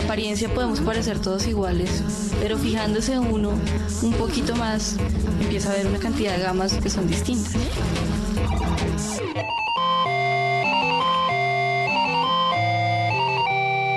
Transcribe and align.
apariencia 0.00 0.52
podemos 0.52 0.80
parecer 0.80 1.20
todos 1.20 1.46
iguales, 1.46 2.02
pero 2.40 2.58
fijándose 2.58 3.18
uno 3.18 3.52
un 4.02 4.12
poquito 4.14 4.54
más, 4.56 4.96
empieza 5.40 5.72
a 5.72 5.76
ver 5.76 5.86
una 5.86 5.98
cantidad 5.98 6.36
de 6.36 6.42
gamas 6.42 6.74
que 6.74 6.90
son 6.90 7.06
distintas. 7.06 7.56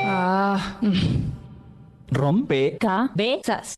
Ah. 0.06 0.80
Rompe. 2.12 2.78
Cabezas. 2.80 3.76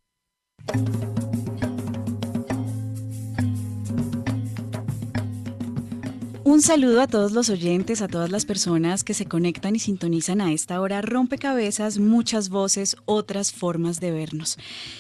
Un 6.48 6.62
saludo 6.62 7.02
a 7.02 7.08
todos 7.08 7.32
los 7.32 7.50
oyentes, 7.50 8.04
a 8.04 8.08
todas 8.08 8.30
las 8.30 8.46
personas 8.46 9.04
que 9.04 9.16
se 9.16 9.26
conectan 9.26 9.76
y 9.76 9.80
sintonizan 9.80 10.42
a 10.42 10.54
esta 10.54 10.80
hora. 10.80 11.02
Rompecabezas, 11.02 11.98
muchas 11.98 12.50
voces, 12.50 12.98
otras 13.06 13.52
formas 13.52 14.00
de 14.00 14.12
vernos. 14.12 14.60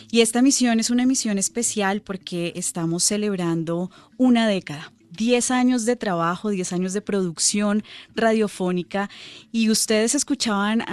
Y 0.10 0.22
esta 0.22 0.42
misión 0.42 0.80
es 0.80 0.90
una 0.90 1.06
misión 1.06 1.38
especial 1.38 2.02
porque 2.02 2.52
estamos 2.56 3.04
celebrando 3.04 3.92
una 4.18 4.48
década. 4.48 4.92
10 5.16 5.52
años 5.52 5.86
de 5.86 5.96
trabajo, 5.96 6.50
10 6.50 6.74
años 6.74 6.94
de 6.94 7.02
producción 7.02 7.84
radiofónica 8.16 9.10
y 9.52 9.70
ustedes 9.70 10.16
escuchaban 10.16 10.84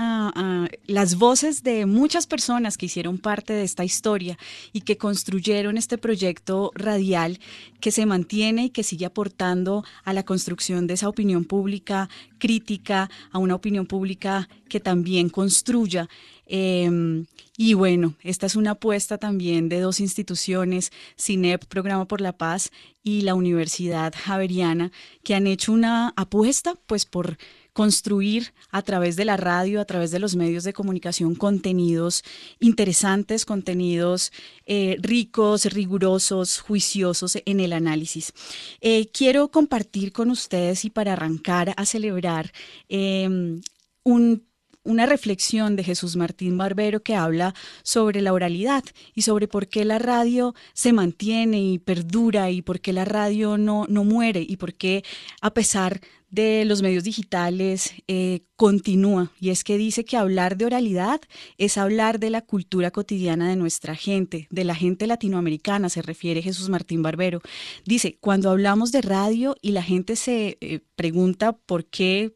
las 0.87 1.17
voces 1.17 1.63
de 1.63 1.87
muchas 1.87 2.27
personas 2.27 2.77
que 2.77 2.87
hicieron 2.87 3.19
parte 3.19 3.53
de 3.53 3.65
esta 3.65 3.85
historia 3.85 4.39
y 4.73 4.83
que 4.83 4.97
construyeron 4.97 5.77
este 5.77 5.99
proyecto 5.99 6.71
radial 6.75 7.41
que 7.81 7.91
se 7.91 8.07
mantiene 8.07 8.67
y 8.67 8.71
que 8.71 8.83
sigue 8.83 9.07
aportando 9.07 9.85
a 10.05 10.13
la 10.13 10.23
construcción 10.23 10.87
de 10.87 10.95
esa 10.95 11.09
opinión 11.09 11.45
pública 11.45 12.09
crítica, 12.39 13.11
a 13.31 13.39
una 13.39 13.55
opinión 13.55 13.87
pública 13.87 14.49
que 14.69 14.81
también 14.81 15.29
construya. 15.29 16.09
Eh, 16.55 17.25
y 17.57 17.75
bueno, 17.75 18.15
esta 18.23 18.47
es 18.47 18.57
una 18.57 18.73
apuesta 18.73 19.19
también 19.19 19.69
de 19.69 19.81
dos 19.81 20.01
instituciones, 20.01 20.91
CINEP, 21.19 21.65
Programa 21.67 22.07
por 22.07 22.21
la 22.21 22.37
Paz, 22.37 22.71
y 23.03 23.23
la 23.23 23.35
Universidad 23.35 24.15
Javeriana, 24.17 24.93
que 25.25 25.35
han 25.35 25.47
hecho 25.47 25.73
una 25.73 26.13
apuesta 26.17 26.75
pues 26.87 27.07
por 27.07 27.37
construir 27.73 28.53
a 28.71 28.83
través 28.83 29.17
de 29.17 29.25
la 29.25 29.37
radio, 29.37 29.81
a 29.81 29.85
través 29.85 30.11
de 30.11 30.19
los 30.19 30.37
medios 30.37 30.65
de 30.65 30.73
comunicación, 30.73 31.35
contenidos 31.35 32.23
interesantes, 32.61 33.45
contenidos 33.45 34.33
eh, 34.67 34.97
ricos, 35.01 35.65
rigurosos, 35.67 36.59
juiciosos 36.61 37.39
en 37.45 37.61
el 37.61 37.73
análisis. 37.73 38.33
Eh, 38.81 39.09
quiero 39.13 39.51
compartir 39.51 40.13
con 40.13 40.31
ustedes 40.31 40.85
y 40.85 40.91
para 40.91 41.15
arrancar 41.15 41.75
a 41.77 41.87
celebrar 41.87 42.53
eh, 42.89 43.61
un 44.05 44.52
una 44.85 45.07
reflexión 45.07 45.77
de 45.77 45.85
Jesús 45.85 46.17
Martín 46.17 46.59
Barbero 46.59 47.03
que 47.03 47.15
habla 47.15 47.55
sobre 47.83 48.21
la 48.21 48.33
oralidad 48.33 48.85
y 49.15 49.23
sobre 49.23 49.49
por 49.49 49.69
qué 49.69 49.85
la 49.85 49.99
radio 49.99 50.55
se 50.73 50.93
mantiene 50.93 51.61
y 51.61 51.79
perdura 51.79 52.51
y 52.51 52.63
por 52.63 52.81
qué 52.81 52.93
la 52.93 53.05
radio 53.05 53.59
no, 53.59 53.87
no 53.89 54.05
muere 54.05 54.45
y 54.47 54.57
por 54.57 54.75
qué 54.75 55.05
a 55.41 55.53
pesar 55.55 56.01
de 56.33 56.65
los 56.65 56.81
medios 56.81 57.05
digitales 57.05 57.93
eh, 58.09 58.41
continúa 58.57 59.33
y 59.39 59.51
es 59.51 59.65
que 59.65 59.77
dice 59.77 60.07
que 60.07 60.17
hablar 60.17 60.57
de 60.57 60.65
oralidad 60.65 61.21
es 61.59 61.77
hablar 61.77 62.19
de 62.19 62.31
la 62.31 62.41
cultura 62.41 62.91
cotidiana 62.91 63.51
de 63.51 63.57
nuestra 63.57 63.95
gente, 63.95 64.49
de 64.51 64.65
la 64.65 64.75
gente 64.75 65.07
latinoamericana, 65.07 65.91
se 65.91 66.01
refiere 66.01 66.41
Jesús 66.41 66.71
Martín 66.71 67.03
Barbero. 67.03 67.41
Dice, 67.85 68.17
cuando 68.19 68.51
hablamos 68.51 68.93
de 68.93 69.03
radio 69.03 69.57
y 69.61 69.73
la 69.73 69.83
gente 69.83 70.17
se 70.17 70.57
eh, 70.63 70.81
pregunta 70.97 71.53
por 71.53 71.85
qué 71.85 72.33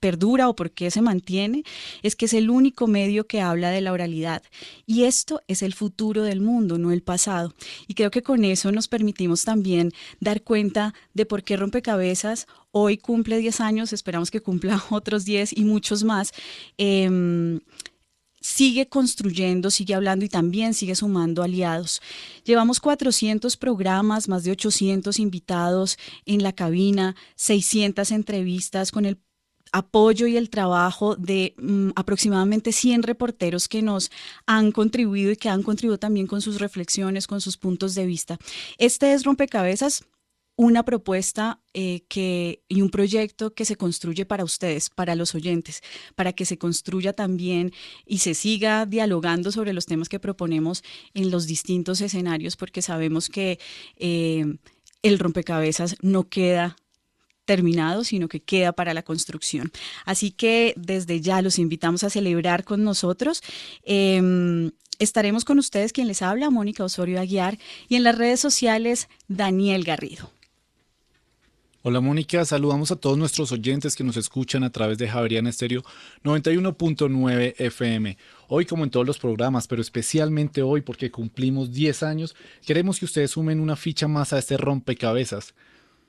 perdura 0.00 0.48
o 0.48 0.54
por 0.54 0.70
qué 0.70 0.90
se 0.90 1.02
mantiene, 1.02 1.64
es 2.02 2.16
que 2.16 2.26
es 2.26 2.34
el 2.34 2.50
único 2.50 2.86
medio 2.86 3.26
que 3.26 3.40
habla 3.40 3.70
de 3.70 3.80
la 3.80 3.92
oralidad. 3.92 4.42
Y 4.86 5.04
esto 5.04 5.40
es 5.48 5.62
el 5.62 5.74
futuro 5.74 6.22
del 6.22 6.40
mundo, 6.40 6.78
no 6.78 6.92
el 6.92 7.02
pasado. 7.02 7.54
Y 7.88 7.94
creo 7.94 8.10
que 8.10 8.22
con 8.22 8.44
eso 8.44 8.70
nos 8.72 8.88
permitimos 8.88 9.44
también 9.44 9.92
dar 10.20 10.42
cuenta 10.42 10.94
de 11.14 11.26
por 11.26 11.42
qué 11.42 11.56
Rompecabezas 11.56 12.46
hoy 12.70 12.98
cumple 12.98 13.38
10 13.38 13.60
años, 13.60 13.92
esperamos 13.92 14.30
que 14.30 14.40
cumpla 14.40 14.82
otros 14.90 15.24
10 15.24 15.56
y 15.56 15.64
muchos 15.64 16.04
más. 16.04 16.32
Eh, 16.78 17.60
sigue 18.42 18.88
construyendo, 18.88 19.70
sigue 19.70 19.94
hablando 19.94 20.24
y 20.24 20.28
también 20.28 20.74
sigue 20.74 20.94
sumando 20.94 21.42
aliados. 21.42 22.02
Llevamos 22.44 22.80
400 22.80 23.56
programas, 23.56 24.28
más 24.28 24.44
de 24.44 24.50
800 24.50 25.18
invitados 25.18 25.96
en 26.26 26.42
la 26.42 26.52
cabina, 26.52 27.14
600 27.36 28.10
entrevistas 28.10 28.90
con 28.90 29.06
el 29.06 29.18
apoyo 29.72 30.26
y 30.26 30.36
el 30.36 30.50
trabajo 30.50 31.16
de 31.16 31.54
mm, 31.58 31.90
aproximadamente 31.96 32.72
100 32.72 33.02
reporteros 33.02 33.68
que 33.68 33.82
nos 33.82 34.10
han 34.46 34.70
contribuido 34.70 35.32
y 35.32 35.36
que 35.36 35.48
han 35.48 35.62
contribuido 35.62 35.98
también 35.98 36.26
con 36.26 36.42
sus 36.42 36.60
reflexiones, 36.60 37.26
con 37.26 37.40
sus 37.40 37.56
puntos 37.56 37.94
de 37.94 38.06
vista. 38.06 38.38
Este 38.78 39.14
es 39.14 39.24
Rompecabezas, 39.24 40.04
una 40.56 40.84
propuesta 40.84 41.60
eh, 41.72 42.02
que, 42.08 42.62
y 42.68 42.82
un 42.82 42.90
proyecto 42.90 43.54
que 43.54 43.64
se 43.64 43.76
construye 43.76 44.26
para 44.26 44.44
ustedes, 44.44 44.90
para 44.90 45.14
los 45.14 45.34
oyentes, 45.34 45.82
para 46.14 46.32
que 46.34 46.44
se 46.44 46.58
construya 46.58 47.14
también 47.14 47.72
y 48.04 48.18
se 48.18 48.34
siga 48.34 48.84
dialogando 48.84 49.50
sobre 49.50 49.72
los 49.72 49.86
temas 49.86 50.08
que 50.08 50.20
proponemos 50.20 50.84
en 51.14 51.30
los 51.30 51.46
distintos 51.46 52.00
escenarios, 52.00 52.56
porque 52.56 52.82
sabemos 52.82 53.28
que 53.28 53.58
eh, 53.96 54.44
el 55.02 55.18
rompecabezas 55.18 55.96
no 56.02 56.28
queda 56.28 56.76
terminado, 57.44 58.04
sino 58.04 58.28
que 58.28 58.40
queda 58.40 58.72
para 58.72 58.94
la 58.94 59.02
construcción. 59.02 59.70
Así 60.04 60.30
que 60.30 60.74
desde 60.76 61.20
ya 61.20 61.42
los 61.42 61.58
invitamos 61.58 62.04
a 62.04 62.10
celebrar 62.10 62.64
con 62.64 62.84
nosotros. 62.84 63.42
Eh, 63.84 64.70
estaremos 64.98 65.44
con 65.44 65.58
ustedes, 65.58 65.92
quien 65.92 66.08
les 66.08 66.22
habla, 66.22 66.50
Mónica 66.50 66.84
Osorio 66.84 67.20
Aguiar, 67.20 67.58
y 67.88 67.96
en 67.96 68.04
las 68.04 68.16
redes 68.16 68.40
sociales, 68.40 69.08
Daniel 69.28 69.84
Garrido. 69.84 70.30
Hola 71.84 72.00
Mónica, 72.00 72.44
saludamos 72.44 72.92
a 72.92 72.96
todos 72.96 73.18
nuestros 73.18 73.50
oyentes 73.50 73.96
que 73.96 74.04
nos 74.04 74.16
escuchan 74.16 74.62
a 74.62 74.70
través 74.70 74.98
de 74.98 75.08
Javeriana 75.08 75.50
Estéreo 75.50 75.82
91.9 76.22 77.56
FM. 77.58 78.16
Hoy 78.46 78.66
como 78.66 78.84
en 78.84 78.90
todos 78.90 79.04
los 79.04 79.18
programas, 79.18 79.66
pero 79.66 79.82
especialmente 79.82 80.62
hoy 80.62 80.82
porque 80.82 81.10
cumplimos 81.10 81.72
10 81.72 82.04
años, 82.04 82.36
queremos 82.64 83.00
que 83.00 83.06
ustedes 83.06 83.32
sumen 83.32 83.58
una 83.58 83.74
ficha 83.74 84.06
más 84.06 84.32
a 84.32 84.38
este 84.38 84.56
rompecabezas. 84.56 85.54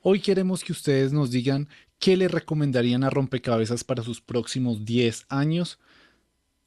Hoy 0.05 0.19
queremos 0.19 0.65
que 0.65 0.73
ustedes 0.73 1.13
nos 1.13 1.31
digan 1.31 1.69
qué 1.97 2.17
le 2.17 2.27
recomendarían 2.27 3.05
a 3.05 3.09
rompecabezas 3.09 3.85
para 3.85 4.03
sus 4.03 4.19
próximos 4.19 4.83
10 4.83 5.27
años. 5.29 5.79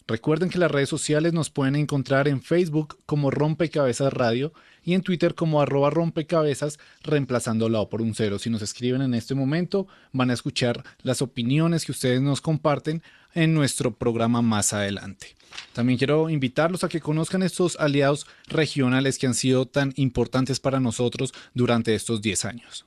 Recuerden 0.06 0.49
que 0.49 0.59
las 0.59 0.71
redes 0.71 0.88
sociales 0.88 1.35
nos 1.35 1.50
pueden 1.50 1.77
encontrar 1.77 2.29
en 2.29 2.41
Facebook 2.41 2.99
como 3.05 3.31
Rompecabezas 3.31 4.11
Radio 4.11 4.55
y 4.83 4.94
en 4.94 5.03
Twitter 5.03 5.35
como 5.35 5.61
arroba 5.61 5.91
rompecabezas 5.91 6.79
reemplazando 7.03 7.69
la 7.69 7.81
O 7.81 7.91
por 7.91 8.00
un 8.00 8.15
cero. 8.15 8.38
Si 8.38 8.49
nos 8.49 8.62
escriben 8.62 9.03
en 9.03 9.12
este 9.12 9.35
momento 9.35 9.87
van 10.12 10.31
a 10.31 10.35
escuchar 10.35 10.82
las 11.03 11.21
opiniones 11.21 11.85
que 11.85 11.93
ustedes 11.93 12.23
nos 12.23 12.41
comparten 12.41 13.03
en 13.35 13.53
nuestro 13.53 13.94
programa 13.94 14.41
más 14.41 14.73
adelante. 14.73 15.37
También 15.75 15.99
quiero 15.99 16.31
invitarlos 16.31 16.85
a 16.85 16.89
que 16.89 17.03
conozcan 17.03 17.43
estos 17.43 17.77
aliados 17.79 18.27
regionales 18.47 19.19
que 19.19 19.27
han 19.27 19.35
sido 19.35 19.67
tan 19.67 19.93
importantes 19.97 20.59
para 20.59 20.81
nosotros 20.81 21.35
durante 21.53 21.94
estos 21.94 22.23
10 22.23 22.47
años. 22.47 22.87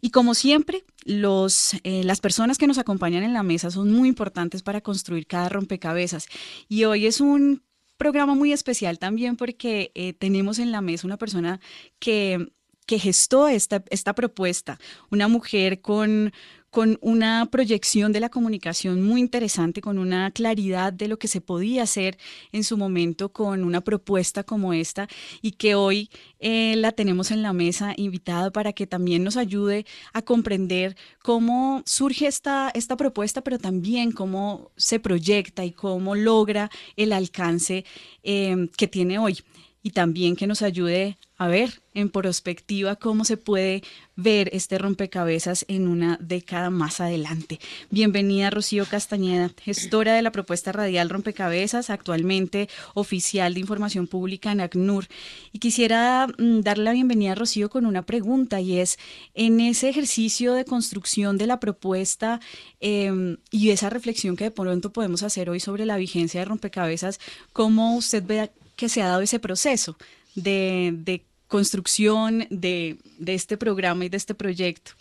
Y 0.00 0.10
como 0.10 0.34
siempre, 0.34 0.84
los, 1.04 1.74
eh, 1.84 2.02
las 2.04 2.20
personas 2.20 2.58
que 2.58 2.66
nos 2.66 2.78
acompañan 2.78 3.22
en 3.22 3.32
la 3.32 3.42
mesa 3.42 3.70
son 3.70 3.92
muy 3.92 4.08
importantes 4.08 4.62
para 4.62 4.80
construir 4.80 5.26
cada 5.26 5.48
rompecabezas. 5.48 6.26
Y 6.68 6.84
hoy 6.84 7.06
es 7.06 7.20
un 7.20 7.62
programa 7.96 8.34
muy 8.34 8.52
especial 8.52 8.98
también 8.98 9.36
porque 9.36 9.90
eh, 9.94 10.12
tenemos 10.12 10.58
en 10.58 10.70
la 10.70 10.80
mesa 10.80 11.06
una 11.06 11.16
persona 11.16 11.60
que 11.98 12.52
que 12.86 12.98
gestó 13.00 13.48
esta, 13.48 13.84
esta 13.90 14.14
propuesta, 14.14 14.78
una 15.10 15.28
mujer 15.28 15.80
con, 15.80 16.32
con 16.70 16.98
una 17.00 17.46
proyección 17.50 18.12
de 18.12 18.20
la 18.20 18.28
comunicación 18.28 19.02
muy 19.02 19.20
interesante, 19.20 19.80
con 19.80 19.98
una 19.98 20.30
claridad 20.30 20.92
de 20.92 21.08
lo 21.08 21.18
que 21.18 21.28
se 21.28 21.40
podía 21.40 21.84
hacer 21.84 22.18
en 22.52 22.64
su 22.64 22.76
momento 22.76 23.32
con 23.32 23.64
una 23.64 23.80
propuesta 23.80 24.42
como 24.44 24.72
esta 24.72 25.08
y 25.40 25.52
que 25.52 25.74
hoy 25.74 26.10
eh, 26.38 26.74
la 26.76 26.92
tenemos 26.92 27.30
en 27.30 27.42
la 27.42 27.52
mesa 27.52 27.94
invitada 27.96 28.50
para 28.50 28.72
que 28.72 28.86
también 28.86 29.24
nos 29.24 29.36
ayude 29.36 29.86
a 30.12 30.22
comprender 30.22 30.96
cómo 31.22 31.82
surge 31.86 32.26
esta, 32.26 32.70
esta 32.74 32.96
propuesta, 32.96 33.42
pero 33.42 33.58
también 33.58 34.12
cómo 34.12 34.70
se 34.76 35.00
proyecta 35.00 35.64
y 35.64 35.72
cómo 35.72 36.14
logra 36.14 36.70
el 36.96 37.12
alcance 37.12 37.84
eh, 38.22 38.68
que 38.76 38.86
tiene 38.86 39.18
hoy 39.18 39.38
y 39.86 39.90
también 39.90 40.34
que 40.34 40.48
nos 40.48 40.62
ayude 40.62 41.16
a 41.36 41.46
ver 41.46 41.80
en 41.94 42.08
perspectiva 42.08 42.96
cómo 42.96 43.24
se 43.24 43.36
puede 43.36 43.84
ver 44.16 44.50
este 44.52 44.78
rompecabezas 44.78 45.64
en 45.68 45.86
una 45.86 46.18
década 46.20 46.70
más 46.70 47.00
adelante. 47.00 47.60
Bienvenida 47.90 48.50
Rocío 48.50 48.84
Castañeda, 48.84 49.52
gestora 49.62 50.14
de 50.14 50.22
la 50.22 50.32
propuesta 50.32 50.72
radial 50.72 51.08
Rompecabezas, 51.08 51.88
actualmente 51.88 52.68
oficial 52.94 53.54
de 53.54 53.60
información 53.60 54.08
pública 54.08 54.50
en 54.50 54.60
ACNUR. 54.60 55.06
Y 55.52 55.60
quisiera 55.60 56.26
mm, 56.36 56.62
darle 56.62 56.82
la 56.82 56.92
bienvenida 56.92 57.32
a 57.32 57.36
Rocío 57.36 57.70
con 57.70 57.86
una 57.86 58.02
pregunta 58.02 58.60
y 58.60 58.80
es, 58.80 58.98
en 59.34 59.60
ese 59.60 59.88
ejercicio 59.88 60.54
de 60.54 60.64
construcción 60.64 61.38
de 61.38 61.46
la 61.46 61.60
propuesta 61.60 62.40
em, 62.80 63.36
y 63.52 63.70
esa 63.70 63.88
reflexión 63.88 64.34
que 64.34 64.44
de 64.44 64.50
pronto 64.50 64.92
podemos 64.92 65.22
hacer 65.22 65.48
hoy 65.48 65.60
sobre 65.60 65.86
la 65.86 65.96
vigencia 65.96 66.40
de 66.40 66.46
Rompecabezas, 66.46 67.20
¿cómo 67.52 67.94
usted 67.94 68.24
ve 68.26 68.50
que 68.76 68.88
se 68.88 69.02
ha 69.02 69.08
dado 69.08 69.22
ese 69.22 69.38
proceso 69.38 69.96
de, 70.34 71.22
construcción 71.48 72.46
de, 72.50 72.98
este 73.26 73.56
programa 73.56 74.04
y 74.04 74.08
de 74.08 74.16
este 74.16 74.34
proyecto? 74.34 74.92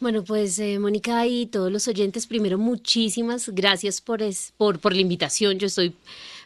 Bueno, 0.00 0.24
pues 0.24 0.58
eh, 0.58 0.78
Mónica 0.78 1.26
y 1.26 1.46
todos 1.46 1.70
los 1.70 1.86
oyentes, 1.86 2.26
primero 2.26 2.58
muchísimas 2.58 3.48
gracias 3.50 4.00
por, 4.00 4.20
por, 4.56 4.80
por 4.80 4.94
la 4.94 5.00
invitación. 5.00 5.58
Yo 5.58 5.68
estoy 5.68 5.94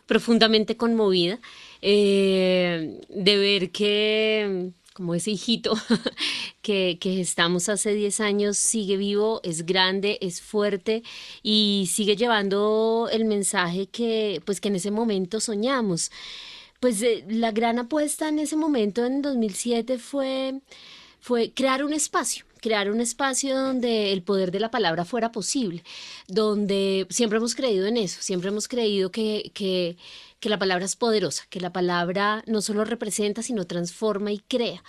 profundamente 0.06 0.76
conmovida 0.76 1.38
eh, 1.82 3.00
de 3.08 3.36
ver 3.38 3.70
que 3.70 4.70
como 4.96 5.14
ese 5.14 5.32
hijito 5.32 5.74
que, 6.62 6.96
que, 6.98 7.20
estamos 7.20 7.68
hace 7.68 7.92
10 7.92 8.20
años, 8.20 8.56
sigue 8.56 8.96
vivo, 8.96 9.42
es 9.44 9.66
grande, 9.66 10.16
es 10.22 10.40
fuerte 10.40 11.02
y 11.42 11.86
sigue 11.92 12.16
llevando 12.16 13.10
el 13.12 13.26
mensaje 13.26 13.88
que, 13.88 14.40
pues, 14.46 14.58
que 14.58 14.68
en 14.68 14.76
ese 14.76 14.90
momento 14.90 15.38
soñamos 15.38 16.10
pues 16.86 17.02
eh, 17.02 17.24
la 17.26 17.50
gran 17.50 17.80
apuesta 17.80 18.28
en 18.28 18.38
ese 18.38 18.54
momento, 18.54 19.04
en 19.04 19.20
2007, 19.20 19.98
fue, 19.98 20.60
crear 21.52 21.84
un 21.84 21.92
espacio 21.92 22.44
crear 22.60 22.90
un 22.90 23.00
espacio 23.00 23.56
donde 23.56 24.12
el 24.12 24.22
poder 24.22 24.52
de 24.52 24.60
la 24.60 24.70
palabra 24.70 25.04
fuera 25.04 25.32
posible, 25.32 25.82
donde 26.28 27.06
siempre 27.10 27.38
hemos 27.38 27.56
creído 27.56 27.86
en 27.86 27.96
eso, 27.96 28.18
siempre 28.20 28.50
hemos 28.50 28.68
creído 28.68 29.10
que, 29.10 29.50
que, 29.52 29.96
la 30.48 30.58
palabra 30.60 30.84
es 30.84 30.94
poderosa, 30.94 31.44
que 31.50 31.60
la 31.60 31.72
palabra 31.72 32.44
no 32.46 32.62
solo 32.62 32.84
representa, 32.84 33.42
sino 33.42 33.66
transforma 33.66 34.30
y 34.30 34.38
crea. 34.38 34.84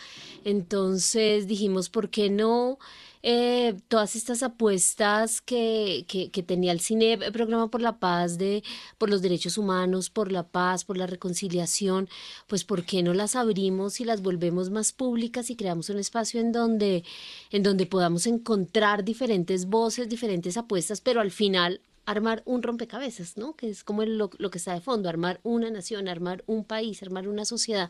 Entonces 0.45 1.47
dijimos, 1.47 1.89
¿por 1.89 2.11
qué 2.11 2.29
no 2.29 2.77
eh, 3.23 3.75
todas 3.87 4.15
estas 4.15 4.43
apuestas 4.43 5.41
que, 5.41 6.05
que, 6.07 6.43
tenía 6.43 6.71
el 6.71 6.79
cine, 6.79 7.13
el 7.13 7.31
programa 7.31 7.69
por 7.69 7.81
la 7.81 7.99
paz, 7.99 8.37
de, 8.37 8.63
por 8.97 9.09
los 9.09 9.21
derechos 9.21 9.57
humanos, 9.57 10.09
por 10.09 10.31
la 10.31 10.43
paz, 10.43 10.85
por 10.85 10.97
la 10.97 11.07
reconciliación, 11.07 12.09
pues 12.47 12.63
¿por 12.63 12.85
qué 12.85 13.03
no 13.03 13.13
las 13.13 13.35
abrimos 13.35 13.99
y 13.99 14.05
las 14.05 14.21
volvemos 14.21 14.69
más 14.69 14.91
públicas 14.91 15.49
y 15.49 15.55
creamos 15.55 15.89
un 15.89 15.99
espacio 15.99 16.39
en 16.39 16.51
donde, 16.51 17.03
en 17.51 17.63
donde 17.63 17.85
podamos 17.85 18.27
encontrar 18.27 19.03
diferentes 19.03 19.65
voces, 19.65 20.09
diferentes 20.09 20.57
apuestas, 20.57 21.01
pero 21.01 21.19
al 21.19 21.31
final 21.31 21.81
armar 22.05 22.41
un 22.45 22.63
rompecabezas, 22.63 23.35
¿no? 23.35 23.55
Que 23.55 23.69
es 23.69 23.83
como 23.83 24.05
lo, 24.05 24.29
lo, 24.37 24.49
que 24.49 24.57
está 24.57 24.73
de 24.73 24.79
fondo, 24.79 25.09
armar 25.09 25.41
una 25.43 25.69
nación, 25.69 26.07
armar 26.07 26.43
un 26.47 26.63
país, 26.63 27.03
armar 27.03 27.27
una 27.27 27.43
sociedad 27.43 27.89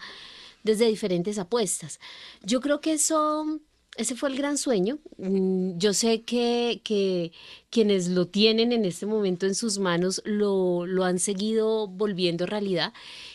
desde 0.64 0.88
diferentes 0.88 1.38
apuestas. 1.38 2.00
Yo 2.42 2.60
creo 2.60 2.82
que 2.82 2.94
eso 2.94 3.60
ese 3.98 4.16
fue 4.16 4.30
el 4.30 4.38
gran 4.38 4.58
sueño. 4.58 5.00
Mm, 5.18 5.78
yo 5.78 5.94
sé 5.94 6.22
que, 6.22 6.82
que, 6.84 7.32
quienes 7.70 8.08
lo 8.08 8.28
tienen 8.28 8.72
en 8.72 8.86
este 8.86 9.06
momento 9.06 9.46
en 9.46 9.56
sus 9.56 9.80
manos 9.80 10.22
lo, 10.26 10.86
lo 10.86 11.04
han 11.04 11.20
seguido 11.20 11.88
volviendo 11.88 12.46
realidad 12.46 12.94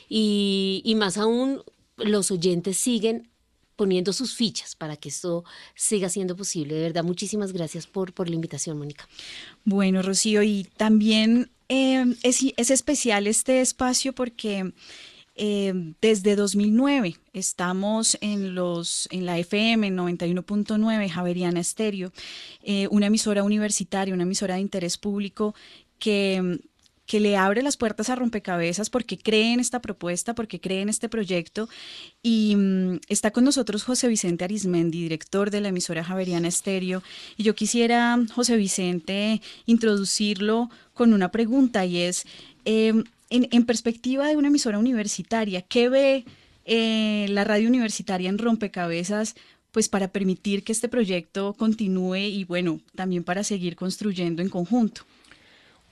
y, 0.08 0.80
y, 0.84 0.94
más 0.94 1.18
aún 1.18 1.62
los 1.96 2.30
oyentes 2.30 2.76
siguen 2.78 3.28
poniendo 3.76 4.12
sus 4.12 4.34
fichas 4.34 4.75
para 4.76 4.96
que 4.96 5.08
esto 5.08 5.44
siga 5.75 6.08
siendo 6.08 6.37
posible. 6.37 6.75
De 6.75 6.82
verdad, 6.82 7.04
muchísimas 7.04 7.52
gracias 7.52 7.87
por, 7.87 8.12
por 8.12 8.28
la 8.28 8.34
invitación, 8.34 8.78
Mónica. 8.78 9.08
Bueno, 9.64 10.02
Rocío, 10.02 10.42
y 10.42 10.64
también 10.76 11.50
eh, 11.68 12.04
es, 12.22 12.44
es 12.56 12.70
especial 12.70 13.26
este 13.26 13.60
espacio 13.60 14.12
porque 14.12 14.72
Em, 15.34 15.94
desde 16.02 16.36
2009 16.36 17.16
estamos 17.32 18.18
en, 18.20 18.54
la 18.54 19.38
FM 19.38 19.90
91.9 19.90 21.08
Javeriana 21.08 21.60
Estéreo, 21.60 22.12
eh, 22.62 22.86
una 22.90 23.06
emisora 23.06 23.42
universitaria, 23.42 24.12
una 24.12 24.24
emisora 24.24 24.56
de 24.56 24.60
interés 24.60 24.98
público 24.98 25.54
que, 25.98 26.60
que 27.06 27.20
le 27.20 27.36
abre 27.36 27.62
las 27.62 27.76
puertas 27.76 28.10
a 28.10 28.14
rompecabezas 28.14 28.90
porque 28.90 29.18
cree 29.18 29.52
en 29.54 29.60
esta 29.60 29.80
propuesta, 29.80 30.34
porque 30.34 30.60
cree 30.60 30.82
en 30.82 30.88
este 30.88 31.08
proyecto. 31.08 31.68
Y 32.22 32.54
mm, 32.56 33.00
está 33.08 33.30
con 33.30 33.44
nosotros 33.44 33.84
José 33.84 34.08
Vicente 34.08 34.44
Arismendi, 34.44 35.02
director 35.02 35.50
de 35.50 35.60
la 35.60 35.68
emisora 35.68 36.04
Javeriana 36.04 36.48
Estéreo. 36.48 37.02
Y 37.36 37.42
yo 37.42 37.54
quisiera, 37.54 38.18
José 38.34 38.56
Vicente, 38.56 39.40
introducirlo 39.66 40.70
con 40.94 41.12
una 41.14 41.30
pregunta 41.30 41.86
y 41.86 41.98
es, 41.98 42.26
em, 42.64 43.04
en, 43.32 43.64
perspectiva 43.64 44.28
de 44.28 44.36
una 44.36 44.48
emisora 44.48 44.78
universitaria, 44.78 45.62
¿qué 45.62 45.88
ve 45.88 46.24
eh, 46.64 47.26
la 47.30 47.44
radio 47.44 47.68
universitaria 47.68 48.28
en 48.28 48.38
rompecabezas? 48.38 49.34
pues 49.72 49.88
para 49.88 50.08
permitir 50.08 50.64
que 50.64 50.72
este 50.72 50.88
proyecto 50.88 51.54
continúe 51.54 52.16
y 52.16 52.44
bueno, 52.44 52.80
también 52.94 53.24
para 53.24 53.42
seguir 53.42 53.74
construyendo 53.74 54.42
en 54.42 54.50
conjunto. 54.50 55.02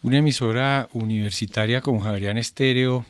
Una 0.03 0.19
emisora 0.19 0.89
universitaria 0.93 1.81
como 1.81 2.01
Javerian 2.01 2.39
Estéreo 2.39 3.07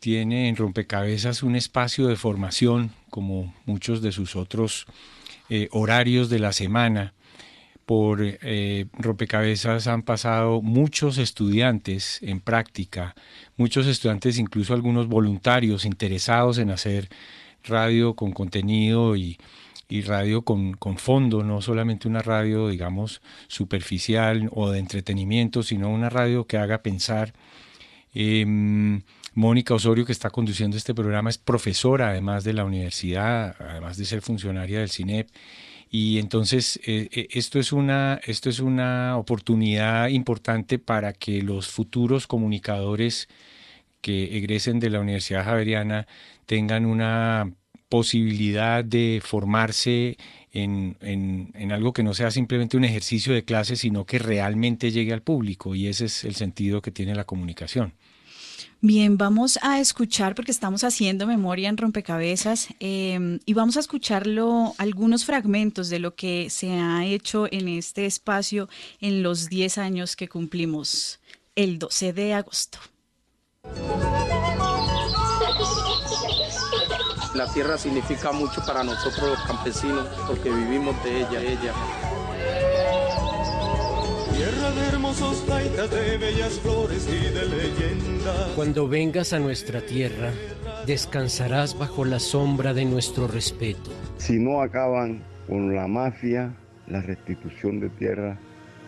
tiene 0.00 0.48
en 0.48 0.56
rompecabezas 0.56 1.42
un 1.42 1.56
espacio 1.56 2.08
de 2.08 2.16
formación 2.16 2.90
como 3.10 3.54
muchos 3.64 4.02
de 4.02 4.12
sus 4.12 4.36
otros 4.36 4.86
eh, 5.48 5.68
horarios 5.70 6.28
de 6.28 6.40
la 6.40 6.52
semana 6.52 7.14
por 7.86 8.18
eh, 8.20 8.86
rompecabezas 8.94 9.86
han 9.86 10.02
pasado 10.02 10.60
muchos 10.60 11.18
estudiantes 11.18 12.20
en 12.22 12.40
práctica, 12.40 13.14
muchos 13.56 13.86
estudiantes, 13.86 14.38
incluso 14.38 14.74
algunos 14.74 15.06
voluntarios 15.06 15.84
interesados 15.84 16.58
en 16.58 16.70
hacer 16.70 17.08
radio 17.62 18.14
con 18.14 18.32
contenido 18.32 19.16
y, 19.16 19.38
radio 20.04 20.42
con, 20.42 20.74
con, 20.74 20.98
fondo, 20.98 21.44
no 21.44 21.62
solamente 21.62 22.08
una 22.08 22.20
radio, 22.20 22.68
digamos, 22.68 23.22
superficial 23.46 24.50
o 24.52 24.70
de 24.70 24.80
entretenimiento, 24.80 25.62
sino 25.62 25.88
una 25.88 26.10
radio 26.10 26.44
que 26.44 26.58
haga 26.58 26.82
pensar. 26.82 27.34
Em, 28.12 29.02
Mónica 29.34 29.74
Osorio, 29.74 30.04
que 30.04 30.12
está 30.12 30.30
conduciendo 30.30 30.76
este 30.76 30.94
programa, 30.94 31.30
es 31.30 31.38
profesora 31.38 32.08
además 32.08 32.42
de 32.42 32.52
la 32.54 32.64
universidad, 32.64 33.54
además 33.60 33.96
de 33.96 34.06
ser 34.06 34.22
funcionaria 34.22 34.80
del 34.80 34.90
CINEP. 34.90 35.28
Y 35.90 36.18
entonces 36.18 36.80
eh, 36.84 37.08
eh, 37.12 37.28
esto, 37.30 37.58
es 37.58 37.72
una, 37.72 38.20
esto 38.24 38.50
es 38.50 38.60
una 38.60 39.16
oportunidad 39.16 40.08
importante 40.08 40.78
para 40.78 41.12
que 41.12 41.42
los 41.42 41.68
futuros 41.68 42.26
comunicadores 42.26 43.28
que 44.00 44.36
egresen 44.38 44.80
de 44.80 44.90
la 44.90 45.00
Universidad 45.00 45.44
Javeriana 45.44 46.06
tengan 46.46 46.86
una 46.86 47.52
posibilidad 47.88 48.84
de 48.84 49.20
formarse 49.24 50.16
en, 50.52 50.96
en, 51.00 51.72
algo 51.72 51.92
que 51.92 52.02
no 52.02 52.14
sea 52.14 52.30
simplemente 52.30 52.76
un 52.76 52.84
ejercicio 52.84 53.32
de 53.32 53.44
clase, 53.44 53.76
sino 53.76 54.04
que 54.06 54.18
realmente 54.18 54.90
llegue 54.90 55.12
al 55.12 55.22
público. 55.22 55.74
Y 55.74 55.86
ese 55.86 56.06
es 56.06 56.24
el 56.24 56.34
sentido 56.34 56.82
que 56.82 56.90
tiene 56.90 57.14
la 57.14 57.24
comunicación. 57.24 57.92
Bien, 58.82 59.16
vamos 59.16 59.58
a 59.62 59.80
escuchar, 59.80 60.34
porque 60.34 60.50
estamos 60.50 60.84
haciendo 60.84 61.26
memoria 61.26 61.68
en 61.70 61.78
rompecabezas, 61.78 62.68
em, 62.78 63.40
y 63.46 63.54
vamos 63.54 63.76
a 63.78 63.80
escucharlo, 63.80 64.74
algunos 64.76 65.24
fragmentos 65.24 65.88
de 65.88 65.98
lo 65.98 66.14
que 66.14 66.50
se 66.50 66.70
ha 66.72 67.04
hecho 67.06 67.46
en 67.50 67.68
este 67.68 68.04
espacio 68.04 68.68
en 69.00 69.22
los 69.22 69.48
10 69.48 69.78
años 69.78 70.14
que 70.14 70.28
cumplimos 70.28 71.20
el 71.54 71.78
12 71.78 72.12
de 72.12 72.34
agosto. 72.34 72.78
La 77.34 77.52
tierra 77.52 77.78
significa 77.78 78.30
mucho 78.32 78.62
para 78.66 78.84
nosotros 78.84 79.30
los 79.30 79.40
campesinos 79.46 80.06
porque 80.26 80.50
vivimos 80.50 81.02
de 81.02 81.20
ella, 81.20 81.40
ella. 81.40 81.72
Tierra 84.36 84.70
de 84.70 84.88
hermosos 84.88 85.46
taitas, 85.46 85.90
de 85.90 86.18
bellas 86.18 86.60
flores 86.60 87.08
y 87.08 87.32
de 87.32 87.46
leyendas. 87.46 88.52
Cuando 88.54 88.86
vengas 88.86 89.32
a 89.32 89.38
nuestra 89.38 89.80
tierra, 89.80 90.30
descansarás 90.86 91.78
bajo 91.78 92.04
la 92.04 92.18
sombra 92.18 92.74
de 92.74 92.84
nuestro 92.84 93.28
respeto. 93.28 93.90
Si 94.18 94.38
no 94.38 94.60
acaban 94.60 95.22
con 95.46 95.74
la 95.74 95.86
mafia, 95.86 96.54
la 96.86 97.00
restitución 97.00 97.80
de 97.80 97.88
tierra 97.88 98.38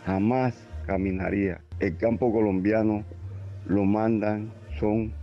jamás 0.05 0.55
caminaría. 0.87 1.63
El 1.81 1.97
campo 1.97 2.31
colombiano 2.31 3.05
lo 3.67 3.85
mandan, 3.85 4.53
son 4.79 5.15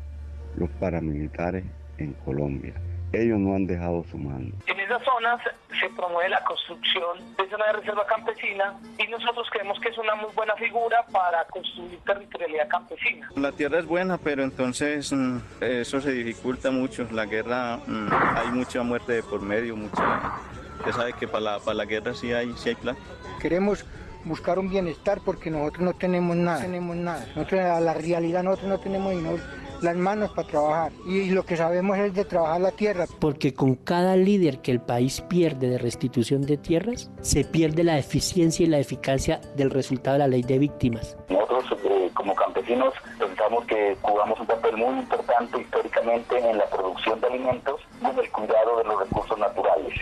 los 0.58 0.72
paramilitares 0.80 1.66
en 2.00 2.14
Colombia 2.26 2.74
ellos 3.22 3.40
no 3.40 3.56
han 3.56 3.66
dejado 3.66 4.04
su 4.10 4.18
mano. 4.18 4.52
En 4.68 4.80
esas 4.80 5.04
zonas 5.04 5.42
se 5.80 5.90
promueve 5.90 6.30
la 6.30 6.44
construcción 6.44 7.36
de 7.38 7.50
zona 7.50 7.68
de 7.68 7.74
reserva 7.74 8.06
campesina 8.06 8.78
y 8.98 9.08
nosotros 9.08 9.48
creemos 9.52 9.80
que 9.80 9.90
es 9.90 9.98
una 9.98 10.16
muy 10.16 10.32
buena 10.36 10.56
figura 10.56 11.06
para 11.12 11.46
construir 11.46 12.00
territorialidad 12.06 12.68
campesina. 12.68 13.30
La 13.36 13.52
tierra 13.52 13.80
es 13.80 13.86
buena, 13.86 14.18
pero 14.18 14.44
entonces 14.44 15.12
mm, 15.12 15.38
eso 15.62 16.02
se 16.02 16.12
dificulta 16.12 16.72
mucho. 16.72 17.08
La 17.12 17.26
guerra, 17.26 17.78
mm, 17.78 18.10
hay 18.12 18.48
mucha 18.50 18.84
muerte 18.84 19.14
de 19.14 19.24
por 19.24 19.42
medio, 19.42 19.76
mucha... 19.76 20.34
Usted 20.80 20.92
sabe 20.92 21.14
que 21.14 21.28
para 21.28 21.40
la, 21.42 21.60
para 21.60 21.76
la 21.76 21.86
guerra 21.86 22.14
sí 22.14 22.32
hay, 22.34 22.54
sí 22.58 22.70
hay 22.70 22.76
plata. 22.76 23.00
Queremos 23.42 23.86
buscar 24.26 24.60
un 24.60 24.70
bienestar 24.70 25.20
porque 25.24 25.50
nosotros 25.50 25.84
no 25.84 25.94
tenemos 25.94 26.36
nada, 26.36 26.62
tenemos 26.62 26.96
nada. 26.96 27.26
Nosotros, 27.36 27.62
la 27.82 27.94
realidad 27.94 28.44
nosotros 28.44 28.70
no 28.70 28.80
tenemos 28.80 29.12
dinero 29.12 29.44
las 29.82 29.96
manos 29.96 30.32
para 30.32 30.48
trabajar 30.48 30.92
y 31.06 31.30
lo 31.30 31.46
que 31.46 31.58
sabemos 31.58 31.98
es 31.98 32.14
de 32.14 32.26
trabajar 32.26 32.62
la 32.62 32.72
tierra. 32.72 33.06
Porque 33.20 33.54
con 33.54 33.76
cada 33.76 34.16
líder 34.16 34.60
que 34.60 34.72
el 34.72 34.82
país 34.82 35.22
pierde 35.22 35.70
de 35.70 35.78
restitución 35.78 36.42
de 36.42 36.58
tierras, 36.58 37.12
se 37.22 37.44
pierde 37.44 37.84
la 37.84 37.98
eficiencia 37.98 38.66
y 38.66 38.70
la 38.70 38.80
eficacia 38.80 39.42
del 39.56 39.70
resultado 39.70 40.14
de 40.14 40.20
la 40.20 40.28
ley 40.28 40.44
de 40.44 40.60
víctimas. 40.60 41.18
Nosotros 41.30 41.80
eh, 41.84 42.10
como 42.14 42.36
campesinos 42.36 42.94
pensamos 43.20 43.66
que 43.66 43.98
jugamos 44.02 44.40
un 44.40 44.48
papel 44.48 44.78
muy 44.78 45.00
importante 45.00 45.62
históricamente 45.62 46.38
en 46.38 46.58
la 46.58 46.66
producción 46.66 47.20
de 47.22 47.28
alimentos 47.28 47.82
y 48.02 48.06
en 48.06 48.20
el 48.20 48.32
cuidado 48.32 48.78
de 48.78 48.84
los 48.86 49.00
recursos 49.00 49.38
naturales. 49.38 49.94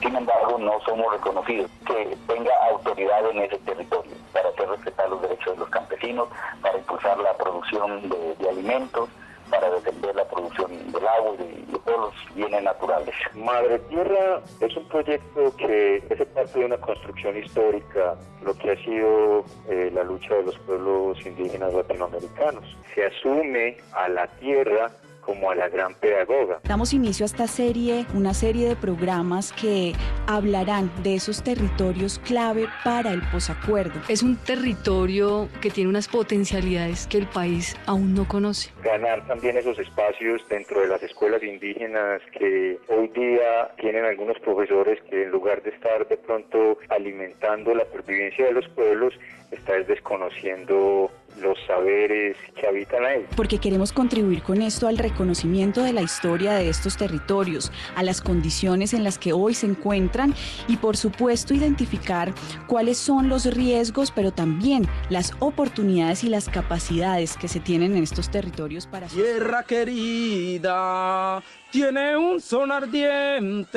Sin 0.00 0.16
embargo, 0.16 0.58
no 0.58 0.80
somos 0.84 1.12
reconocidos 1.12 1.70
que 1.86 2.16
tenga 2.26 2.50
autoridad 2.70 3.30
en 3.30 3.38
ese 3.38 3.58
territorio 3.58 4.12
para 4.32 4.48
hacer 4.48 4.68
respetar 4.68 5.08
los 5.08 5.22
derechos 5.22 5.52
de 5.52 5.58
los 5.58 5.68
campesinos, 5.68 6.28
para 6.60 6.78
impulsar 6.78 7.18
la 7.18 7.36
producción 7.36 8.08
de 8.08 8.48
alimentos, 8.48 9.08
para 9.52 9.70
defender 9.70 10.16
la 10.16 10.24
producción 10.24 10.70
del 10.92 11.06
agua 11.06 11.34
y 11.34 11.72
de, 11.72 11.78
todos 11.84 12.14
los 12.14 12.34
bienes 12.34 12.62
naturales. 12.62 13.14
Madre 13.34 13.78
Tierra 13.90 14.40
es 14.60 14.76
un 14.76 14.88
proyecto 14.88 15.54
que 15.56 15.96
es 15.96 16.26
parte 16.28 16.58
de 16.60 16.64
una 16.64 16.78
construcción 16.78 17.36
histórica, 17.36 18.16
lo 18.42 18.54
que 18.54 18.70
ha 18.70 18.76
sido 18.84 19.44
eh, 19.68 19.90
la 19.92 20.04
lucha 20.04 20.34
de 20.34 20.44
los 20.44 20.58
pueblos 20.60 21.18
indígenas 21.26 21.74
latinoamericanos. 21.74 22.64
Se 22.94 23.04
asume 23.04 23.76
a 23.92 24.08
la 24.08 24.26
tierra 24.38 24.90
como 25.22 25.50
a 25.50 25.54
la 25.54 25.68
gran 25.68 25.94
pedagoga. 25.94 26.60
Damos 26.64 26.92
inicio 26.92 27.24
a 27.24 27.26
esta 27.26 27.46
serie, 27.46 28.04
una 28.14 28.34
serie 28.34 28.68
de 28.68 28.76
programas 28.76 29.52
que 29.52 29.94
hablarán 30.26 30.90
de 31.02 31.14
esos 31.14 31.42
territorios 31.42 32.18
clave 32.18 32.68
para 32.84 33.12
el 33.12 33.22
posacuerdo. 33.30 34.00
Es 34.08 34.22
un 34.22 34.36
territorio 34.36 35.48
que 35.62 35.70
tiene 35.70 35.88
unas 35.88 36.08
potencialidades 36.08 37.06
que 37.06 37.18
el 37.18 37.26
país 37.26 37.76
aún 37.86 38.14
no 38.14 38.28
conoce. 38.28 38.70
Ganar 38.82 39.26
también 39.26 39.56
esos 39.56 39.78
espacios 39.78 40.46
dentro 40.48 40.80
de 40.80 40.88
las 40.88 41.02
escuelas 41.02 41.42
indígenas 41.42 42.20
que 42.32 42.78
hoy 42.88 43.08
día 43.08 43.70
tienen 43.78 44.04
algunos 44.04 44.38
profesores 44.40 45.00
que 45.08 45.22
en 45.22 45.30
lugar 45.30 45.62
de 45.62 45.70
estar 45.70 46.06
de 46.08 46.16
pronto 46.16 46.78
alimentando 46.88 47.74
la 47.74 47.84
pervivencia 47.84 48.46
de 48.46 48.52
los 48.52 48.68
pueblos, 48.70 49.14
está 49.50 49.74
desconociendo 49.80 51.10
los 51.40 51.58
saberes 51.66 52.36
que 52.54 52.66
habitan 52.66 53.04
ahí. 53.04 53.26
Porque 53.36 53.58
queremos 53.58 53.92
contribuir 53.92 54.42
con 54.42 54.62
esto 54.62 54.88
al 54.88 54.98
reconocimiento 54.98 55.82
de 55.82 55.92
la 55.92 56.02
historia 56.02 56.54
de 56.54 56.68
estos 56.68 56.96
territorios, 56.96 57.72
a 57.96 58.02
las 58.02 58.20
condiciones 58.20 58.94
en 58.94 59.04
las 59.04 59.18
que 59.18 59.32
hoy 59.32 59.54
se 59.54 59.66
encuentran 59.66 60.34
y 60.68 60.76
por 60.76 60.96
supuesto 60.96 61.54
identificar 61.54 62.32
cuáles 62.66 62.98
son 62.98 63.28
los 63.28 63.46
riesgos, 63.46 64.10
pero 64.10 64.32
también 64.32 64.86
las 65.08 65.32
oportunidades 65.38 66.24
y 66.24 66.28
las 66.28 66.48
capacidades 66.48 67.36
que 67.36 67.48
se 67.48 67.60
tienen 67.60 67.96
en 67.96 68.02
estos 68.02 68.30
territorios 68.30 68.86
para... 68.86 69.06
Tierra 69.06 69.64
querida, 69.64 71.42
tiene 71.72 72.16
un 72.16 72.40
son 72.40 72.70
ardiente, 72.70 73.74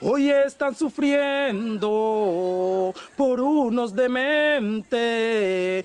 hoy 0.00 0.30
están 0.30 0.74
sufriendo 0.76 1.84
por 3.16 3.40
unos 3.40 3.94
dementes. 3.94 5.84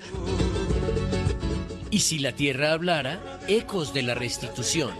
Y 1.90 1.98
si 1.98 2.20
la 2.20 2.30
tierra 2.32 2.72
hablara, 2.72 3.40
ecos 3.48 3.92
de 3.92 4.02
la 4.04 4.14
restitución. 4.14 4.92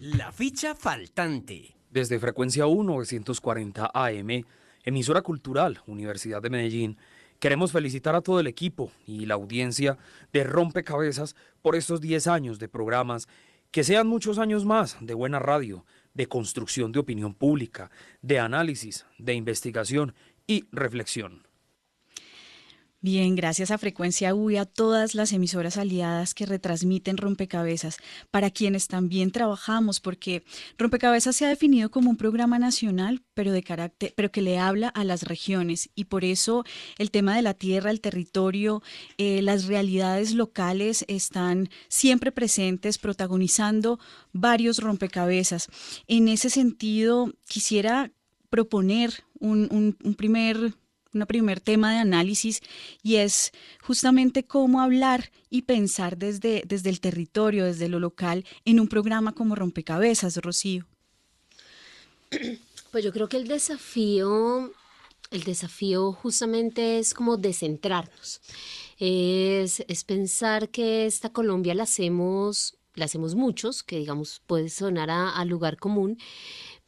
La 0.00 0.30
ficha 0.30 0.76
faltante. 0.76 1.74
Desde 1.90 2.20
frecuencia 2.20 2.66
1940 2.66 3.90
AM, 3.92 4.44
emisora 4.84 5.22
cultural, 5.22 5.80
Universidad 5.86 6.40
de 6.40 6.50
Medellín, 6.50 6.98
Queremos 7.44 7.72
felicitar 7.72 8.14
a 8.14 8.22
todo 8.22 8.40
el 8.40 8.46
equipo 8.46 8.90
y 9.06 9.26
la 9.26 9.34
audiencia 9.34 9.98
de 10.32 10.44
Rompecabezas 10.44 11.36
por 11.60 11.76
estos 11.76 12.00
10 12.00 12.26
años 12.26 12.58
de 12.58 12.70
programas, 12.70 13.28
que 13.70 13.84
sean 13.84 14.06
muchos 14.06 14.38
años 14.38 14.64
más 14.64 14.96
de 15.02 15.12
buena 15.12 15.40
radio, 15.40 15.84
de 16.14 16.26
construcción 16.26 16.90
de 16.90 17.00
opinión 17.00 17.34
pública, 17.34 17.90
de 18.22 18.38
análisis, 18.38 19.04
de 19.18 19.34
investigación 19.34 20.14
y 20.46 20.64
reflexión. 20.72 21.43
Bien, 23.04 23.34
gracias 23.34 23.70
a 23.70 23.76
Frecuencia 23.76 24.34
U 24.34 24.48
y 24.48 24.56
a 24.56 24.64
todas 24.64 25.14
las 25.14 25.34
emisoras 25.34 25.76
aliadas 25.76 26.32
que 26.32 26.46
retransmiten 26.46 27.18
Rompecabezas, 27.18 27.98
para 28.30 28.50
quienes 28.50 28.88
también 28.88 29.30
trabajamos, 29.30 30.00
porque 30.00 30.42
Rompecabezas 30.78 31.36
se 31.36 31.44
ha 31.44 31.50
definido 31.50 31.90
como 31.90 32.08
un 32.08 32.16
programa 32.16 32.58
nacional, 32.58 33.22
pero 33.34 33.52
de 33.52 33.62
carácter, 33.62 34.14
pero 34.16 34.32
que 34.32 34.40
le 34.40 34.58
habla 34.58 34.88
a 34.88 35.04
las 35.04 35.24
regiones, 35.24 35.90
y 35.94 36.04
por 36.04 36.24
eso 36.24 36.64
el 36.96 37.10
tema 37.10 37.36
de 37.36 37.42
la 37.42 37.52
tierra, 37.52 37.90
el 37.90 38.00
territorio, 38.00 38.82
eh, 39.18 39.42
las 39.42 39.66
realidades 39.66 40.32
locales 40.32 41.04
están 41.06 41.68
siempre 41.88 42.32
presentes, 42.32 42.96
protagonizando 42.96 44.00
varios 44.32 44.78
rompecabezas. 44.78 45.68
En 46.06 46.26
ese 46.26 46.48
sentido, 46.48 47.34
quisiera 47.46 48.12
proponer 48.48 49.24
un, 49.40 49.68
un 50.02 50.14
primer 50.14 50.72
un 51.14 51.26
primer 51.26 51.60
tema 51.60 51.92
de 51.92 51.98
análisis 51.98 52.60
y 53.02 53.16
es 53.16 53.52
justamente 53.82 54.44
cómo 54.44 54.80
hablar 54.80 55.30
y 55.50 55.62
pensar 55.62 56.16
desde, 56.16 56.62
desde 56.66 56.90
el 56.90 57.00
territorio, 57.00 57.64
desde 57.64 57.88
lo 57.88 58.00
local, 58.00 58.44
en 58.64 58.80
un 58.80 58.88
programa 58.88 59.32
como 59.32 59.54
Rompecabezas, 59.54 60.36
Rocío. 60.36 60.86
Pues 62.90 63.04
yo 63.04 63.12
creo 63.12 63.28
que 63.28 63.36
el 63.36 63.48
desafío, 63.48 64.72
el 65.30 65.44
desafío 65.44 66.12
justamente 66.12 66.98
es 66.98 67.14
como 67.14 67.36
descentrarnos. 67.36 68.40
Es, 68.98 69.84
es 69.88 70.04
pensar 70.04 70.68
que 70.68 71.06
esta 71.06 71.30
Colombia 71.30 71.74
la 71.74 71.84
hacemos 71.84 72.76
la 72.94 73.06
hacemos 73.06 73.34
muchos, 73.34 73.82
que 73.82 73.98
digamos 73.98 74.40
puede 74.46 74.68
sonar 74.68 75.10
a, 75.10 75.44
lugar 75.44 75.78
común, 75.78 76.18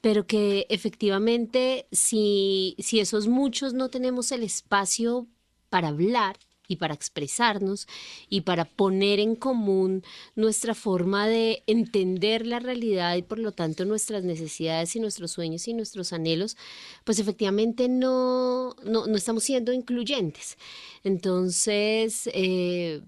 pero 0.07 0.25
que 0.25 0.69
efectivamente 0.69 1.89
si, 1.91 2.77
si 2.79 3.01
esos 3.01 3.27
muchos 3.27 3.75
no 3.75 3.89
tenemos 3.89 4.31
el 4.31 4.45
espacio 4.45 5.27
para 5.69 5.89
hablar, 5.89 6.37
y 6.69 6.77
para 6.77 6.95
expresarnos 6.95 7.87
y 8.29 8.41
para 8.41 8.65
poner 8.65 9.21
en 9.21 9.37
común 9.37 10.03
nuestra 10.35 10.75
forma 10.75 11.29
de 11.29 11.63
entender 11.69 12.45
la 12.45 12.59
realidad 12.59 13.15
y 13.15 13.23
por 13.23 13.39
lo 13.39 13.53
tanto 13.53 13.85
nuestras 13.85 14.25
necesidades 14.25 14.97
y 14.97 15.01
nuestros 15.01 15.31
sueños 15.31 15.69
y 15.69 15.75
nuestros 15.75 16.13
anhelos, 16.13 16.57
pues 17.05 17.21
efectivamente 17.21 17.89
no, 17.89 18.75
no, 18.85 19.07
estamos 19.15 19.45
siendo 19.45 19.73
incluyentes. 19.73 20.59
Entonces, 21.05 22.29
eh, 22.33 23.01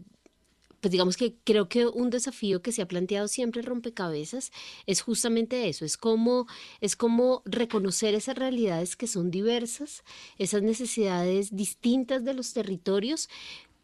pues 0.80 0.92
digamos 0.92 1.16
que 1.16 1.34
creo 1.44 1.68
que 1.68 1.86
un 1.86 2.10
desafío 2.10 2.62
que 2.62 2.72
se 2.72 2.82
ha 2.82 2.88
planteado 2.88 3.28
siempre 3.28 3.60
el 3.60 3.66
rompecabezas 3.66 4.52
es 4.86 5.00
justamente 5.00 5.68
eso, 5.68 5.84
es 5.84 5.96
como, 5.96 6.46
es 6.80 6.96
como 6.96 7.42
reconocer 7.44 8.14
esas 8.14 8.36
realidades 8.36 8.96
que 8.96 9.06
son 9.06 9.30
diversas, 9.30 10.04
esas 10.38 10.62
necesidades 10.62 11.54
distintas 11.54 12.24
de 12.24 12.34
los 12.34 12.52
territorios, 12.52 13.28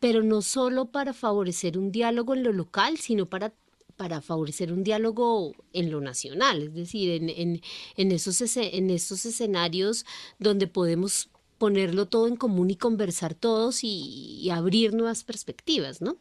pero 0.00 0.22
no 0.22 0.42
solo 0.42 0.86
para 0.86 1.12
favorecer 1.12 1.78
un 1.78 1.90
diálogo 1.90 2.34
en 2.34 2.44
lo 2.44 2.52
local, 2.52 2.98
sino 2.98 3.26
para 3.26 3.52
para 3.96 4.20
favorecer 4.20 4.72
un 4.72 4.82
diálogo 4.82 5.52
en 5.72 5.92
lo 5.92 6.00
nacional, 6.00 6.62
es 6.64 6.74
decir, 6.74 7.10
en, 7.10 7.28
en, 7.28 7.62
en, 7.96 8.10
esos, 8.10 8.40
en 8.56 8.90
esos 8.90 9.24
escenarios 9.24 10.04
donde 10.40 10.66
podemos 10.66 11.30
ponerlo 11.58 12.06
todo 12.06 12.26
en 12.26 12.34
común 12.34 12.70
y 12.70 12.76
conversar 12.76 13.34
todos 13.34 13.84
y 13.84 14.50
abrir 14.50 14.94
nuevas 14.94 15.22
perspectivas, 15.22 16.00
¿no? 16.00 16.18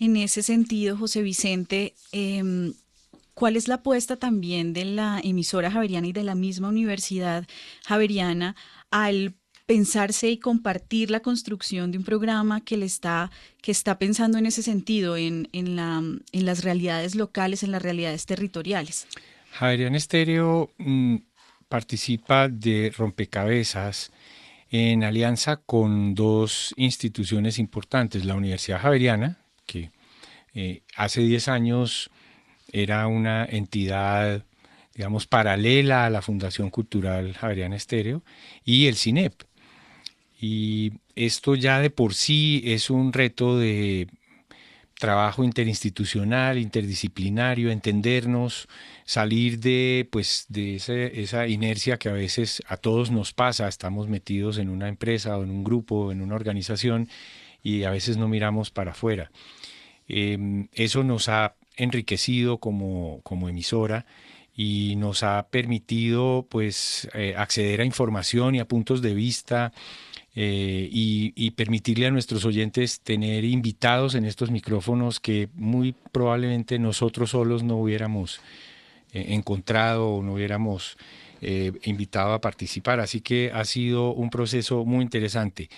En 0.00 0.16
ese 0.16 0.42
sentido, 0.42 0.96
José 0.96 1.20
Vicente, 1.20 1.94
em, 2.10 2.72
¿cuál 3.34 3.56
es 3.56 3.68
la 3.68 3.76
apuesta 3.76 4.16
también 4.16 4.72
de 4.72 4.86
la 4.86 5.20
emisora 5.22 5.70
Javeriana 5.70 6.06
y 6.06 6.12
de 6.12 6.24
la 6.24 6.34
misma 6.34 6.70
Universidad 6.70 7.46
Javeriana 7.84 8.56
al 8.90 9.34
pensarse 9.66 10.30
y 10.30 10.38
compartir 10.38 11.10
la 11.10 11.20
construcción 11.20 11.92
de 11.92 11.98
un 11.98 12.04
programa 12.04 12.62
que 12.62 12.78
le 12.78 12.86
está, 12.86 13.30
que 13.60 13.70
está 13.70 13.98
pensando 13.98 14.38
en 14.38 14.46
ese 14.46 14.62
sentido, 14.62 15.18
en, 15.18 15.48
la, 15.52 15.98
en 15.98 16.44
las 16.46 16.64
realidades 16.64 17.14
locales, 17.14 17.62
en 17.62 17.70
las 17.70 17.82
realidades 17.82 18.24
territoriales? 18.24 19.06
Javeriana 19.52 19.98
Estéreo 19.98 20.72
mm, 20.78 21.16
participa 21.68 22.48
de 22.48 22.90
rompecabezas 22.96 24.10
en 24.70 25.04
alianza 25.04 25.58
con 25.58 26.14
dos 26.14 26.72
instituciones 26.78 27.58
importantes, 27.58 28.24
la 28.24 28.34
Universidad 28.34 28.80
Javeriana, 28.80 29.40
que 29.70 29.90
eh, 30.54 30.82
hace 30.96 31.20
10 31.20 31.46
años 31.48 32.10
era 32.72 33.06
una 33.06 33.44
entidad, 33.44 34.44
digamos, 34.94 35.26
paralela 35.28 36.06
a 36.06 36.10
la 36.10 36.22
Fundación 36.22 36.70
Cultural 36.70 37.34
Javeriana 37.34 37.76
Estéreo, 37.76 38.22
y 38.64 38.86
el 38.86 38.96
CINEP. 38.96 39.34
Y 40.40 40.94
esto 41.14 41.54
ya 41.54 41.78
de 41.80 41.90
por 41.90 42.14
sí 42.14 42.62
es 42.64 42.90
un 42.90 43.12
reto 43.12 43.58
de 43.58 44.08
trabajo 44.98 45.44
interinstitucional, 45.44 46.58
interdisciplinario, 46.58 47.70
entendernos, 47.70 48.68
salir 49.04 49.60
de, 49.60 50.08
pues, 50.10 50.46
de 50.48 50.76
esa 50.76 51.46
inercia 51.46 51.96
que 51.98 52.08
a 52.08 52.12
veces 52.12 52.62
a 52.66 52.76
todos 52.76 53.10
nos 53.10 53.32
pasa, 53.32 53.68
estamos 53.68 54.08
metidos 54.08 54.58
en 54.58 54.68
una 54.68 54.88
empresa 54.88 55.38
o 55.38 55.44
en 55.44 55.50
un 55.50 55.64
grupo, 55.64 56.12
en 56.12 56.20
una 56.20 56.34
organización 56.34 57.08
y 57.62 57.84
a 57.84 57.90
veces 57.90 58.16
no 58.16 58.28
miramos 58.28 58.70
para 58.70 58.92
afuera. 58.92 59.30
Em, 60.08 60.68
eso 60.72 61.04
nos 61.04 61.28
ha 61.28 61.54
enriquecido 61.76 62.58
como, 62.58 63.20
como 63.22 63.48
emisora 63.48 64.06
y 64.56 64.96
nos 64.96 65.22
ha 65.22 65.46
permitido 65.50 66.46
pues 66.48 67.08
eh, 67.14 67.34
acceder 67.36 67.80
a 67.80 67.84
información 67.84 68.54
y 68.54 68.60
a 68.60 68.68
puntos 68.68 69.00
de 69.00 69.14
vista 69.14 69.72
eh, 70.34 70.88
y, 70.92 71.50
permitirle 71.52 72.06
a 72.06 72.10
nuestros 72.10 72.44
oyentes 72.44 73.00
tener 73.00 73.44
invitados 73.44 74.14
en 74.14 74.24
estos 74.24 74.50
micrófonos 74.50 75.18
que 75.18 75.48
muy 75.54 75.94
probablemente 76.12 76.78
nosotros 76.78 77.30
solos 77.30 77.62
no 77.62 77.76
hubiéramos 77.76 78.40
eh, 79.12 79.26
encontrado 79.30 80.08
o 80.08 80.22
no 80.22 80.34
hubiéramos 80.34 80.96
invitado 81.40 82.32
a 82.32 82.40
participar. 82.40 83.00
Así 83.00 83.20
que 83.20 83.50
ha 83.52 83.64
sido 83.64 84.12
un 84.12 84.30
proceso 84.30 84.84
muy 84.84 85.02
interesante. 85.02 85.68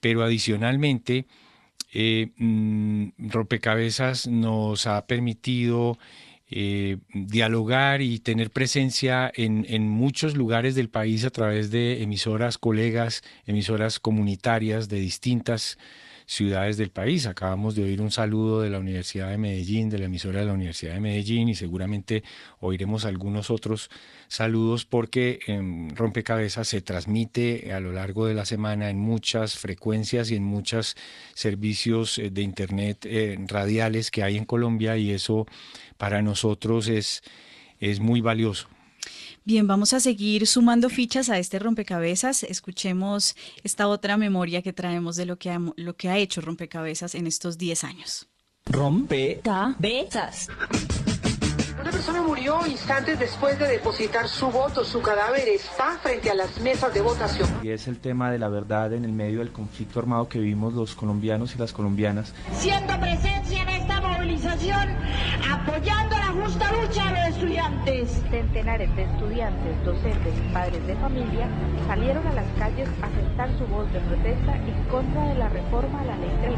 Pero 0.00 0.22
adicionalmente, 0.22 1.26
eh, 1.92 2.32
mm, 2.36 3.30
rompecabezas 3.30 4.26
nos 4.26 4.86
ha 4.86 5.06
permitido 5.06 5.98
eh, 6.50 6.98
dialogar 7.12 8.02
y 8.02 8.18
tener 8.18 8.50
presencia 8.50 9.32
en, 9.34 9.66
en, 9.68 9.88
muchos 9.88 10.36
lugares 10.36 10.74
del 10.74 10.90
país 10.90 11.24
a 11.24 11.30
través 11.30 11.70
de 11.70 12.02
emisoras 12.02 12.58
colegas, 12.58 13.22
emisoras 13.46 13.98
comunitarias 13.98 14.88
de 14.88 15.00
distintas 15.00 15.78
ciudades 16.26 16.76
del 16.76 16.90
país. 16.90 17.26
Acabamos 17.26 17.76
de 17.76 17.84
oír 17.84 18.02
un 18.02 18.10
saludo 18.10 18.60
de 18.60 18.68
la 18.68 18.80
Universidad 18.80 19.30
de 19.30 19.38
Medellín, 19.38 19.88
de 19.88 19.98
la 19.98 20.06
emisora 20.06 20.40
de 20.40 20.46
la 20.46 20.52
Universidad 20.52 20.94
de 20.94 21.00
Medellín 21.00 21.48
y 21.48 21.54
seguramente 21.54 22.24
oiremos 22.60 23.04
algunos 23.04 23.50
otros 23.50 23.90
saludos 24.26 24.84
porque 24.84 25.38
en 25.46 25.94
Rompecabezas 25.94 26.66
se 26.66 26.80
transmite 26.80 27.72
a 27.72 27.80
lo 27.80 27.92
largo 27.92 28.26
de 28.26 28.34
la 28.34 28.44
semana 28.44 28.90
en 28.90 28.98
muchas 28.98 29.56
frecuencias 29.56 30.30
y 30.30 30.36
en 30.36 30.42
muchos 30.42 30.96
servicios 31.34 32.18
eh, 32.18 32.30
de 32.30 32.42
Internet 32.42 33.06
eh, 33.06 33.38
radiales 33.46 34.10
que 34.10 34.24
hay 34.24 34.36
en 34.36 34.44
Colombia 34.44 34.96
y 34.96 35.12
eso 35.12 35.46
para 35.96 36.22
nosotros 36.22 36.88
es, 36.88 37.22
es 37.78 38.00
muy 38.00 38.20
valioso. 38.20 38.68
Bien, 39.46 39.64
vamos 39.68 39.92
a 39.92 40.00
seguir 40.00 40.44
sumando 40.48 40.90
fichas 40.90 41.30
a 41.30 41.38
este 41.38 41.60
rompecabezas. 41.60 42.42
Escuchemos 42.42 43.36
esta 43.62 43.86
otra 43.86 44.16
memoria 44.16 44.60
que 44.60 44.72
traemos 44.72 45.14
de 45.14 45.24
lo 45.24 45.38
que 45.38 45.50
ha, 45.50 45.60
lo 45.76 45.94
que 45.94 46.08
ha 46.08 46.18
hecho 46.18 46.40
rompecabezas 46.40 47.14
en 47.14 47.28
estos 47.28 47.56
10 47.56 47.84
años. 47.84 48.26
Rompecabezas. 48.64 50.48
Una 51.80 51.90
persona 51.90 52.22
murió 52.22 52.66
instantes 52.66 53.18
después 53.18 53.58
de 53.58 53.68
depositar 53.68 54.28
su 54.28 54.50
voto. 54.50 54.82
Su 54.84 55.02
cadáver 55.02 55.46
está 55.48 55.98
frente 56.02 56.30
a 56.30 56.34
las 56.34 56.58
mesas 56.60 56.92
de 56.94 57.02
votación. 57.02 57.48
Y 57.62 57.70
es 57.70 57.86
el 57.86 57.98
tema 57.98 58.30
de 58.30 58.38
la 58.38 58.48
verdad 58.48 58.94
en 58.94 59.04
el 59.04 59.12
medio 59.12 59.40
del 59.40 59.52
conflicto 59.52 60.00
armado 60.00 60.28
que 60.28 60.38
vivimos 60.38 60.72
los 60.72 60.94
colombianos 60.94 61.54
y 61.54 61.58
las 61.58 61.72
colombianas. 61.72 62.32
Siendo 62.52 62.98
presencia 62.98 63.62
en 63.62 63.68
esta 63.68 64.00
movilización, 64.00 64.96
apoyando 65.50 66.16
la 66.16 66.28
justa 66.42 66.72
lucha 66.72 67.04
de 67.04 67.10
los 67.10 67.28
estudiantes. 67.36 68.22
Centenares 68.30 68.96
de 68.96 69.02
estudiantes, 69.02 69.84
docentes 69.84 70.34
y 70.38 70.52
padres 70.52 70.86
de 70.86 70.96
familia 70.96 71.48
salieron 71.86 72.26
a 72.26 72.32
las 72.32 72.46
calles 72.58 72.88
a 73.02 73.10
sentar 73.10 73.50
su 73.58 73.66
voz 73.66 73.92
de 73.92 74.00
protesta 74.00 74.56
en 74.56 74.84
contra 74.84 75.28
de 75.28 75.34
la 75.34 75.48
reforma 75.50 76.00
a 76.00 76.04
la 76.04 76.16
ley 76.16 76.30
30. 76.40 76.56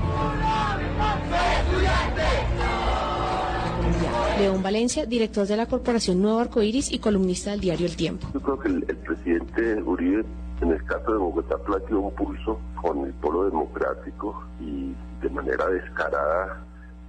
León 4.39 4.63
Valencia, 4.63 5.07
director 5.07 5.47
de 5.47 5.57
la 5.57 5.67
Corporación 5.67 6.23
Nuevo 6.23 6.39
Arcoiris 6.39 6.93
y 6.93 6.99
columnista 6.99 7.51
del 7.51 7.61
diario 7.61 7.87
El 7.87 7.97
Tiempo. 7.97 8.29
Yo 8.33 8.41
creo 8.41 8.59
que 8.59 8.69
el, 8.69 8.97
presidente 8.99 9.83
Uribe, 9.83 10.25
en 10.61 10.71
el 10.71 10.85
caso 10.85 11.13
de 11.13 11.19
Bogotá, 11.19 11.57
planteó 11.59 12.01
un 12.01 12.15
pulso 12.15 12.61
con 12.81 13.05
el 13.05 13.13
polo 13.15 13.45
democrático 13.45 14.45
y 14.61 14.95
de 15.23 15.31
manera 15.31 15.67
descarada 15.67 16.63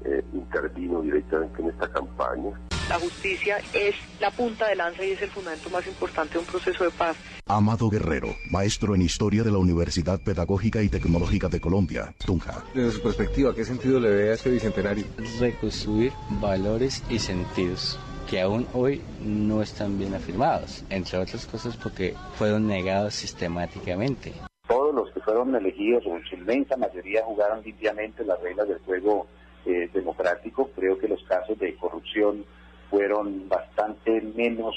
eh, 0.06 0.24
intervino 0.34 1.02
directamente 1.02 1.62
en 1.62 1.70
esta 1.70 1.92
campaña. 1.92 2.60
La 2.90 3.00
justicia 3.00 3.58
es 3.74 3.96
la 4.20 4.32
punta 4.32 4.68
de 4.68 4.76
lanza 4.76 5.06
y 5.06 5.12
es 5.12 5.22
el 5.22 5.30
fundamento 5.30 5.70
más 5.70 5.86
importante 5.86 6.34
de 6.34 6.40
un 6.40 6.46
proceso 6.46 6.84
de 6.84 6.90
paz. 6.90 7.16
Amado 7.46 7.90
Guerrero, 7.90 8.30
maestro 8.50 8.96
en 8.96 9.04
Historia 9.04 9.44
de 9.44 9.52
la 9.52 9.60
Universidad 9.60 10.20
Pedagógica 10.20 10.82
y 10.82 10.90
Tecnológica 10.90 11.50
de 11.50 11.62
Colombia, 11.62 12.14
Tunja. 12.26 12.64
Desde 12.74 12.92
su 12.92 13.02
perspectiva, 13.04 13.54
¿qué 13.54 13.64
sentido 13.64 14.00
le 14.00 14.10
ve 14.10 14.30
a 14.32 14.34
este 14.34 14.50
bicentenario? 14.50 15.06
Reconstruir 15.40 16.12
valores 16.42 17.04
y 17.10 17.20
sentidos 17.20 18.00
que 18.30 18.42
aún 18.42 18.68
hoy 18.74 19.02
no 19.24 19.62
están 19.62 19.98
bien 19.98 20.14
afirmados, 20.14 20.84
entre 20.90 21.18
otras 21.18 21.48
cosas 21.48 21.76
porque 21.78 22.16
fueron 22.36 22.68
negados 22.68 23.16
sistemáticamente. 23.16 24.34
Todos 24.68 24.94
los 24.94 25.12
que 25.12 25.20
fueron 25.22 25.56
elegidos, 25.56 26.06
o 26.06 26.16
en 26.16 26.24
su 26.26 26.36
inmensa 26.36 26.78
mayoría, 26.78 27.24
jugaron 27.24 27.64
limpiamente 27.64 28.24
las 28.24 28.40
reglas 28.42 28.68
del 28.68 28.78
juego 28.80 29.26
eh, 29.70 29.90
democrático. 29.94 30.72
Creo 30.76 30.98
que 30.98 31.08
los 31.08 31.24
casos 31.26 31.60
de 31.60 31.76
corrupción 31.76 32.44
fueron 32.90 33.48
bastante 33.48 34.20
menos 34.36 34.76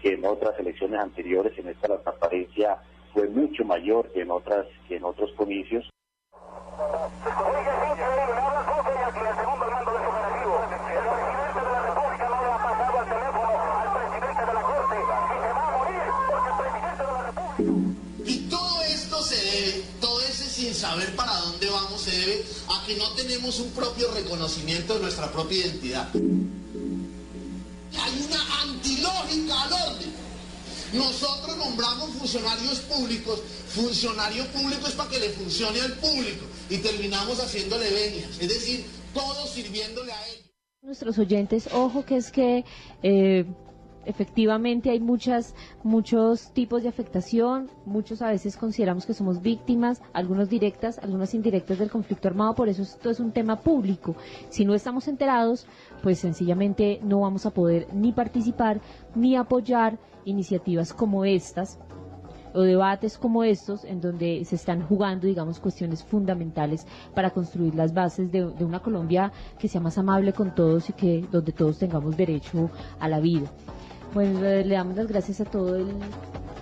que 0.00 0.14
en 0.14 0.24
otras 0.24 0.58
elecciones 0.60 1.00
anteriores. 1.00 1.58
En 1.58 1.68
esta 1.68 1.88
la 1.88 1.98
transparencia 1.98 2.78
fue 3.12 3.28
mucho 3.28 3.64
mayor 3.64 4.12
que 4.12 4.22
en 4.22 4.30
otras 4.30 4.66
que 4.86 4.96
en 4.96 5.04
otros 5.04 5.32
comicios. 5.32 5.90
Y 18.24 18.48
todo 18.48 18.82
esto 18.82 19.16
se 19.22 19.82
todo 20.00 20.20
ese 20.20 20.44
sin 20.44 20.74
saber 20.74 21.16
para 21.16 21.32
dónde 21.32 21.57
que 22.88 22.96
no 22.96 23.10
tenemos 23.10 23.60
un 23.60 23.70
propio 23.72 24.10
reconocimiento 24.14 24.94
de 24.94 25.00
nuestra 25.00 25.30
propia 25.30 25.58
identidad. 25.58 26.08
Hay 28.00 28.26
una 28.26 28.62
antilógica 28.62 29.62
al 29.62 29.72
orden. 29.74 30.12
Nosotros 30.94 31.54
nombramos 31.58 32.08
funcionarios 32.12 32.78
públicos, 32.80 33.40
funcionario 33.68 34.46
público 34.46 34.86
es 34.86 34.94
para 34.94 35.10
que 35.10 35.20
le 35.20 35.28
funcione 35.28 35.82
al 35.82 35.92
público 35.98 36.46
y 36.70 36.78
terminamos 36.78 37.38
haciéndole 37.40 37.90
venias, 37.90 38.30
es 38.40 38.48
decir, 38.48 38.86
todos 39.12 39.50
sirviéndole 39.50 40.10
a 40.10 40.28
ellos. 40.28 40.46
Nuestros 40.80 41.18
oyentes, 41.18 41.68
ojo 41.70 42.06
que 42.06 42.16
es 42.16 42.30
que 42.30 42.64
eh, 43.02 43.44
efectivamente 44.08 44.90
hay 44.90 45.00
muchas, 45.00 45.54
muchos 45.84 46.50
tipos 46.52 46.82
de 46.82 46.88
afectación, 46.88 47.70
muchos 47.84 48.22
a 48.22 48.30
veces 48.30 48.56
consideramos 48.56 49.04
que 49.04 49.12
somos 49.12 49.42
víctimas, 49.42 50.00
algunos 50.14 50.48
directas, 50.48 50.98
algunas 50.98 51.34
indirectas 51.34 51.78
del 51.78 51.90
conflicto 51.90 52.26
armado, 52.26 52.54
por 52.54 52.68
eso 52.68 52.82
esto 52.82 53.10
es 53.10 53.20
un 53.20 53.32
tema 53.32 53.56
público. 53.56 54.16
Si 54.48 54.64
no 54.64 54.74
estamos 54.74 55.08
enterados, 55.08 55.66
pues 56.02 56.18
sencillamente 56.18 57.00
no 57.02 57.20
vamos 57.20 57.44
a 57.44 57.50
poder 57.50 57.86
ni 57.92 58.12
participar 58.12 58.80
ni 59.14 59.36
apoyar 59.36 59.98
iniciativas 60.24 60.92
como 60.94 61.24
estas 61.24 61.78
o 62.54 62.62
debates 62.62 63.18
como 63.18 63.44
estos 63.44 63.84
en 63.84 64.00
donde 64.00 64.42
se 64.46 64.56
están 64.56 64.82
jugando, 64.82 65.26
digamos, 65.26 65.60
cuestiones 65.60 66.02
fundamentales 66.02 66.86
para 67.14 67.30
construir 67.30 67.74
las 67.74 67.92
bases 67.92 68.32
de, 68.32 68.46
de, 68.46 68.64
una 68.64 68.80
Colombia 68.80 69.32
que 69.58 69.68
sea 69.68 69.82
más 69.82 69.98
amable 69.98 70.32
con 70.32 70.54
todos 70.54 70.88
y 70.88 70.94
que 70.94 71.24
donde 71.30 71.52
todos 71.52 71.78
tengamos 71.78 72.16
derecho 72.16 72.70
a 72.98 73.08
la 73.08 73.20
vida. 73.20 73.50
Bueno, 74.14 74.40
le 74.40 74.68
damos 74.68 74.96
las 74.96 75.06
gracias 75.06 75.40
a 75.40 75.44
todo 75.44 75.76
el 75.76 75.86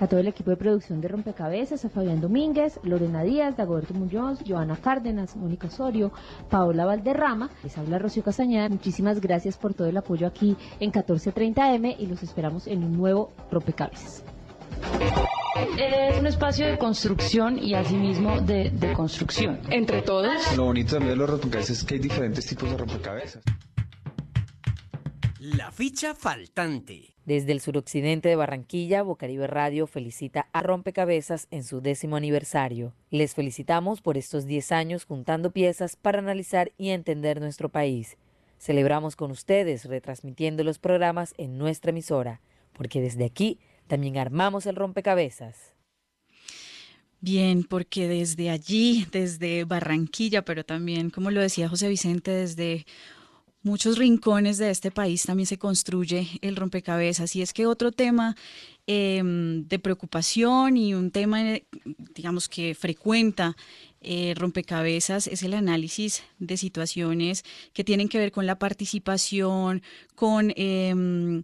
a 0.01 0.07
todo 0.07 0.21
el 0.21 0.29
equipo 0.29 0.51
de 0.51 0.57
producción 0.57 1.01
de 1.01 1.09
Rompecabezas, 1.09 1.85
a 1.85 1.89
Fabián 1.89 2.21
Domínguez, 2.21 2.79
Lorena 2.83 3.23
Díaz, 3.23 3.57
Dagoberto 3.57 3.95
Muñoz, 3.95 4.41
Joana 4.47 4.77
Cárdenas, 4.77 5.37
Mónica 5.37 5.69
Osorio, 5.69 6.13
Paola 6.51 6.85
Valderrama, 6.85 7.51
les 7.63 7.77
habla 7.79 7.99
Rocío 7.99 8.23
Castañeda. 8.23 8.69
Muchísimas 8.69 9.21
gracias 9.21 9.57
por 9.57 9.75
todo 9.75 9.89
el 9.89 9.97
apoyo 9.97 10.27
aquí 10.27 10.57
en 10.81 10.93
1430M 10.93 11.97
y 11.99 12.07
los 12.07 12.23
esperamos 12.23 12.67
en 12.67 12.85
un 12.85 12.97
nuevo 12.97 13.33
Rompecabezas. 13.51 14.23
Es 15.79 16.19
un 16.19 16.27
espacio 16.27 16.67
de 16.67 16.77
construcción 16.77 17.59
y 17.59 17.75
asimismo 17.75 18.41
de, 18.43 18.71
de 18.71 18.93
construcción. 18.93 19.61
Entre 19.71 20.03
todos. 20.03 20.55
Lo 20.57 20.65
bonito 20.65 20.97
también 20.97 21.13
de 21.13 21.17
los 21.17 21.31
rompecabezas 21.31 21.79
es 21.79 21.85
que 21.85 21.95
hay 21.95 22.01
diferentes 22.01 22.45
tipos 22.45 22.71
de 22.71 22.77
rompecabezas. 22.77 23.43
La 25.55 25.71
ficha 25.71 26.17
faltante. 26.17 27.15
Desde 27.25 27.53
el 27.53 27.61
suroccidente 27.61 28.29
de 28.29 28.35
Barranquilla, 28.35 29.03
Bocaribe 29.03 29.47
Radio 29.47 29.87
felicita 29.87 30.49
a 30.53 30.61
Rompecabezas 30.61 31.47
en 31.53 31.63
su 31.63 31.81
décimo 31.81 32.17
aniversario. 32.17 32.95
Les 33.11 33.37
felicitamos 33.37 34.01
por 34.01 34.19
estos 34.19 34.47
10 34.47 34.73
años 34.73 35.05
juntando 35.05 35.53
piezas 35.53 35.95
para 35.95 36.19
analizar 36.19 36.73
y 36.77 36.89
entender 36.89 37.41
nuestro 37.41 37.69
país. 37.69 38.17
Celebramos 38.59 39.15
con 39.15 39.31
ustedes 39.31 39.85
retransmitiendo 39.85 40.65
los 40.65 40.81
programas 40.81 41.33
en 41.39 41.59
nuestra 41.59 41.91
emisora, 41.91 42.41
porque 42.73 43.01
desde 43.01 43.25
aquí 43.25 43.61
también 43.87 44.19
armamos 44.19 44.67
el 44.67 44.75
rompecabezas. 44.75 45.77
Bien, 47.21 47.63
porque 47.63 48.09
desde 48.09 48.51
allí, 48.51 49.07
desde 49.13 49.63
Barranquilla, 49.63 50.45
pero 50.45 50.65
también, 50.65 51.11
como 51.11 51.31
lo 51.31 51.41
decía 51.41 51.69
José 51.69 51.89
Vicente, 51.89 52.33
desde 52.33 52.85
muchos 53.67 53.99
rincones 53.99 54.59
de 54.59 54.71
este 54.71 54.91
país 54.91 55.25
también 55.25 55.47
se 55.47 55.59
construye 55.59 56.39
el 56.41 56.57
rompecabezas. 56.57 57.35
Y 57.37 57.43
es 57.43 57.53
que 57.53 57.67
otro 57.67 57.91
tema 57.91 58.37
eh, 58.87 59.21
de 59.25 59.79
preocupación 59.81 60.77
y 60.77 60.95
un 60.95 61.11
tema, 61.11 61.43
digamos, 62.15 62.49
que 62.49 62.75
frecuenta 62.75 63.57
eh, 64.01 64.35
rompecabezas 64.37 65.27
es 65.27 65.43
el 65.43 65.53
análisis 65.53 66.23
de 66.39 66.57
situaciones 66.57 67.45
que 67.73 67.83
tienen 67.83 68.09
que 68.09 68.19
ver 68.19 68.33
con 68.33 68.47
la 68.47 68.59
participación, 68.59 69.83
con... 70.15 70.53
Eh, 70.57 71.43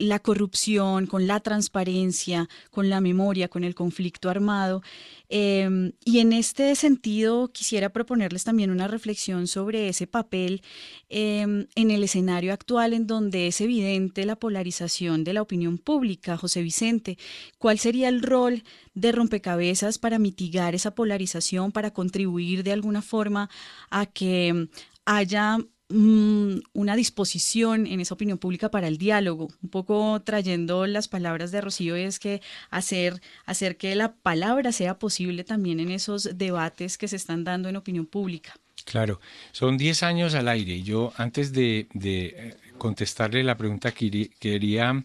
la 0.00 0.18
corrupción, 0.18 1.06
con 1.06 1.26
la 1.26 1.40
transparencia, 1.40 2.48
con 2.70 2.88
la 2.88 3.00
memoria, 3.00 3.48
con 3.48 3.64
el 3.64 3.74
conflicto 3.74 4.30
armado. 4.30 4.82
Eh, 5.28 5.92
y 6.04 6.18
en 6.18 6.32
este 6.32 6.74
sentido 6.74 7.52
quisiera 7.52 7.90
proponerles 7.90 8.42
también 8.42 8.70
una 8.70 8.88
reflexión 8.88 9.46
sobre 9.46 9.88
ese 9.88 10.06
papel 10.06 10.62
eh, 11.10 11.66
en 11.74 11.90
el 11.90 12.02
escenario 12.02 12.52
actual 12.52 12.94
en 12.94 13.06
donde 13.06 13.46
es 13.46 13.60
evidente 13.60 14.24
la 14.24 14.36
polarización 14.36 15.22
de 15.22 15.34
la 15.34 15.42
opinión 15.42 15.76
pública. 15.76 16.38
José 16.38 16.62
Vicente, 16.62 17.18
¿cuál 17.58 17.78
sería 17.78 18.08
el 18.08 18.22
rol 18.22 18.64
de 18.94 19.12
rompecabezas 19.12 19.98
para 19.98 20.18
mitigar 20.18 20.74
esa 20.74 20.94
polarización, 20.94 21.72
para 21.72 21.92
contribuir 21.92 22.64
de 22.64 22.72
alguna 22.72 23.02
forma 23.02 23.50
a 23.90 24.06
que 24.06 24.68
haya 25.04 25.58
una 25.90 26.96
disposición 26.96 27.86
en 27.86 28.00
esa 28.00 28.14
opinión 28.14 28.38
pública 28.38 28.70
para 28.70 28.86
el 28.86 28.96
diálogo, 28.96 29.48
un 29.62 29.70
poco 29.70 30.22
trayendo 30.22 30.86
las 30.86 31.08
palabras 31.08 31.50
de 31.50 31.60
Rocío, 31.60 31.96
es 31.96 32.18
que 32.18 32.40
hacer, 32.70 33.20
hacer 33.44 33.76
que 33.76 33.94
la 33.94 34.14
palabra 34.14 34.72
sea 34.72 34.98
posible 34.98 35.42
también 35.42 35.80
en 35.80 35.90
esos 35.90 36.38
debates 36.38 36.96
que 36.96 37.08
se 37.08 37.16
están 37.16 37.44
dando 37.44 37.68
en 37.68 37.76
opinión 37.76 38.06
pública. 38.06 38.54
Claro, 38.84 39.20
son 39.52 39.76
10 39.76 40.02
años 40.04 40.34
al 40.34 40.48
aire. 40.48 40.82
Yo 40.82 41.12
antes 41.16 41.52
de, 41.52 41.88
de 41.92 42.56
contestarle 42.78 43.42
la 43.42 43.56
pregunta 43.56 43.92
quería 43.92 45.04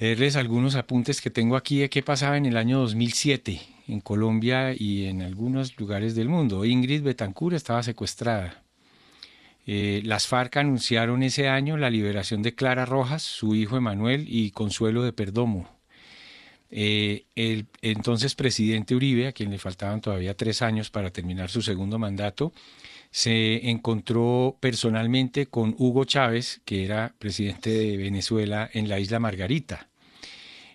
leerles 0.00 0.36
algunos 0.36 0.74
apuntes 0.76 1.20
que 1.20 1.30
tengo 1.30 1.56
aquí 1.56 1.78
de 1.78 1.90
qué 1.90 2.02
pasaba 2.02 2.36
en 2.36 2.46
el 2.46 2.56
año 2.56 2.78
2007 2.80 3.60
en 3.88 4.00
Colombia 4.00 4.74
y 4.76 5.06
en 5.06 5.22
algunos 5.22 5.78
lugares 5.78 6.14
del 6.14 6.28
mundo. 6.28 6.64
Ingrid 6.64 7.02
Betancourt 7.02 7.56
estaba 7.56 7.82
secuestrada 7.82 8.62
eh, 9.70 10.00
las 10.02 10.26
FARC 10.26 10.56
anunciaron 10.56 11.22
ese 11.22 11.46
año 11.46 11.76
la 11.76 11.90
liberación 11.90 12.40
de 12.40 12.54
Clara 12.54 12.86
Rojas, 12.86 13.22
su 13.22 13.54
hijo 13.54 13.76
Emanuel 13.76 14.24
y 14.26 14.50
Consuelo 14.50 15.02
de 15.02 15.12
Perdomo. 15.12 15.68
Eh, 16.70 17.26
el 17.34 17.66
entonces 17.82 18.34
presidente 18.34 18.94
Uribe, 18.94 19.26
a 19.26 19.32
quien 19.32 19.50
le 19.50 19.58
faltaban 19.58 20.00
todavía 20.00 20.34
tres 20.34 20.62
años 20.62 20.88
para 20.88 21.10
terminar 21.10 21.50
su 21.50 21.60
segundo 21.60 21.98
mandato, 21.98 22.54
se 23.10 23.68
encontró 23.68 24.56
personalmente 24.58 25.48
con 25.48 25.74
Hugo 25.76 26.06
Chávez, 26.06 26.62
que 26.64 26.86
era 26.86 27.14
presidente 27.18 27.68
de 27.68 27.98
Venezuela 27.98 28.70
en 28.72 28.88
la 28.88 28.98
isla 28.98 29.20
Margarita. 29.20 29.90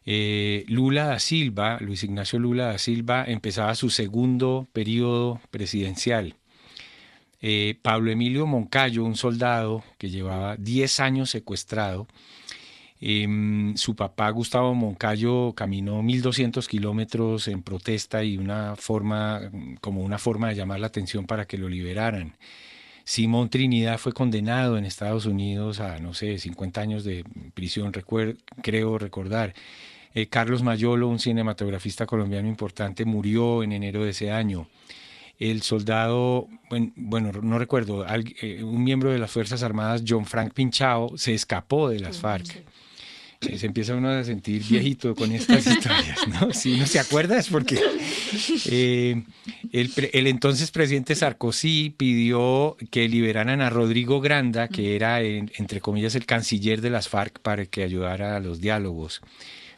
Eh, 0.05 0.65
Lula 0.67 1.05
da 1.05 1.17
Silva, 1.17 1.79
Luis 1.81 2.03
Ignacio 2.03 2.37
Lula 2.37 2.65
da 2.65 2.77
Silva, 2.77 3.25
empezaba 3.25 3.73
su 3.73 3.89
segundo 3.89 4.67
periodo 4.71 5.41
presidencial. 5.49 6.35
Eh, 7.45 7.77
Pablo 7.81 8.09
Emilio 8.09 8.47
Moncayo, 8.47 9.03
un 9.03 9.17
soldado 9.17 9.83
que 9.97 10.09
llevaba 10.09 10.55
10 10.55 11.01
años 11.01 11.29
secuestrado, 11.29 12.07
em, 13.01 13.75
su 13.75 13.97
papá 13.97 14.29
Gustavo 14.29 14.73
Moncayo 14.73 15.53
caminó 15.53 16.01
1.200 16.01 16.69
kilómetros 16.69 17.49
en 17.49 17.61
protesta 17.61 18.23
y 18.23 18.37
una 18.37 18.77
forma, 18.77 19.41
como 19.81 20.01
una 20.03 20.19
forma 20.19 20.47
de 20.49 20.55
llamar 20.55 20.79
la 20.79 20.87
atención 20.87 21.25
para 21.25 21.45
que 21.45 21.57
lo 21.57 21.67
liberaran. 21.67 22.37
Simón 23.03 23.49
Trinidad 23.49 23.97
fue 23.97 24.13
condenado 24.13 24.77
en 24.77 24.85
Estados 24.85 25.25
Unidos 25.25 25.81
a, 25.81 25.99
no 25.99 26.13
sé, 26.13 26.39
50 26.39 26.79
años 26.79 27.03
de 27.03 27.25
prisión, 27.53 27.91
creo 28.61 28.97
recordar. 28.97 29.53
Eh, 30.15 30.27
Carlos 30.27 30.63
Mayolo, 30.63 31.09
un 31.09 31.19
cinematografista 31.19 32.05
colombiano 32.05 32.47
importante, 32.47 33.03
murió 33.03 33.63
en 33.63 33.73
enero 33.73 34.05
de 34.05 34.11
ese 34.11 34.31
año 34.31 34.67
el 35.39 35.61
soldado, 35.61 36.47
bueno, 36.95 37.31
no 37.41 37.59
recuerdo, 37.59 38.05
eh, 38.41 38.63
un 38.63 38.83
miembro 38.83 39.11
de 39.11 39.19
las 39.19 39.31
Fuerzas 39.31 39.63
Armadas, 39.63 40.03
John 40.07 40.25
Frank 40.25 40.53
Pinchao, 40.53 41.17
se 41.17 41.33
escapó 41.33 41.89
de 41.89 41.99
las 41.99 42.17
FARC. 42.17 42.63
Eh, 43.41 43.57
se 43.57 43.65
empieza 43.65 43.95
uno 43.95 44.09
a 44.09 44.23
sentir 44.23 44.63
viejito 44.63 45.15
con 45.15 45.31
estas 45.31 45.67
historias, 45.67 46.27
¿no? 46.27 46.53
Si 46.53 46.73
uno 46.73 46.85
se 46.85 46.99
acuerda 46.99 47.37
es 47.37 47.49
porque 47.49 47.77
eh, 48.65 49.21
el, 49.71 50.27
entonces 50.27 50.71
presidente 50.71 51.15
Sarkozy 51.15 51.93
pidió 51.97 52.77
que 52.89 53.09
liberaran 53.09 53.61
a 53.61 53.69
Rodrigo 53.69 54.21
Granda, 54.21 54.67
que 54.67 54.95
era, 54.95 55.21
entre 55.21 55.81
comillas, 55.81 56.15
el 56.15 56.25
canciller 56.25 56.79
de 56.81 56.89
las 56.89 57.09
FARC 57.09 57.39
para 57.39 57.65
que 57.65 57.83
ayudara 57.83 58.37
a 58.37 58.39
los 58.39 58.61
diálogos 58.61 59.21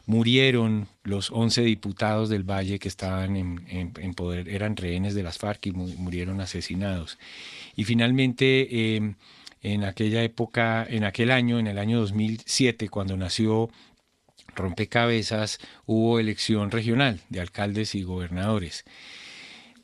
murieron 0.06 0.86
los 1.02 1.30
11 1.30 1.62
diputados 1.62 2.28
del 2.28 2.44
Valle 2.44 2.78
que 2.78 2.88
estaban 2.88 3.36
en, 3.36 4.14
poder, 4.14 4.48
eran 4.48 4.76
rehenes 4.76 5.14
de 5.14 5.24
las 5.24 5.38
FARC 5.38 5.66
y 5.66 5.72
murieron 5.72 6.40
asesinados. 6.40 7.18
Y 7.74 7.84
finalmente, 7.84 8.96
em, 8.96 9.16
en 9.62 9.84
aquella 9.84 10.22
época, 10.22 10.86
en 10.88 11.04
aquel 11.04 11.32
año, 11.32 11.58
en 11.58 11.66
el 11.66 11.78
año 11.78 11.98
2007, 11.98 12.88
cuando 12.88 13.16
nació 13.16 13.68
Rompecabezas, 14.54 15.58
hubo 15.86 16.18
elección 16.18 16.70
regional 16.70 17.20
de 17.28 17.40
alcaldes 17.40 17.94
y 17.94 18.04
gobernadores. 18.04 18.84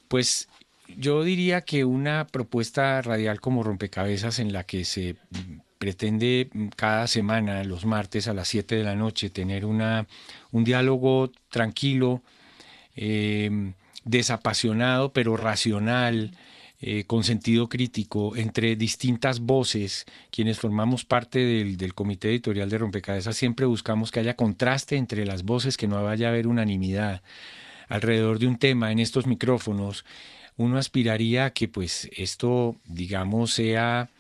Pues 0.08 0.48
yo 0.96 1.24
diría 1.24 1.62
que 1.62 1.85
una 1.85 2.26
propuesta 2.26 3.02
radial 3.02 3.40
como 3.40 3.64
Rompecabezas 3.64 4.38
en 4.38 4.52
la 4.52 4.64
que 4.64 4.85
se 4.85 5.16
pretende 5.83 6.49
mm, 6.53 6.68
cada 6.77 7.09
semana, 7.09 7.64
los 7.64 7.85
martes 7.87 8.29
a 8.29 8.35
las 8.35 8.47
7 8.47 8.77
de 8.77 8.85
la 8.85 8.95
noche, 8.95 9.31
tener 9.31 9.64
una, 9.64 10.07
un 10.53 10.62
diálogo 10.62 11.33
tranquilo, 11.51 12.23
em, 12.95 13.75
desapasionado 14.05 15.12
pero 15.12 15.37
racional, 15.37 16.31
eh, 16.81 17.03
con 17.05 17.25
sentido 17.25 17.68
crítico 17.68 18.37
entre 18.37 18.77
distintas 18.77 19.40
voces, 19.40 20.07
quienes 20.31 20.61
formamos 20.61 21.05
parte 21.05 21.40
del, 21.40 21.95
comité 21.95 22.29
editorial 22.29 22.71
de 22.71 22.79
Rompecabezas, 22.79 23.37
siempre 23.37 23.66
buscamos 23.66 24.12
que 24.12 24.21
haya 24.21 24.37
contraste 24.37 24.97
entre 24.97 25.27
las 25.27 25.42
voces, 25.42 25.77
que 25.77 25.88
no 25.88 26.01
vaya 26.05 26.29
a 26.29 26.31
haber 26.31 26.47
unanimidad 26.47 27.23
alrededor 27.88 28.38
de 28.38 28.47
un 28.47 28.57
tema 28.57 28.92
en 28.92 29.01
estos 29.01 29.27
micrófonos. 29.27 30.05
Uno 30.57 30.79
aspiraría 30.79 31.47
a 31.47 31.51
que 31.51 31.66
pues 31.66 32.09
esto, 32.16 32.77
digamos, 32.85 33.53
sea 33.53 34.11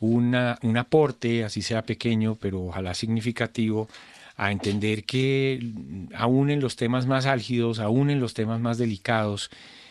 una, 0.00 0.58
un 0.62 0.76
aporte, 0.76 1.44
así 1.44 1.62
sea 1.62 1.82
pequeño, 1.82 2.36
pero 2.40 2.62
ojalá 2.64 2.94
significativo, 2.94 3.88
a 4.36 4.52
entender 4.52 5.04
que 5.04 5.60
aún 6.14 6.50
en 6.50 6.60
los 6.60 6.76
temas 6.76 7.06
más 7.06 7.26
álgidos, 7.26 7.80
aún 7.80 8.08
en 8.10 8.20
los 8.20 8.34
temas 8.34 8.60
más 8.60 8.78
delicados, 8.78 9.50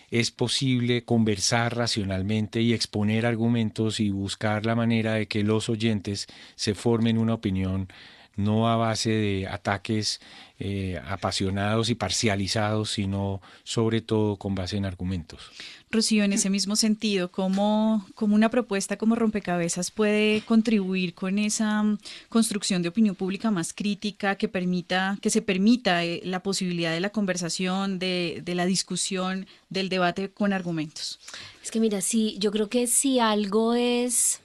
es 0.10 0.32
posible 0.32 1.04
conversar 1.04 1.76
racionalmente 1.76 2.62
y 2.62 2.74
exponer 2.74 3.26
argumentos 3.26 4.00
y 4.00 4.10
buscar 4.10 4.65
la 4.65 4.76
manera 4.76 5.15
de 5.15 5.28
que 5.28 5.43
los 5.43 5.67
oyentes 5.67 6.28
se 6.56 6.76
formen 6.76 7.17
una 7.17 7.34
opinión 7.34 7.89
no 8.38 8.70
a 8.70 8.76
base 8.78 9.10
de 9.10 9.48
ataques 9.48 10.22
eh, 10.60 11.02
apasionados 11.08 11.89
y 11.89 11.96
parcializados, 11.96 12.91
sino 12.91 13.41
sobre 13.63 14.02
todo 14.02 14.38
con 14.38 14.56
base 14.56 14.78
en 14.78 14.86
argumentos. 14.86 15.52
Rocío, 15.89 16.26
en 16.26 16.34
ese 16.34 16.50
mismo 16.50 16.76
sentido, 16.76 17.32
¿cómo, 17.32 18.06
cómo 18.13 18.36
una 18.36 18.50
propuesta 18.50 18.97
como 18.97 19.15
rompecabezas 19.15 19.89
puede 19.89 20.41
contribuir 20.41 21.13
con 21.13 21.39
esa 21.39 21.82
mm, 21.82 21.97
construcción 22.28 22.82
de 22.82 22.89
opinión 22.89 23.15
pública 23.15 23.52
más 23.52 23.73
crítica 23.73 24.36
que 24.36 24.50
permita, 24.50 25.17
que 25.21 25.30
se 25.30 25.41
permita 25.41 26.04
eh, 26.04 26.21
la 26.26 26.43
posibilidad 26.43 26.91
de 26.91 27.00
la 27.00 27.12
conversación, 27.12 28.00
de, 28.00 28.41
de 28.43 28.56
la 28.56 28.65
discusión, 28.65 29.47
del 29.69 29.88
debate 29.88 30.30
con 30.30 30.52
argumentos? 30.52 31.19
Es 31.63 31.71
que 31.71 31.80
mira, 31.80 32.02
sí, 32.02 32.36
yo 32.39 32.52
creo 32.52 32.67
que 32.67 32.88
si 32.88 33.19
algo 33.19 33.73
es 33.73 34.41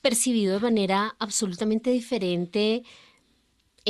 percibido 0.00 0.54
de 0.54 0.60
manera 0.60 1.14
absolutamente 1.18 1.90
diferente, 1.90 2.84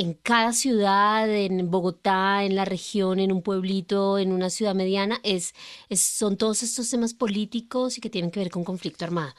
en 0.01 0.15
cada 0.15 0.51
ciudad, 0.51 1.29
en 1.29 1.69
Bogotá, 1.69 2.43
en 2.43 2.55
la 2.55 2.65
región, 2.65 3.19
en 3.19 3.31
un 3.31 3.43
pueblito, 3.43 4.17
en 4.17 4.31
una 4.31 4.49
ciudad 4.49 4.73
mediana, 4.73 5.19
es, 5.23 5.53
son 5.91 6.37
todos 6.37 6.63
estos 6.63 6.89
temas 6.89 7.13
políticos 7.13 7.97
y 7.97 8.01
que 8.01 8.09
tienen 8.09 8.31
que 8.31 8.39
ver 8.39 8.49
con 8.49 8.63
conflicto 8.63 9.05
armado. 9.05 9.33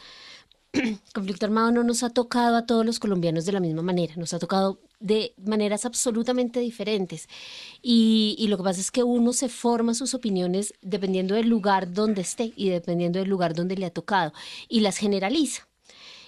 conflicto 1.14 1.46
armado 1.46 1.72
no 1.72 1.82
nos 1.82 2.04
ha 2.04 2.10
tocado 2.10 2.56
a 2.56 2.64
todos 2.64 2.86
los 2.86 3.00
colombianos 3.00 3.44
de 3.44 3.52
la 3.52 3.60
misma 3.60 3.82
manera, 3.82 4.14
nos 4.16 4.34
ha 4.34 4.38
tocado 4.38 4.78
de 5.00 5.34
maneras 5.44 5.84
absolutamente 5.84 6.60
diferentes. 6.60 7.28
Y, 7.82 8.36
y, 8.38 8.46
lo 8.46 8.56
que 8.56 8.62
pasa 8.62 8.80
es 8.80 8.92
que 8.92 9.02
uno 9.02 9.32
se 9.32 9.48
forma 9.48 9.94
sus 9.94 10.14
opiniones 10.14 10.74
dependiendo 10.80 11.34
del 11.34 11.48
lugar 11.48 11.92
donde 11.92 12.22
esté 12.22 12.52
y 12.54 12.68
dependiendo 12.68 13.18
del 13.18 13.28
lugar 13.28 13.54
donde 13.54 13.76
le 13.76 13.86
ha 13.86 13.90
tocado 13.90 14.32
y 14.68 14.80
las 14.80 14.96
generaliza 14.96 15.66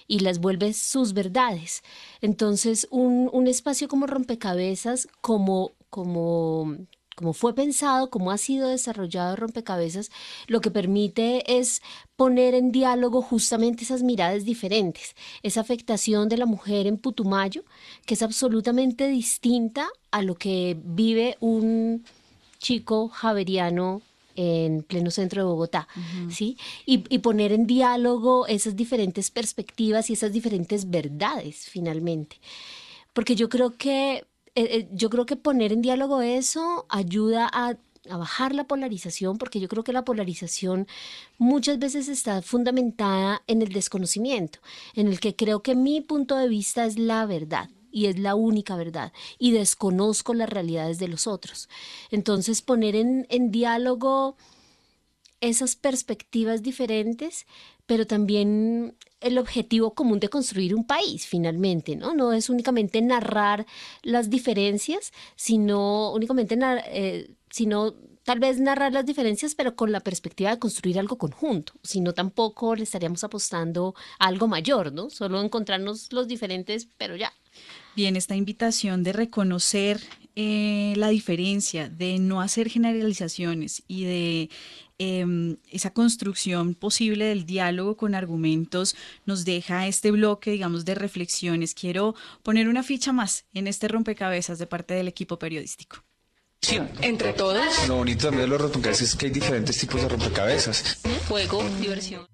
y 0.07 0.19
las 0.19 0.39
vuelve 0.39 0.73
sus 0.73 1.13
verdades. 1.13 1.83
Entonces, 2.21 2.87
un, 2.91 3.29
un 3.33 3.47
espacio 3.47 3.87
como 3.87 4.07
rompecabezas, 4.07 5.07
como, 5.21 5.73
como, 5.89 6.75
como 7.15 7.33
fue 7.33 7.55
pensado, 7.55 8.09
como 8.09 8.31
ha 8.31 8.37
sido 8.37 8.67
desarrollado 8.67 9.35
rompecabezas, 9.35 10.11
lo 10.47 10.61
que 10.61 10.71
permite 10.71 11.57
es 11.57 11.81
poner 12.15 12.53
en 12.53 12.71
diálogo 12.71 13.21
justamente 13.21 13.83
esas 13.83 14.03
miradas 14.03 14.45
diferentes, 14.45 15.15
esa 15.41 15.61
afectación 15.61 16.29
de 16.29 16.37
la 16.37 16.45
mujer 16.45 16.87
en 16.87 16.97
Putumayo, 16.97 17.63
que 18.05 18.13
es 18.13 18.21
absolutamente 18.21 19.07
distinta 19.07 19.87
a 20.11 20.21
lo 20.21 20.35
que 20.35 20.77
vive 20.83 21.37
un 21.39 22.05
chico 22.59 23.09
javeriano 23.09 24.01
en 24.35 24.83
pleno 24.83 25.11
centro 25.11 25.41
de 25.41 25.47
Bogotá, 25.47 25.87
¿sí? 26.29 26.57
Y, 26.85 26.97
poner 27.19 27.51
en 27.51 27.65
diálogo 27.65 28.45
esas 28.47 28.75
diferentes 28.75 29.31
perspectivas 29.31 30.09
y 30.09 30.13
esas 30.13 30.31
diferentes 30.31 30.89
verdades, 30.89 31.67
finalmente. 31.69 32.37
Porque 33.13 33.35
yo 33.35 33.49
creo 33.49 33.77
que, 33.77 34.17
eh, 34.17 34.25
eh, 34.55 34.87
yo 34.91 35.09
creo 35.09 35.25
que 35.25 35.35
poner 35.35 35.71
en 35.71 35.81
diálogo 35.81 36.21
eso 36.21 36.85
ayuda 36.89 37.49
a 37.51 37.77
a 38.09 38.17
bajar 38.17 38.53
la 38.53 38.65
polarización, 38.65 39.37
porque 39.37 39.59
yo 39.59 39.67
creo 39.67 39.83
que 39.83 39.93
la 39.93 40.05
polarización 40.05 40.87
muchas 41.37 41.79
veces 41.79 42.07
está 42.07 42.41
fundamentada 42.41 43.41
en 43.47 43.61
el 43.61 43.69
desconocimiento, 43.69 44.59
en 44.95 45.07
el 45.07 45.19
que 45.19 45.35
creo 45.35 45.61
que 45.61 45.75
mi 45.75 46.01
punto 46.01 46.35
de 46.35 46.47
vista 46.47 46.85
es 46.85 46.97
la 46.99 47.25
verdad 47.25 47.69
y 47.95 48.07
es 48.07 48.19
la 48.19 48.35
única 48.35 48.75
verdad 48.75 49.13
y 49.39 49.51
desconozco 49.53 50.33
las 50.33 50.49
realidades 50.49 50.99
de 50.99 51.07
los 51.07 51.27
otros. 51.27 51.69
Entonces 52.11 52.61
poner 52.61 52.93
en, 52.93 53.51
diálogo 53.51 54.35
esas 55.39 55.77
perspectivas 55.77 56.61
diferentes, 56.61 57.45
pero 57.85 58.05
también 58.05 58.97
el 59.21 59.37
objetivo 59.37 59.93
común 59.93 60.19
de 60.19 60.27
construir 60.27 60.75
un 60.75 60.85
país 60.85 61.25
finalmente, 61.25 61.95
¿no? 61.95 62.13
No 62.13 62.33
es 62.33 62.49
únicamente 62.49 63.01
narrar 63.01 63.65
las 64.03 64.29
diferencias, 64.29 65.13
sino 65.37 66.11
únicamente, 66.11 66.57
eh, 66.87 67.31
sino 67.49 67.93
tal 68.23 68.39
vez 68.41 68.59
narrar 68.59 68.91
las 68.91 69.05
diferencias, 69.05 69.55
pero 69.55 69.77
con 69.77 69.93
la 69.93 70.01
perspectiva 70.01 70.49
de 70.49 70.59
construir 70.59 70.99
algo 70.99 71.17
conjunto, 71.17 71.71
sino 71.81 72.13
tampoco 72.13 72.75
le 72.75 72.83
estaríamos 72.83 73.23
apostando 73.23 73.95
a 74.19 74.27
algo 74.27 74.49
mayor, 74.49 74.91
¿no? 74.91 75.09
Solo 75.09 75.41
encontrarnos 75.41 76.11
los 76.11 76.27
diferentes, 76.27 76.89
pero 76.97 77.15
ya, 77.15 77.31
Bien, 77.95 78.17
esta 78.17 78.35
invitación 78.35 79.03
de 79.03 79.13
reconocer 79.13 80.01
eh, 80.35 80.93
la 80.97 81.07
diferencia, 81.07 81.87
de 81.87 82.19
no 82.19 82.41
hacer 82.41 82.69
generalizaciones 82.69 83.83
y 83.87 84.03
de 84.03 84.49
em, 84.97 85.55
esa 85.71 85.91
construcción 85.91 86.73
posible 86.75 87.23
del 87.23 87.45
diálogo 87.45 87.95
con 87.95 88.13
argumentos 88.13 88.97
nos 89.25 89.45
deja 89.45 89.87
este 89.87 90.11
bloque, 90.11 90.51
digamos, 90.51 90.83
de 90.83 90.95
reflexiones. 90.95 91.73
Quiero 91.73 92.15
poner 92.43 92.67
una 92.67 92.83
ficha 92.83 93.13
más 93.13 93.45
en 93.53 93.67
este 93.67 93.87
rompecabezas 93.87 94.59
de 94.59 94.67
parte 94.67 94.93
del 94.93 95.07
equipo 95.07 95.39
periodístico. 95.39 96.03
Entre 97.01 97.31
todos. 97.31 97.87
Lo 97.87 97.97
bonito 97.97 98.25
también 98.25 98.41
de 98.41 98.47
los 98.47 98.59
rompecabezas 98.59 99.09
es 99.09 99.15
que 99.15 99.27
hay 99.27 99.31
diferentes 99.31 99.77
tipos 99.77 100.01
de 100.01 100.09
rompecabezas. 100.09 100.99
Juego, 101.29 101.63
diversión. 101.79 102.25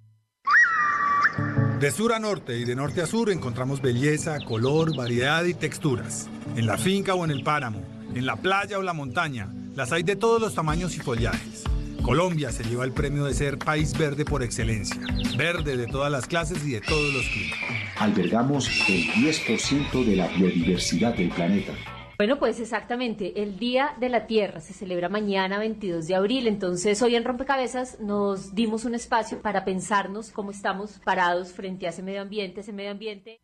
De 1.81 1.89
sur 1.89 2.13
a 2.13 2.19
norte 2.19 2.59
y 2.59 2.63
de 2.63 2.75
norte 2.75 3.01
a 3.01 3.07
sur 3.07 3.31
encontramos 3.31 3.81
belleza, 3.81 4.37
color, 4.45 4.95
variedad 4.95 5.43
y 5.45 5.55
texturas. 5.55 6.29
En 6.55 6.67
la 6.67 6.77
finca 6.77 7.15
o 7.15 7.25
en 7.25 7.31
el 7.31 7.41
páramo, 7.41 7.81
en 8.13 8.27
la 8.27 8.35
playa 8.35 8.77
o 8.77 8.83
la 8.83 8.93
montaña, 8.93 9.51
las 9.75 9.91
hay 9.91 10.03
de 10.03 10.15
todos 10.15 10.39
los 10.39 10.53
tamaños 10.53 10.95
y 10.95 10.99
follajes. 10.99 11.63
Colombia 12.03 12.51
se 12.51 12.63
lleva 12.65 12.85
el 12.85 12.91
premio 12.91 13.25
de 13.25 13.33
ser 13.33 13.57
país 13.57 13.97
verde 13.97 14.25
por 14.25 14.43
excelencia. 14.43 15.01
Verde 15.35 15.75
de 15.75 15.87
todas 15.87 16.11
las 16.11 16.27
clases 16.27 16.63
y 16.63 16.73
de 16.73 16.81
todos 16.81 17.13
los 17.15 17.25
climas. 17.29 17.57
Albergamos 17.97 18.67
el 18.87 19.03
10% 19.13 20.05
de 20.05 20.15
la 20.17 20.27
biodiversidad 20.27 21.15
del 21.15 21.29
planeta. 21.29 21.73
Bueno, 22.21 22.37
pues 22.37 22.59
exactamente, 22.59 23.41
el 23.41 23.57
Día 23.57 23.95
de 23.99 24.07
la 24.07 24.27
Tierra 24.27 24.59
se 24.59 24.73
celebra 24.73 25.09
mañana 25.09 25.57
22 25.57 26.05
de 26.05 26.13
abril, 26.13 26.45
entonces 26.45 27.01
hoy 27.01 27.15
en 27.15 27.23
Rompecabezas 27.23 27.99
nos 27.99 28.53
dimos 28.53 28.85
un 28.85 28.93
espacio 28.93 29.41
para 29.41 29.65
pensarnos 29.65 30.29
cómo 30.29 30.51
estamos 30.51 30.99
parados 31.03 31.51
frente 31.51 31.87
a 31.87 31.89
ese 31.89 32.03
medio 32.03 32.21
ambiente, 32.21 32.61
ese 32.61 32.73
medio 32.73 32.91
ambiente. 32.91 33.41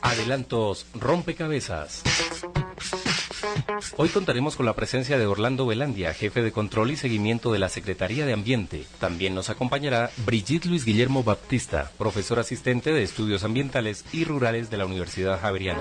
Adelantos 0.00 0.86
Rompecabezas. 0.94 2.04
Hoy 3.96 4.08
contaremos 4.08 4.56
con 4.56 4.66
la 4.66 4.74
presencia 4.74 5.18
de 5.18 5.26
Orlando 5.26 5.66
Velandia, 5.66 6.14
jefe 6.14 6.42
de 6.42 6.52
control 6.52 6.90
y 6.90 6.96
seguimiento 6.96 7.52
de 7.52 7.58
la 7.58 7.68
Secretaría 7.68 8.26
de 8.26 8.32
Ambiente. 8.32 8.84
También 9.00 9.34
nos 9.34 9.50
acompañará 9.50 10.10
Brigitte 10.24 10.66
Luis 10.66 10.84
Guillermo 10.84 11.22
Baptista, 11.22 11.90
profesor 11.98 12.38
asistente 12.38 12.92
de 12.92 13.02
Estudios 13.02 13.44
Ambientales 13.44 14.04
y 14.12 14.24
Rurales 14.24 14.70
de 14.70 14.76
la 14.76 14.86
Universidad 14.86 15.40
Javeriana. 15.40 15.80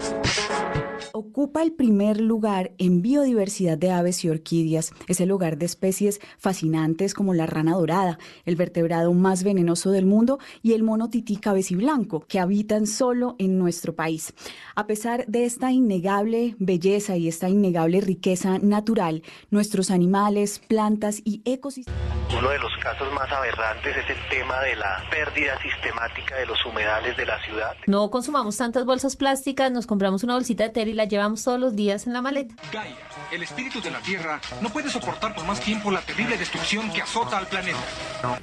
Ocupa 1.15 1.61
el 1.61 1.73
primer 1.73 2.19
lugar 2.19 2.71
en 2.79 3.03
biodiversidad 3.03 3.77
de 3.77 3.91
aves 3.91 4.25
y 4.25 4.29
orquídeas. 4.29 4.93
Es 5.07 5.21
el 5.21 5.29
hogar 5.29 5.59
de 5.59 5.67
especies 5.67 6.19
fascinantes 6.39 7.13
como 7.13 7.35
la 7.35 7.45
rana 7.45 7.73
dorada, 7.73 8.17
el 8.45 8.55
vertebrado 8.55 9.13
más 9.13 9.43
venenoso 9.43 9.91
del 9.91 10.07
mundo 10.07 10.39
y 10.63 10.73
el 10.73 10.81
mono 10.81 11.11
tití 11.11 11.37
cabeciblanco, 11.37 12.21
que 12.21 12.39
habitan 12.39 12.87
solo 12.87 13.35
en 13.37 13.59
nuestro 13.59 13.93
país. 13.93 14.33
A 14.73 14.87
pesar 14.87 15.27
de 15.27 15.45
esta 15.45 15.71
innegable 15.71 16.55
belleza 16.57 17.15
y 17.15 17.27
esta 17.27 17.47
innegable 17.47 18.01
riqueza 18.01 18.57
natural, 18.57 19.21
nuestros 19.51 19.91
animales, 19.91 20.57
plantas 20.67 21.21
y 21.23 21.43
ecosistemas. 21.45 22.01
Uno 22.35 22.49
de 22.49 22.57
los 22.57 22.75
casos 22.81 23.13
más 23.13 23.31
aberrantes 23.31 23.95
es 23.95 24.09
el 24.09 24.29
tema 24.29 24.59
de 24.61 24.75
la 24.75 25.03
pérdida 25.11 25.53
sistemática 25.61 26.35
de 26.37 26.47
los 26.47 26.65
humedales 26.65 27.15
de 27.15 27.27
la 27.27 27.39
ciudad. 27.43 27.75
No 27.85 28.09
consumamos 28.09 28.57
tantas 28.57 28.85
bolsas 28.85 29.15
plásticas, 29.15 29.71
nos 29.71 29.85
compramos 29.85 30.23
una 30.23 30.33
bolsita 30.33 30.63
de 30.63 30.69
tela 30.71 30.89
y 30.89 30.93
la 30.95 31.02
llevamos 31.05 31.43
todos 31.43 31.59
los 31.59 31.75
días 31.75 32.07
en 32.07 32.13
la 32.13 32.21
maleta. 32.21 32.55
Gaia, 32.71 32.97
el 33.31 33.43
espíritu 33.43 33.81
de 33.81 33.91
la 33.91 33.99
Tierra, 34.01 34.41
no 34.61 34.69
puede 34.69 34.89
soportar 34.89 35.35
por 35.35 35.45
más 35.45 35.59
tiempo 35.59 35.91
la 35.91 36.01
terrible 36.01 36.37
destrucción 36.37 36.91
que 36.91 37.01
azota 37.01 37.37
al 37.37 37.47
planeta. 37.47 37.79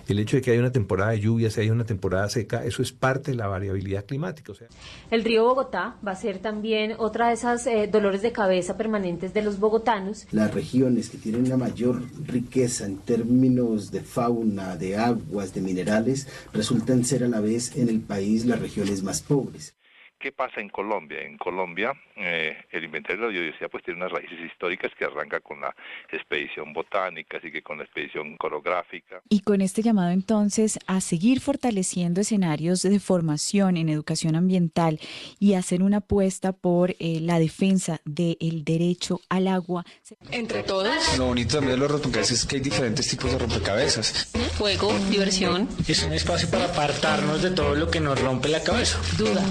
El 0.06 0.18
hecho 0.18 0.36
de 0.36 0.42
que 0.42 0.50
haya 0.50 0.60
una 0.60 0.72
temporada 0.72 1.12
de 1.12 1.20
lluvias, 1.20 1.56
y 1.56 1.60
haya 1.60 1.72
una 1.72 1.84
temporada 1.84 2.28
seca, 2.28 2.64
eso 2.64 2.82
es 2.82 2.92
parte 2.92 3.30
de 3.32 3.36
la 3.36 3.46
variabilidad 3.46 4.04
climática. 4.04 4.52
O 4.52 4.54
sea. 4.54 4.68
El 5.10 5.24
río 5.24 5.44
Bogotá 5.44 5.96
va 6.06 6.12
a 6.12 6.16
ser 6.16 6.38
también 6.38 6.94
otra 6.98 7.28
de 7.28 7.34
esas 7.34 7.66
eh, 7.66 7.88
dolores 7.90 8.22
de 8.22 8.32
cabeza 8.32 8.76
permanentes 8.76 9.34
de 9.34 9.42
los 9.42 9.58
bogotanos. 9.58 10.26
Las 10.32 10.52
regiones 10.52 11.10
que 11.10 11.18
tienen 11.18 11.46
una 11.46 11.56
mayor 11.56 12.02
riqueza 12.26 12.86
en 12.86 12.98
términos 12.98 13.90
de 13.90 14.00
fauna, 14.00 14.76
de 14.76 14.96
aguas, 14.96 15.54
de 15.54 15.60
minerales, 15.60 16.28
resultan 16.52 17.04
ser 17.04 17.24
a 17.24 17.28
la 17.28 17.40
vez 17.40 17.76
en 17.76 17.88
el 17.88 18.00
país 18.00 18.44
las 18.44 18.60
regiones 18.60 19.02
más 19.02 19.22
pobres. 19.22 19.74
¿Qué 20.20 20.32
pasa 20.32 20.60
en 20.60 20.68
Colombia? 20.68 21.22
En 21.22 21.38
Colombia 21.38 21.94
eh, 22.22 22.54
el 22.70 22.84
inventario 22.84 23.22
de 23.22 23.26
la 23.26 23.32
biodiversidad 23.32 23.70
pues 23.70 23.82
tiene 23.82 24.00
unas 24.00 24.12
raíces 24.12 24.38
históricas 24.40 24.92
que 24.98 25.06
arranca 25.06 25.40
con 25.40 25.62
la 25.62 25.74
expedición 26.12 26.74
botánica, 26.74 27.40
sigue 27.40 27.62
con 27.62 27.78
la 27.78 27.84
expedición 27.84 28.36
coreográfica. 28.36 29.22
Y 29.30 29.40
con 29.40 29.62
este 29.62 29.80
llamado 29.80 30.10
entonces 30.10 30.78
a 30.86 31.00
seguir 31.00 31.40
fortaleciendo 31.40 32.20
escenarios 32.20 32.82
de 32.82 33.00
formación 33.00 33.78
en 33.78 33.88
educación 33.88 34.36
ambiental 34.36 35.00
y 35.38 35.54
hacer 35.54 35.82
una 35.82 35.98
apuesta 35.98 36.52
por 36.52 36.90
eh, 36.90 37.20
la 37.22 37.38
defensa 37.38 38.00
del 38.04 38.64
derecho 38.64 39.22
al 39.30 39.48
agua. 39.48 39.86
Entre 40.30 40.62
todos. 40.62 41.16
Lo 41.16 41.26
bonito 41.26 41.54
también 41.54 41.76
de 41.76 41.78
los 41.78 41.90
rompecabezas 41.90 42.40
es 42.40 42.44
que 42.44 42.56
hay 42.56 42.62
diferentes 42.62 43.08
tipos 43.08 43.32
de 43.32 43.38
rompecabezas. 43.38 44.30
Juego, 44.58 44.92
diversión. 45.10 45.66
Es 45.88 46.04
un 46.04 46.12
espacio 46.12 46.50
para 46.50 46.66
apartarnos 46.66 47.40
de 47.42 47.52
todo 47.52 47.74
lo 47.74 47.90
que 47.90 48.00
nos 48.00 48.20
rompe 48.20 48.50
la 48.50 48.62
cabeza. 48.62 49.00
Duda. 49.16 49.42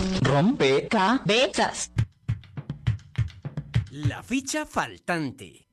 Rompecabezas. 0.60 1.94
La 3.92 4.22
ficha 4.24 4.66
faltante. 4.66 5.70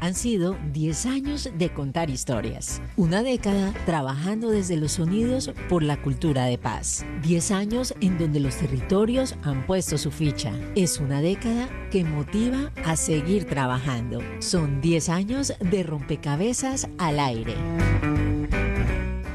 Han 0.00 0.14
sido 0.14 0.56
10 0.72 1.06
años 1.06 1.50
de 1.52 1.74
contar 1.74 2.08
historias, 2.08 2.80
una 2.96 3.24
década 3.24 3.74
trabajando 3.84 4.48
desde 4.48 4.76
los 4.76 4.92
sonidos 4.92 5.50
por 5.68 5.82
la 5.82 6.00
cultura 6.00 6.44
de 6.44 6.56
paz, 6.56 7.04
10 7.22 7.50
años 7.50 7.94
en 8.00 8.16
donde 8.16 8.38
los 8.38 8.56
territorios 8.56 9.34
han 9.42 9.66
puesto 9.66 9.98
su 9.98 10.12
ficha. 10.12 10.52
Es 10.76 11.00
una 11.00 11.20
década 11.20 11.68
que 11.90 12.04
motiva 12.04 12.70
a 12.84 12.94
seguir 12.94 13.44
trabajando. 13.44 14.20
Son 14.38 14.80
10 14.80 15.08
años 15.08 15.52
de 15.58 15.82
rompecabezas 15.82 16.88
al 16.96 17.18
aire 17.18 17.56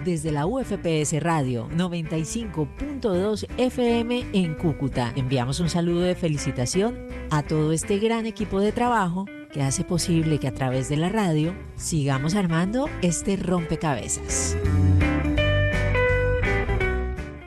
desde 0.06 0.32
la 0.32 0.46
UFPS 0.46 1.20
Radio 1.20 1.68
95.2 1.72 3.48
FM 3.58 4.26
en 4.34 4.54
Cúcuta. 4.54 5.12
Enviamos 5.16 5.60
un 5.60 5.68
saludo 5.68 6.02
de 6.02 6.16
felicitación 6.16 7.08
a 7.32 7.44
todo 7.44 7.74
este 7.74 7.98
gran 7.98 8.26
equipo 8.26 8.62
de 8.62 8.72
trabajo 8.72 9.26
que 9.52 9.64
hace 9.64 9.84
posible 9.84 10.40
que 10.40 10.48
a 10.48 10.54
través 10.54 10.88
de 10.88 10.98
la 10.98 11.10
radio 11.10 11.56
sigamos 11.76 12.36
armando 12.36 12.88
este 13.02 13.36
rompecabezas. 13.36 14.56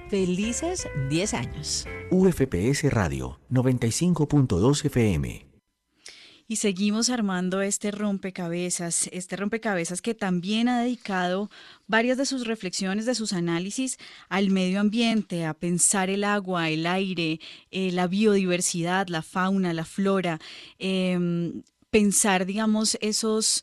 Felices 0.08 0.88
10 1.08 1.34
años. 1.34 1.86
UFPS 2.10 2.90
Radio 2.92 3.38
95.2 3.50 4.84
FM. 4.86 5.47
Y 6.50 6.56
seguimos 6.56 7.10
armando 7.10 7.60
este 7.60 7.90
rompecabezas, 7.90 9.10
este 9.12 9.36
rompecabezas 9.36 10.00
que 10.00 10.14
también 10.14 10.70
ha 10.70 10.80
dedicado 10.80 11.50
varias 11.86 12.16
de 12.16 12.24
sus 12.24 12.46
reflexiones, 12.46 13.04
de 13.04 13.14
sus 13.14 13.34
análisis 13.34 13.98
al 14.30 14.48
medio 14.48 14.80
ambiente, 14.80 15.44
a 15.44 15.52
pensar 15.52 16.08
el 16.08 16.24
agua, 16.24 16.70
el 16.70 16.86
aire, 16.86 17.38
eh, 17.70 17.92
la 17.92 18.06
biodiversidad, 18.06 19.08
la 19.08 19.20
fauna, 19.20 19.74
la 19.74 19.84
flora, 19.84 20.40
em, 20.78 21.62
pensar, 21.90 22.46
digamos, 22.46 22.96
esos 23.02 23.62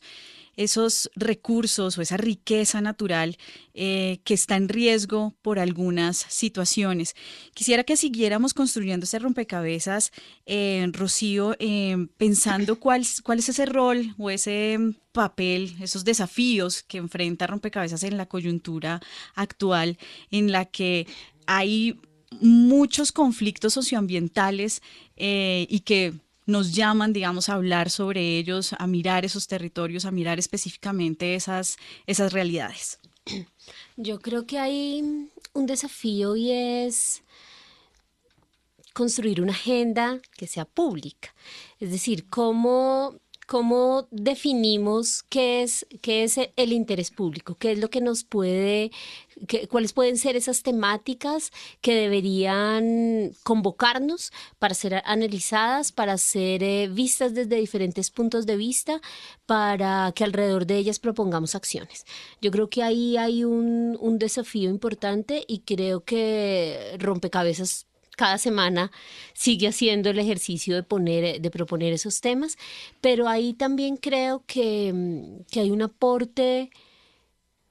esos 0.56 1.10
recursos 1.14 1.96
o 1.96 2.02
esa 2.02 2.16
riqueza 2.16 2.80
natural 2.80 3.36
eh, 3.74 4.20
que 4.24 4.34
está 4.34 4.56
en 4.56 4.68
riesgo 4.68 5.34
por 5.42 5.58
algunas 5.58 6.16
situaciones. 6.28 7.14
Quisiera 7.54 7.84
que 7.84 7.96
siguiéramos 7.96 8.54
construyendo 8.54 9.04
ese 9.04 9.18
rompecabezas, 9.18 10.12
eh, 10.46 10.88
Rocío, 10.92 11.54
eh, 11.58 12.08
pensando 12.16 12.80
cuál, 12.80 13.06
cuál 13.22 13.38
es 13.38 13.48
ese 13.48 13.66
rol 13.66 14.14
o 14.18 14.30
ese 14.30 14.78
papel, 15.12 15.76
esos 15.80 16.04
desafíos 16.04 16.82
que 16.82 16.98
enfrenta 16.98 17.46
rompecabezas 17.46 18.02
en 18.02 18.16
la 18.16 18.26
coyuntura 18.26 19.00
actual, 19.34 19.98
en 20.30 20.52
la 20.52 20.64
que 20.64 21.06
hay 21.46 22.00
muchos 22.40 23.12
conflictos 23.12 23.72
socioambientales 23.72 24.82
y 25.16 25.80
que 25.80 26.12
nos 26.46 26.72
llaman, 26.72 27.12
digamos, 27.12 27.48
a 27.48 27.54
hablar 27.54 27.90
sobre 27.90 28.38
ellos, 28.38 28.72
a 28.78 28.86
mirar 28.86 29.24
esos 29.24 29.46
territorios, 29.46 30.04
a 30.04 30.10
mirar 30.10 30.38
específicamente 30.38 31.34
esas, 31.34 31.76
esas 32.06 32.32
realidades? 32.32 32.98
Yo 33.96 34.20
creo 34.20 34.46
que 34.46 34.58
hay 34.58 35.30
un 35.52 35.66
desafío 35.66 36.36
y 36.36 36.52
es 36.52 37.22
construir 38.92 39.42
una 39.42 39.52
agenda 39.52 40.20
que 40.38 40.46
sea 40.46 40.64
pública. 40.64 41.34
Es 41.80 41.90
decir, 41.90 42.28
cómo 42.30 43.16
¿cómo 43.46 44.08
definimos 44.10 45.22
qué 45.28 45.62
es, 45.62 45.86
qué 46.02 46.24
es 46.24 46.38
el 46.56 46.72
interés 46.72 47.10
público? 47.10 47.56
¿Qué 47.56 47.72
es 47.72 47.78
lo 47.78 47.88
que 47.90 48.00
nos 48.00 48.24
puede, 48.24 48.90
cuáles 49.70 49.92
pueden 49.92 50.18
ser 50.18 50.36
esas 50.36 50.62
temáticas 50.62 51.52
que 51.80 51.94
deberían 51.94 53.32
convocarnos 53.44 54.32
para 54.58 54.74
ser 54.74 55.02
analizadas, 55.04 55.92
para 55.92 56.18
ser 56.18 56.62
eh, 56.62 56.88
vistas 56.88 57.34
desde 57.34 57.56
diferentes 57.56 58.10
puntos 58.10 58.46
de 58.46 58.56
vista, 58.56 59.00
para 59.46 60.12
que 60.14 60.24
alrededor 60.24 60.66
de 60.66 60.78
ellas 60.78 60.98
propongamos 60.98 61.54
acciones? 61.54 62.04
Yo 62.42 62.50
creo 62.50 62.68
que 62.68 62.82
ahí 62.82 63.16
hay 63.16 63.44
un, 63.44 63.96
un 64.00 64.18
desafío 64.18 64.70
importante 64.70 65.44
y 65.46 65.60
creo 65.60 66.04
que 66.04 66.96
rompecabezas 66.98 67.85
cada 68.16 68.38
semana 68.38 68.90
sigue 69.34 69.68
haciendo 69.68 70.10
el 70.10 70.18
ejercicio 70.18 70.74
de 70.74 70.82
poner, 70.82 71.40
de 71.40 71.50
proponer 71.50 71.92
esos 71.92 72.20
temas, 72.20 72.58
pero 73.00 73.28
ahí 73.28 73.52
también 73.54 73.96
creo 73.96 74.42
que, 74.46 74.92
mm, 74.92 75.44
que 75.50 75.60
hay 75.60 75.70
un 75.70 75.82
aporte 75.82 76.70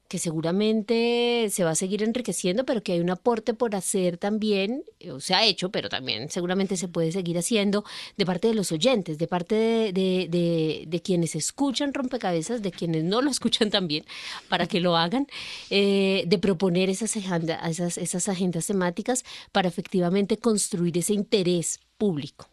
que 0.08 0.18
seguramente 0.18 1.48
se 1.50 1.64
va 1.64 1.70
a 1.70 1.74
seguir 1.74 2.02
enriqueciendo, 2.02 2.64
pero 2.64 2.82
que 2.82 2.92
hay 2.92 3.00
un 3.00 3.10
aporte 3.10 3.54
por 3.54 3.74
hacer 3.74 4.18
también, 4.18 4.84
o 5.10 5.20
se 5.20 5.34
ha 5.34 5.44
hecho, 5.44 5.70
pero 5.70 5.88
también 5.88 6.30
seguramente 6.30 6.76
se 6.76 6.88
puede 6.88 7.12
seguir 7.12 7.38
haciendo 7.38 7.84
de 8.16 8.26
parte 8.26 8.48
de 8.48 8.54
los 8.54 8.72
oyentes, 8.72 9.18
de 9.18 9.26
parte 9.26 9.54
de, 9.92 11.00
quienes 11.04 11.34
escuchan 11.34 11.94
rompecabezas, 11.94 12.62
de 12.62 12.70
quienes 12.70 13.04
no 13.04 13.22
lo 13.22 13.30
escuchan 13.36 13.70
también, 13.70 14.04
para 14.48 14.66
que 14.66 14.80
lo 14.80 14.96
hagan, 14.96 15.26
eh, 15.70 16.24
de 16.26 16.38
proponer 16.38 16.90
esas, 16.90 17.16
esas, 17.16 17.98
esas 17.98 18.28
agendas 18.28 18.66
temáticas 18.66 19.24
para 19.52 19.68
efectivamente 19.68 20.38
construir 20.38 20.96
ese 20.98 21.14
interés 21.14 21.80
público. 21.98 22.48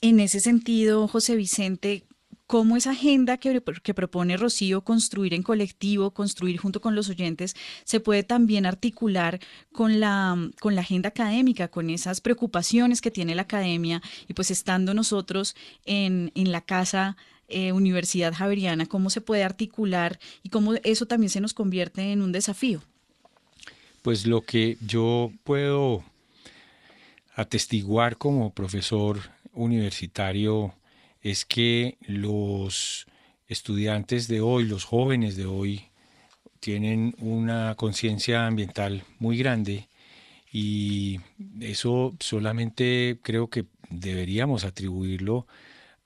En 0.00 0.20
ese 0.20 0.40
sentido, 0.40 1.08
José 1.08 1.36
Vicente, 1.36 2.04
cómo 2.46 2.76
esa 2.76 2.92
agenda 2.92 3.38
que, 3.38 3.60
propone 3.60 4.36
Rocío, 4.36 4.82
construir 4.82 5.34
en 5.34 5.42
colectivo, 5.42 6.12
construir 6.12 6.58
junto 6.58 6.80
con 6.80 6.94
los 6.94 7.08
oyentes, 7.08 7.56
se 7.84 8.00
puede 8.00 8.22
también 8.22 8.66
articular 8.66 9.40
con 9.72 10.00
la, 10.00 10.36
agenda 10.78 11.08
académica, 11.08 11.68
con 11.68 11.90
esas 11.90 12.20
preocupaciones 12.20 13.00
que 13.00 13.10
tiene 13.10 13.34
la 13.34 13.42
academia 13.42 14.02
y 14.28 14.34
pues 14.34 14.50
estando 14.50 14.94
nosotros 14.94 15.56
en, 15.84 16.30
en 16.34 16.52
la 16.52 16.60
casa 16.60 17.16
eh, 17.48 17.72
Universidad 17.72 18.34
Javeriana, 18.34 18.86
cómo 18.86 19.08
se 19.08 19.20
puede 19.20 19.44
articular 19.44 20.18
y 20.42 20.48
cómo 20.48 20.74
eso 20.82 21.06
también 21.06 21.30
se 21.30 21.40
nos 21.40 21.54
convierte 21.54 22.12
en 22.12 22.22
un 22.22 22.32
desafío. 22.32 22.82
Pues 24.02 24.26
lo 24.26 24.42
que 24.42 24.76
yo 24.84 25.32
puedo 25.44 26.04
atestiguar 27.34 28.16
como 28.16 28.52
profesor 28.52 29.20
universitario 29.52 30.74
es 31.30 31.44
que 31.44 31.98
los 32.02 33.06
estudiantes 33.48 34.28
de 34.28 34.40
hoy, 34.40 34.64
los 34.64 34.84
jóvenes 34.84 35.36
de 35.36 35.46
hoy, 35.46 35.86
tienen 36.60 37.16
una 37.18 37.74
conciencia 37.74 38.46
ambiental 38.46 39.02
muy 39.18 39.36
grande 39.36 39.88
y 40.52 41.18
eso 41.60 42.14
solamente 42.20 43.18
creo 43.22 43.50
que 43.50 43.64
deberíamos 43.90 44.64
atribuirlo 44.64 45.48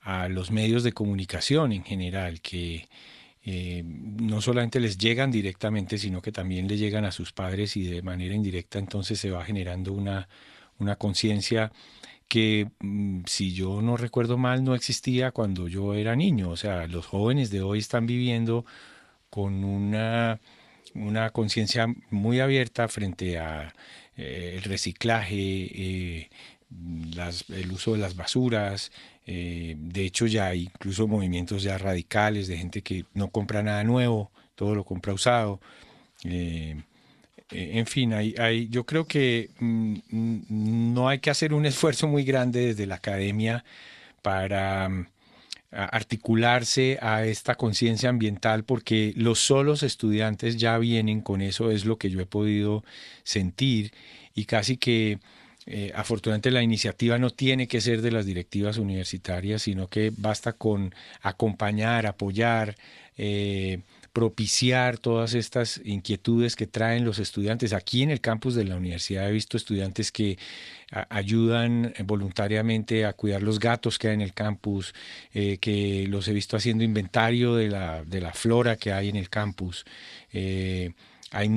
a 0.01 0.27
los 0.27 0.49
medios 0.49 0.83
de 0.83 0.91
comunicación 0.91 1.71
en 1.71 1.83
general, 1.83 2.41
que 2.41 2.89
eh, 3.43 3.83
no 3.85 4.41
solamente 4.41 4.79
les 4.79 4.97
llegan 4.97 5.29
directamente, 5.29 5.99
sino 5.99 6.23
que 6.23 6.31
también 6.31 6.67
le 6.67 6.77
llegan 6.77 7.05
a 7.05 7.11
sus 7.11 7.31
padres 7.31 7.77
y 7.77 7.83
de 7.83 8.01
manera 8.01 8.33
indirecta 8.33 8.79
entonces 8.79 9.19
se 9.19 9.29
va 9.29 9.45
generando 9.45 9.93
una, 9.93 10.27
una 10.79 10.95
conciencia 10.95 11.71
que 12.31 12.69
mm, 12.79 13.23
si 13.27 13.53
yo 13.53 13.81
no 13.81 13.97
recuerdo 13.97 14.37
mal 14.37 14.63
no 14.63 14.73
existía 14.73 15.31
cuando 15.31 15.67
yo 15.67 15.95
era 15.95 16.15
niño. 16.15 16.49
O 16.51 16.55
sea, 16.55 16.87
los 16.87 17.05
jóvenes 17.05 17.49
de 17.51 17.61
hoy 17.61 17.79
están 17.79 18.05
viviendo 18.07 18.65
con 19.29 19.65
una, 19.65 20.39
una 20.95 21.31
conciencia 21.31 21.87
muy 22.09 22.39
abierta 22.39 22.87
frente 22.87 23.37
a 23.37 23.75
eh, 24.15 24.53
el 24.55 24.63
reciclaje, 24.63 25.35
eh, 25.35 26.29
el 27.49 27.71
uso 27.73 27.93
de 27.93 27.97
las 27.99 28.15
basuras. 28.15 28.93
Eh, 29.25 29.75
de 29.77 30.05
hecho, 30.05 30.25
ya 30.25 30.47
hay 30.47 30.63
incluso 30.63 31.09
movimientos 31.09 31.63
ya 31.63 31.77
radicales 31.77 32.47
de 32.47 32.57
gente 32.57 32.81
que 32.81 33.05
no 33.13 33.29
compra 33.29 33.61
nada 33.61 33.83
nuevo, 33.83 34.31
todo 34.55 34.73
lo 34.73 34.85
compra 34.85 35.13
usado. 35.13 35.59
Eh, 36.23 36.81
en 37.51 37.85
fin, 37.85 38.13
yo 38.69 38.85
creo 38.85 39.05
que 39.05 39.49
mm, 39.59 40.93
no 40.93 41.09
hay 41.09 41.19
que 41.19 41.29
hacer 41.29 41.53
un 41.53 41.65
esfuerzo 41.65 42.07
muy 42.07 42.23
grande 42.23 42.67
desde 42.67 42.85
la 42.85 42.95
academia 42.95 43.63
para 44.21 44.89
mm, 44.89 45.07
articularse 45.71 46.97
a 47.01 47.25
esta 47.25 47.55
conciencia 47.55 48.09
ambiental 48.09 48.63
porque 48.63 49.13
los 49.15 49.39
solos 49.39 49.83
estudiantes 49.83 50.57
ya 50.57 50.77
vienen 50.77 51.21
con 51.21 51.41
eso, 51.41 51.71
es 51.71 51.85
lo 51.85 51.97
que 51.97 52.09
yo 52.09 52.19
he 52.19 52.25
podido 52.25 52.83
sentir 53.23 53.93
y 54.35 54.45
casi 54.45 54.77
que 54.77 55.19
eh, 55.67 55.91
afortunadamente 55.95 56.51
la 56.51 56.63
iniciativa 56.63 57.17
no 57.19 57.29
tiene 57.29 57.67
que 57.67 57.81
ser 57.81 58.01
de 58.01 58.11
las 58.11 58.25
directivas 58.25 58.77
universitarias, 58.77 59.61
sino 59.61 59.87
que 59.87 60.11
basta 60.15 60.53
con 60.53 60.93
acompañar, 61.21 62.07
apoyar, 62.07 62.75
eh, 63.17 63.79
propiciar 64.13 64.97
todas 64.97 65.33
estas 65.33 65.79
inquietudes 65.83 66.55
que 66.55 66.67
traen 66.67 67.05
los 67.05 67.19
estudiantes. 67.19 67.73
Aquí 67.73 68.03
en 68.03 68.11
el 68.11 68.19
campus 68.19 68.55
de 68.55 68.65
la 68.65 68.75
universidad 68.75 69.29
he 69.29 69.31
visto 69.31 69.57
estudiantes 69.57 70.11
que 70.11 70.37
ayudan 71.09 71.93
voluntariamente 72.03 73.05
a 73.05 73.13
cuidar 73.13 73.41
los 73.41 73.59
gatos 73.59 73.97
que 73.97 74.09
hay 74.09 74.15
en 74.15 74.21
el 74.21 74.33
campus, 74.33 74.93
eh, 75.33 75.57
que 75.59 76.05
los 76.09 76.27
he 76.27 76.33
visto 76.33 76.57
haciendo 76.57 76.83
inventario 76.83 77.55
de 77.55 77.69
la, 77.69 78.03
de 78.03 78.19
la 78.19 78.33
flora 78.33 78.75
que 78.75 78.91
hay 78.91 79.07
en 79.07 79.15
el 79.15 79.29
campus. 79.29 79.85
Eh, 80.33 80.91
hay 81.31 81.49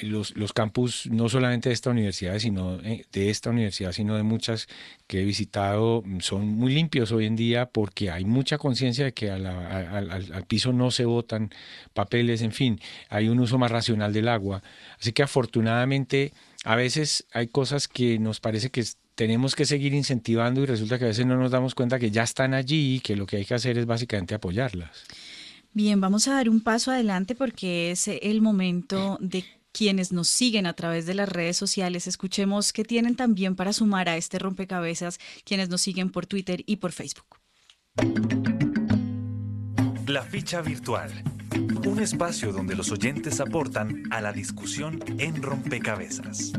los, 0.00 0.34
los, 0.36 0.54
campus 0.54 1.06
no 1.10 1.28
solamente 1.28 1.68
de 1.68 1.74
esta 1.74 1.90
universidad, 1.90 2.38
sino 2.38 2.80
eh, 2.80 3.04
de 3.12 3.28
esta 3.28 3.50
universidad, 3.50 3.92
sino 3.92 4.16
de 4.16 4.22
muchas 4.22 4.68
que 5.06 5.20
he 5.20 5.24
visitado, 5.24 6.02
mm, 6.04 6.20
son 6.20 6.48
muy 6.48 6.72
limpios 6.72 7.12
hoy 7.12 7.26
en 7.26 7.36
día 7.36 7.66
porque 7.66 8.10
hay 8.10 8.24
mucha 8.24 8.56
conciencia 8.56 9.04
de 9.04 9.12
que 9.12 9.30
al, 9.30 10.44
piso 10.48 10.72
no 10.72 10.90
se 10.90 11.04
botan 11.04 11.50
papeles, 11.92 12.40
en 12.40 12.52
fin, 12.52 12.80
hay 13.10 13.28
un 13.28 13.38
uso 13.38 13.58
más 13.58 13.70
racional 13.70 14.14
del 14.14 14.28
agua. 14.28 14.62
Así 14.98 15.12
que 15.12 15.22
afortunadamente 15.22 16.32
a 16.64 16.74
veces 16.74 17.26
hay 17.32 17.48
cosas 17.48 17.88
que 17.88 18.18
nos 18.18 18.40
parece 18.40 18.70
que 18.70 18.82
tenemos 19.14 19.54
que 19.54 19.66
seguir 19.66 19.92
incentivando 19.92 20.62
y 20.62 20.66
resulta 20.66 20.98
que 20.98 21.04
a 21.04 21.08
veces 21.08 21.26
no 21.26 21.36
nos 21.36 21.50
damos 21.50 21.74
cuenta 21.74 21.98
que 21.98 22.10
ya 22.10 22.22
están 22.22 22.54
allí 22.54 22.96
y 22.96 23.00
que 23.00 23.14
lo 23.14 23.26
que 23.26 23.36
hay 23.36 23.44
que 23.44 23.54
hacer 23.54 23.76
es 23.76 23.84
básicamente 23.84 24.34
apoyarlas. 24.34 25.04
Bien, 25.74 26.02
vamos 26.02 26.28
a 26.28 26.34
dar 26.34 26.50
un 26.50 26.60
paso 26.60 26.90
adelante 26.90 27.34
porque 27.34 27.90
es 27.90 28.06
el 28.06 28.42
momento 28.42 29.16
de 29.20 29.42
quienes 29.72 30.12
nos 30.12 30.28
siguen 30.28 30.66
a 30.66 30.74
través 30.74 31.06
de 31.06 31.14
las 31.14 31.30
redes 31.30 31.56
sociales. 31.56 32.06
Escuchemos 32.06 32.74
qué 32.74 32.84
tienen 32.84 33.16
también 33.16 33.56
para 33.56 33.72
sumar 33.72 34.10
a 34.10 34.18
este 34.18 34.38
rompecabezas 34.38 35.18
quienes 35.44 35.70
nos 35.70 35.80
siguen 35.80 36.10
por 36.10 36.26
Twitter 36.26 36.62
y 36.66 36.76
por 36.76 36.92
Facebook. 36.92 37.38
La 40.06 40.22
ficha 40.22 40.60
virtual. 40.60 41.10
Un 41.86 42.00
espacio 42.00 42.52
donde 42.52 42.76
los 42.76 42.90
oyentes 42.90 43.40
aportan 43.40 44.02
a 44.10 44.20
la 44.20 44.32
discusión 44.32 45.02
en 45.18 45.42
rompecabezas. 45.42 46.52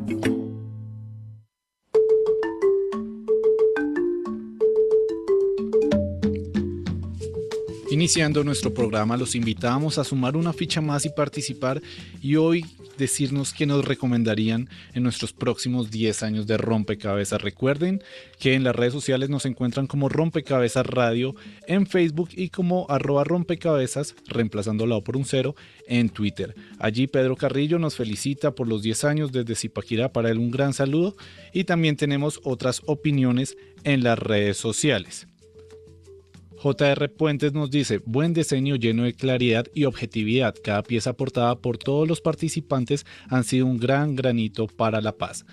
Iniciando 7.93 8.43
nuestro 8.43 8.73
programa, 8.73 9.17
los 9.17 9.35
invitamos 9.35 9.99
a 9.99 10.03
sumar 10.03 10.35
una 10.35 10.51
ficha 10.51 10.81
más 10.81 11.05
y 11.05 11.09
participar 11.09 11.79
y 12.23 12.37
hoy 12.37 12.65
decirnos 12.97 13.53
qué 13.53 13.67
nos 13.67 13.85
recomendarían 13.85 14.67
en 14.95 15.03
nuestros 15.03 15.31
próximos 15.31 15.91
10 15.91 16.23
años 16.23 16.47
de 16.47 16.57
Rompecabezas. 16.57 17.39
Recuerden 17.39 18.01
que 18.39 18.55
en 18.55 18.63
las 18.63 18.75
redes 18.75 18.93
sociales 18.93 19.29
nos 19.29 19.45
encuentran 19.45 19.85
como 19.85 20.09
Rompecabezas 20.09 20.87
Radio 20.87 21.35
en 21.67 21.85
Facebook 21.85 22.29
y 22.31 22.49
como 22.49 22.87
arroba 22.89 23.25
rompecabezas, 23.25 24.15
reemplazando 24.25 24.87
la 24.87 24.95
O 24.95 25.03
por 25.03 25.15
un 25.15 25.25
cero, 25.25 25.55
en 25.87 26.09
Twitter. 26.09 26.55
Allí 26.79 27.05
Pedro 27.05 27.35
Carrillo 27.35 27.77
nos 27.77 27.95
felicita 27.95 28.55
por 28.55 28.67
los 28.67 28.81
10 28.81 29.03
años 29.03 29.31
desde 29.31 29.53
Zipaquirá, 29.53 30.11
para 30.11 30.31
él 30.31 30.39
un 30.39 30.49
gran 30.49 30.73
saludo 30.73 31.15
y 31.53 31.65
también 31.65 31.95
tenemos 31.95 32.39
otras 32.43 32.81
opiniones 32.87 33.55
en 33.83 34.01
las 34.01 34.17
redes 34.17 34.57
sociales. 34.57 35.27
JR 36.63 37.09
Puentes 37.09 37.51
nos 37.51 37.69
dice, 37.69 38.01
buen 38.05 38.33
diseño 38.33 38.77
lleno 38.77 39.03
de 39.03 39.13
claridad 39.13 39.65
y 39.73 39.83
objetividad. 39.83 40.55
Cada 40.63 40.81
pieza 40.81 41.09
aportada 41.09 41.55
por 41.55 41.77
todos 41.77 42.07
los 42.07 42.21
participantes 42.21 43.05
han 43.27 43.43
sido 43.43 43.65
un 43.65 43.77
gran 43.77 44.15
granito 44.15 44.67
para 44.67 45.01
la 45.01 45.11
paz. 45.11 45.45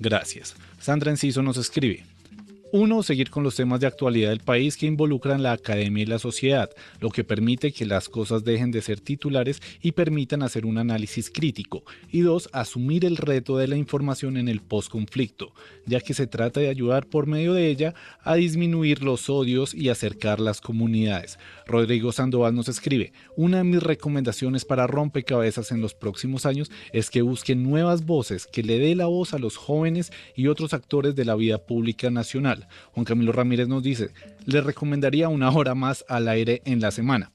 Gracias. 0.00 0.56
Sandra 0.80 1.12
Enciso 1.12 1.44
nos 1.44 1.58
escribe, 1.58 2.04
uno, 2.70 3.02
seguir 3.02 3.30
con 3.30 3.42
los 3.42 3.56
temas 3.56 3.80
de 3.80 3.86
actualidad 3.86 4.28
del 4.28 4.40
país 4.40 4.76
que 4.76 4.84
involucran 4.84 5.42
la 5.42 5.52
academia 5.52 6.02
y 6.02 6.06
la 6.06 6.18
sociedad, 6.18 6.70
lo 7.00 7.08
que 7.08 7.24
permite 7.24 7.72
que 7.72 7.86
las 7.86 8.10
cosas 8.10 8.44
dejen 8.44 8.70
de 8.70 8.82
ser 8.82 9.00
titulares 9.00 9.62
y 9.80 9.92
permitan 9.92 10.42
hacer 10.42 10.66
un 10.66 10.76
análisis 10.76 11.30
crítico. 11.30 11.84
Y 12.10 12.20
dos, 12.20 12.50
asumir 12.52 13.06
el 13.06 13.16
reto 13.16 13.56
de 13.56 13.68
la 13.68 13.76
información 13.76 14.36
en 14.36 14.48
el 14.48 14.60
postconflicto, 14.60 15.54
ya 15.86 16.00
que 16.00 16.12
se 16.12 16.26
trata 16.26 16.60
de 16.60 16.68
ayudar 16.68 17.06
por 17.06 17.26
medio 17.26 17.54
de 17.54 17.68
ella 17.68 17.94
a 18.22 18.34
disminuir 18.34 19.02
los 19.02 19.30
odios 19.30 19.72
y 19.72 19.88
acercar 19.88 20.38
las 20.38 20.60
comunidades. 20.60 21.38
Rodrigo 21.66 22.12
Sandoval 22.12 22.54
nos 22.54 22.68
escribe, 22.68 23.12
una 23.34 23.58
de 23.58 23.64
mis 23.64 23.82
recomendaciones 23.82 24.66
para 24.66 24.86
rompecabezas 24.86 25.72
en 25.72 25.80
los 25.80 25.94
próximos 25.94 26.44
años 26.44 26.70
es 26.92 27.08
que 27.08 27.22
busquen 27.22 27.62
nuevas 27.62 28.04
voces, 28.04 28.46
que 28.46 28.62
le 28.62 28.78
dé 28.78 28.94
la 28.94 29.06
voz 29.06 29.32
a 29.32 29.38
los 29.38 29.56
jóvenes 29.56 30.12
y 30.36 30.48
otros 30.48 30.74
actores 30.74 31.14
de 31.14 31.24
la 31.24 31.34
vida 31.34 31.58
pública 31.58 32.10
nacional 32.10 32.57
Juan 32.92 33.04
Camilo 33.04 33.32
Ramírez 33.32 33.68
nos 33.68 33.82
dice, 33.82 34.10
le 34.46 34.60
recomendaría 34.60 35.28
una 35.28 35.50
hora 35.50 35.74
más 35.74 36.04
al 36.08 36.28
aire 36.28 36.62
en 36.64 36.80
la 36.80 36.90
semana. 36.90 37.32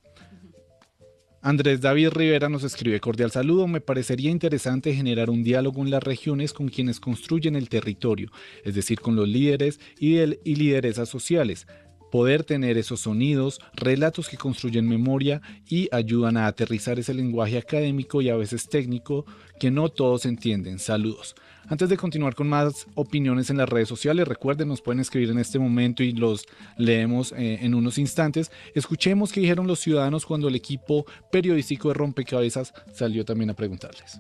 Andrés 1.46 1.82
David 1.82 2.12
Rivera 2.12 2.48
nos 2.48 2.64
escribe 2.64 3.02
cordial 3.02 3.30
saludo. 3.30 3.68
Me 3.68 3.82
parecería 3.82 4.32
interesante 4.32 4.94
generar 4.94 5.30
un 5.30 5.44
diálogo 5.44 5.82
en 5.82 5.92
las 5.92 6.02
regiones 6.02 6.54
con 6.54 6.70
quienes 6.70 7.02
construyen 7.02 7.58
el 7.58 7.68
territorio, 7.68 8.32
es 8.64 8.76
decir, 8.76 9.02
con 9.02 9.18
los 9.18 9.28
líderes 9.28 9.78
y, 10.00 10.16
lideresas 10.56 11.10
sociales. 11.10 11.68
Poder 12.14 12.46
tener 12.46 12.78
esos 12.78 13.02
sonidos, 13.02 13.60
relatos 13.74 14.30
que 14.30 14.38
construyen 14.38 14.88
memoria 14.88 15.42
y 15.68 15.90
ayudan 15.92 16.38
a 16.38 16.48
aterrizar 16.48 16.98
ese 16.98 17.14
lenguaje 17.14 17.58
académico 17.58 18.22
y 18.22 18.30
a 18.30 18.38
veces 18.38 18.70
técnico 18.70 19.26
que 19.60 19.70
no 19.70 19.90
todos 19.90 20.26
entienden. 20.26 20.80
Saludos. 20.80 21.36
Antes 21.70 21.88
de 21.88 21.98
continuar 21.98 22.36
con 22.36 22.50
más 22.50 22.88
opiniones 22.96 23.50
en 23.50 23.58
las 23.58 23.70
redes 23.70 23.88
sociales, 23.88 24.28
recuerden, 24.28 24.68
nos 24.68 24.82
pueden 24.82 25.00
escribir 25.00 25.30
en 25.30 25.40
este 25.40 25.60
momento 25.60 26.04
y 26.04 26.12
los 26.12 26.46
leemos 26.78 27.32
eh, 27.32 27.60
en 27.62 27.74
unos 27.74 27.98
instantes. 27.98 28.52
Escuchemos 28.76 29.32
qué 29.32 29.40
dijeron 29.40 29.66
los 29.66 29.80
ciudadanos 29.80 30.26
cuando 30.26 30.50
el 30.50 30.56
equipo 30.56 31.06
periodístico 31.32 31.88
de 31.88 31.94
Rompecabezas 31.94 32.74
salió 32.94 33.24
también 33.24 33.50
a 33.50 33.54
preguntarles. 33.54 34.20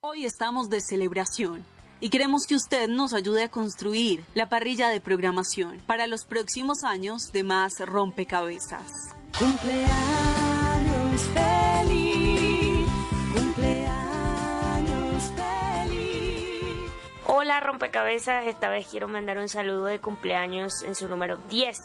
Hoy 0.00 0.24
estamos 0.24 0.68
de 0.68 0.80
celebración 0.80 1.64
y 2.00 2.10
queremos 2.10 2.46
que 2.46 2.56
usted 2.56 2.88
nos 2.88 3.14
ayude 3.14 3.44
a 3.44 3.50
construir 3.50 4.24
la 4.34 4.48
parrilla 4.48 4.88
de 4.88 5.00
programación 5.00 5.80
para 5.86 6.06
los 6.06 6.24
próximos 6.24 6.82
años 6.82 7.30
de 7.32 7.44
más 7.44 7.78
rompecabezas. 7.80 9.14
Cumpleaños 9.38 11.53
Rompecabezas, 17.60 18.46
esta 18.46 18.68
vez 18.68 18.86
quiero 18.90 19.08
mandar 19.08 19.38
un 19.38 19.48
saludo 19.48 19.86
de 19.86 20.00
cumpleaños 20.00 20.82
en 20.82 20.94
su 20.94 21.08
número 21.08 21.36
10 21.48 21.76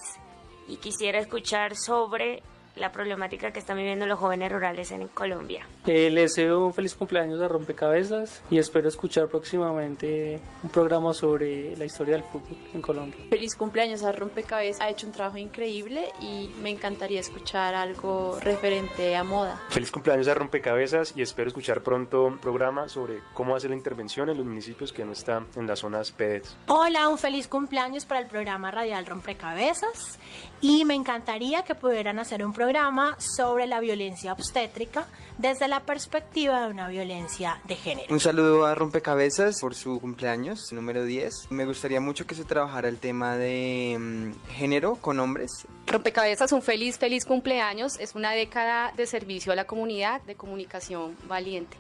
y 0.68 0.78
quisiera 0.78 1.20
escuchar 1.20 1.76
sobre 1.76 2.44
la 2.80 2.92
problemática 2.92 3.52
que 3.52 3.60
están 3.60 3.78
viviendo 3.78 4.06
los 4.06 4.18
jóvenes 4.20 4.52
rurales 4.52 4.92
en 4.92 5.08
Colombia. 5.10 5.68
Eh, 5.86 6.10
les 6.10 6.36
deseo 6.36 6.66
un 6.66 6.74
feliz 6.74 6.96
cumpleaños 6.96 7.42
a 7.42 7.48
Rompecabezas 7.48 8.42
y 8.50 8.58
espero 8.58 8.88
escuchar 8.88 9.28
próximamente 9.28 10.40
un 10.64 10.70
programa 10.70 11.14
sobre 11.14 11.76
la 11.76 11.86
historia 11.86 12.16
del 12.16 12.24
fútbol 12.24 12.58
en 12.74 12.82
Colombia. 12.82 13.20
Feliz 13.30 13.56
cumpleaños 13.56 14.04
a 14.04 14.12
Rompecabezas, 14.12 14.82
ha 14.82 14.90
hecho 14.90 15.08
un 15.08 15.14
trabajo 15.14 15.38
increíble 15.38 16.06
y 16.22 16.50
me 16.62 16.70
encantaría 16.70 17.20
escuchar 17.20 17.76
algo 17.76 18.38
referente 18.42 19.16
a 19.16 19.24
moda. 19.24 19.62
Feliz 19.70 19.92
cumpleaños 19.92 20.28
a 20.28 20.34
Rompecabezas 20.34 21.14
y 21.16 21.22
espero 21.22 21.50
escuchar 21.50 21.82
pronto 21.82 22.26
un 22.26 22.38
programa 22.38 22.88
sobre 22.88 23.20
cómo 23.34 23.56
hacer 23.56 23.72
la 23.72 23.76
intervención 23.76 24.30
en 24.30 24.38
los 24.38 24.46
municipios 24.46 24.94
que 24.94 25.04
no 25.04 25.12
están 25.12 25.48
en 25.56 25.68
las 25.68 25.80
zonas 25.80 26.12
PEDs. 26.12 26.56
Hola, 26.68 27.10
un 27.10 27.18
feliz 27.18 27.48
cumpleaños 27.48 28.06
para 28.06 28.22
el 28.22 28.28
programa 28.28 28.72
radial 28.72 29.06
Rompecabezas 29.06 30.20
y 30.62 30.86
me 30.86 30.94
encantaría 30.94 31.64
que 31.64 31.76
pudieran 31.76 32.20
hacer 32.20 32.46
un 32.46 32.54
programa 32.54 32.69
sobre 33.18 33.66
la 33.66 33.80
violencia 33.80 34.32
obstétrica 34.32 35.08
desde 35.40 35.68
la 35.68 35.80
perspectiva 35.80 36.62
de 36.62 36.72
una 36.72 36.88
violencia 36.88 37.60
de 37.66 37.76
género. 37.76 38.14
Un 38.14 38.20
saludo 38.20 38.66
a 38.66 38.76
Rompecabezas 38.76 39.60
por 39.60 39.74
su 39.74 40.00
cumpleaños 40.00 40.72
número 40.72 41.04
10. 41.04 41.48
Me 41.50 41.66
gustaría 41.66 42.00
mucho 42.00 42.28
que 42.28 42.36
se 42.36 42.44
trabajara 42.44 42.88
el 42.88 43.00
tema 43.00 43.38
de 43.38 43.98
mm, 44.00 44.52
género 44.52 44.96
con 44.96 45.20
hombres. 45.20 45.66
Rompecabezas, 45.88 46.52
un 46.52 46.62
feliz, 46.62 47.00
feliz 47.00 47.26
cumpleaños. 47.26 48.00
Es 48.00 48.14
una 48.14 48.34
década 48.34 48.94
de 48.96 49.08
servicio 49.08 49.52
a 49.52 49.56
la 49.56 49.66
comunidad, 49.66 50.22
de 50.24 50.36
comunicación 50.36 51.16
valiente. 51.28 51.76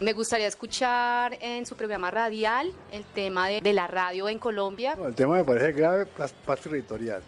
Me 0.00 0.12
gustaría 0.12 0.46
escuchar 0.46 1.38
en 1.40 1.66
su 1.66 1.76
programa 1.76 2.10
radial 2.10 2.72
el 2.90 3.04
tema 3.04 3.48
de, 3.48 3.60
de 3.60 3.72
la 3.72 3.86
radio 3.86 4.28
en 4.28 4.38
Colombia. 4.38 4.96
el 5.04 5.14
tema 5.14 5.36
me 5.36 5.44
parece 5.44 5.72
grave, 5.72 6.06
paz, 6.06 6.32
territorial. 6.60 7.22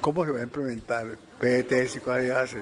¿Cómo 0.00 0.24
se 0.24 0.32
va 0.32 0.40
a 0.40 0.42
implementar 0.42 1.06
PTS 1.38 1.96
y 1.96 2.00
cuáles? 2.00 2.56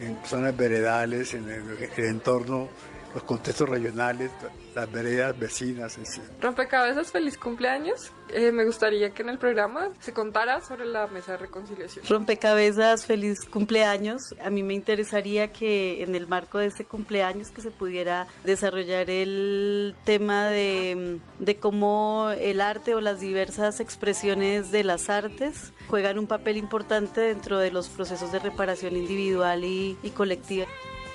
En 0.00 0.18
zonas 0.24 0.56
veredales, 0.56 1.34
en 1.34 1.48
el 1.48 2.04
entorno 2.04 2.68
los 3.14 3.22
contextos 3.24 3.68
regionales, 3.68 4.30
las 4.74 4.90
veredas 4.90 5.38
vecinas 5.38 5.98
en 5.98 6.06
sí. 6.06 6.20
Rompecabezas, 6.40 7.10
feliz 7.10 7.36
cumpleaños. 7.36 8.12
Eh, 8.32 8.52
me 8.52 8.64
gustaría 8.64 9.10
que 9.10 9.22
en 9.22 9.28
el 9.28 9.38
programa 9.38 9.88
se 9.98 10.12
contara 10.12 10.60
sobre 10.60 10.86
la 10.86 11.06
mesa 11.08 11.32
de 11.32 11.38
reconciliación. 11.38 12.04
Rompecabezas, 12.08 13.06
feliz 13.06 13.44
cumpleaños. 13.44 14.34
A 14.42 14.50
mí 14.50 14.62
me 14.62 14.74
interesaría 14.74 15.52
que 15.52 16.02
en 16.02 16.14
el 16.14 16.26
marco 16.26 16.58
de 16.58 16.66
este 16.66 16.84
cumpleaños 16.84 17.50
que 17.50 17.60
se 17.60 17.70
pudiera 17.70 18.26
desarrollar 18.44 19.10
el 19.10 19.94
tema 20.04 20.46
de, 20.46 21.18
de 21.38 21.56
cómo 21.56 22.30
el 22.38 22.60
arte 22.60 22.94
o 22.94 23.00
las 23.00 23.20
diversas 23.20 23.80
expresiones 23.80 24.70
de 24.70 24.84
las 24.84 25.10
artes 25.10 25.72
juegan 25.88 26.18
un 26.18 26.26
papel 26.26 26.56
importante 26.56 27.20
dentro 27.20 27.58
de 27.58 27.70
los 27.70 27.88
procesos 27.88 28.30
de 28.32 28.38
reparación 28.38 28.96
individual 28.96 29.64
y, 29.64 29.98
y 30.02 30.10
colectiva. 30.10 30.66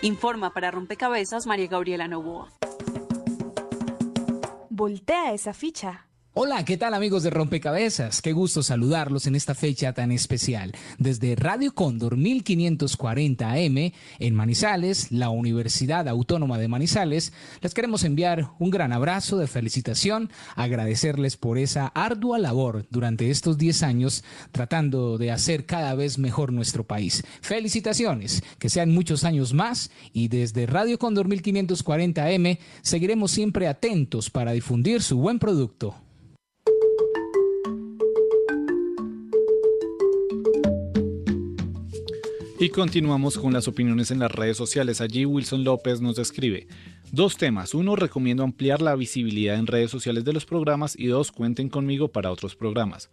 Informa 0.01 0.53
para 0.53 0.71
Rompecabezas 0.71 1.47
María 1.47 1.67
Gabriela 1.67 2.07
Novoa. 2.07 2.51
Voltea 4.69 5.33
esa 5.33 5.53
ficha. 5.53 6.05
Hola, 6.37 6.65
¿qué 6.65 6.75
tal 6.75 6.93
amigos 6.93 7.23
de 7.23 7.29
Rompecabezas? 7.29 8.21
Qué 8.21 8.33
gusto 8.33 8.61
saludarlos 8.61 9.25
en 9.25 9.35
esta 9.35 9.55
fecha 9.55 9.93
tan 9.93 10.11
especial. 10.11 10.73
Desde 10.97 11.33
Radio 11.37 11.73
Cóndor 11.73 12.17
1540 12.17 13.49
AM 13.53 13.93
en 14.19 14.35
Manizales, 14.35 15.13
la 15.13 15.29
Universidad 15.29 16.09
Autónoma 16.09 16.57
de 16.57 16.67
Manizales, 16.67 17.31
les 17.61 17.73
queremos 17.73 18.03
enviar 18.03 18.49
un 18.59 18.69
gran 18.69 18.91
abrazo 18.91 19.37
de 19.37 19.47
felicitación, 19.47 20.29
agradecerles 20.57 21.37
por 21.37 21.57
esa 21.57 21.87
ardua 21.87 22.37
labor 22.37 22.85
durante 22.89 23.29
estos 23.29 23.57
10 23.57 23.83
años 23.83 24.25
tratando 24.51 25.17
de 25.17 25.31
hacer 25.31 25.65
cada 25.65 25.95
vez 25.95 26.19
mejor 26.19 26.51
nuestro 26.51 26.83
país. 26.83 27.23
Felicitaciones, 27.39 28.43
que 28.59 28.69
sean 28.69 28.93
muchos 28.93 29.23
años 29.23 29.53
más 29.53 29.89
y 30.11 30.27
desde 30.27 30.65
Radio 30.65 30.99
Cóndor 30.99 31.29
1540 31.29 32.25
AM 32.25 32.57
seguiremos 32.81 33.31
siempre 33.31 33.69
atentos 33.69 34.29
para 34.29 34.51
difundir 34.51 35.01
su 35.01 35.17
buen 35.17 35.39
producto. 35.39 35.95
Y 42.57 42.69
continuamos 42.69 43.37
con 43.37 43.51
las 43.51 43.67
opiniones 43.67 44.11
en 44.11 44.19
las 44.19 44.31
redes 44.31 44.55
sociales. 44.55 45.01
Allí 45.01 45.25
Wilson 45.25 45.65
López 45.65 45.99
nos 45.99 46.17
escribe 46.17 46.67
dos 47.11 47.35
temas. 47.35 47.73
Uno, 47.73 47.97
recomiendo 47.97 48.43
ampliar 48.43 48.81
la 48.81 48.95
visibilidad 48.95 49.55
en 49.55 49.67
redes 49.67 49.91
sociales 49.91 50.23
de 50.23 50.31
los 50.31 50.45
programas 50.45 50.97
y 50.97 51.07
dos, 51.07 51.33
cuenten 51.33 51.67
conmigo 51.67 52.07
para 52.07 52.31
otros 52.31 52.55
programas. 52.55 53.09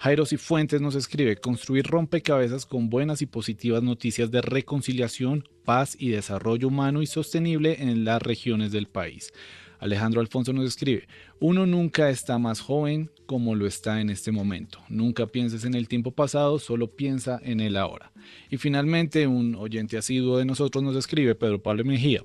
Jairo 0.00 0.26
Fuentes 0.26 0.82
nos 0.82 0.94
escribe, 0.94 1.36
construir 1.36 1.86
rompecabezas 1.86 2.66
con 2.66 2.90
buenas 2.90 3.22
y 3.22 3.26
positivas 3.26 3.82
noticias 3.82 4.30
de 4.30 4.42
reconciliación, 4.42 5.48
paz 5.64 5.96
y 5.98 6.10
desarrollo 6.10 6.68
humano 6.68 7.00
y 7.00 7.06
sostenible 7.06 7.82
en 7.82 8.04
las 8.04 8.20
regiones 8.22 8.70
del 8.70 8.86
país. 8.86 9.32
Alejandro 9.78 10.20
Alfonso 10.20 10.52
nos 10.52 10.66
escribe, 10.66 11.06
uno 11.40 11.66
nunca 11.66 12.10
está 12.10 12.38
más 12.38 12.60
joven 12.60 13.10
como 13.26 13.54
lo 13.54 13.66
está 13.66 14.00
en 14.00 14.10
este 14.10 14.32
momento. 14.32 14.80
Nunca 14.88 15.26
pienses 15.26 15.64
en 15.64 15.74
el 15.74 15.86
tiempo 15.86 16.10
pasado, 16.10 16.58
solo 16.58 16.88
piensa 16.88 17.40
en 17.42 17.60
el 17.60 17.76
ahora. 17.76 18.10
Y 18.50 18.56
finalmente 18.56 19.26
un 19.26 19.54
oyente 19.54 19.98
asiduo 19.98 20.38
de 20.38 20.44
nosotros 20.44 20.82
nos 20.82 20.96
escribe, 20.96 21.34
Pedro 21.34 21.62
Pablo 21.62 21.84
Mejía, 21.84 22.24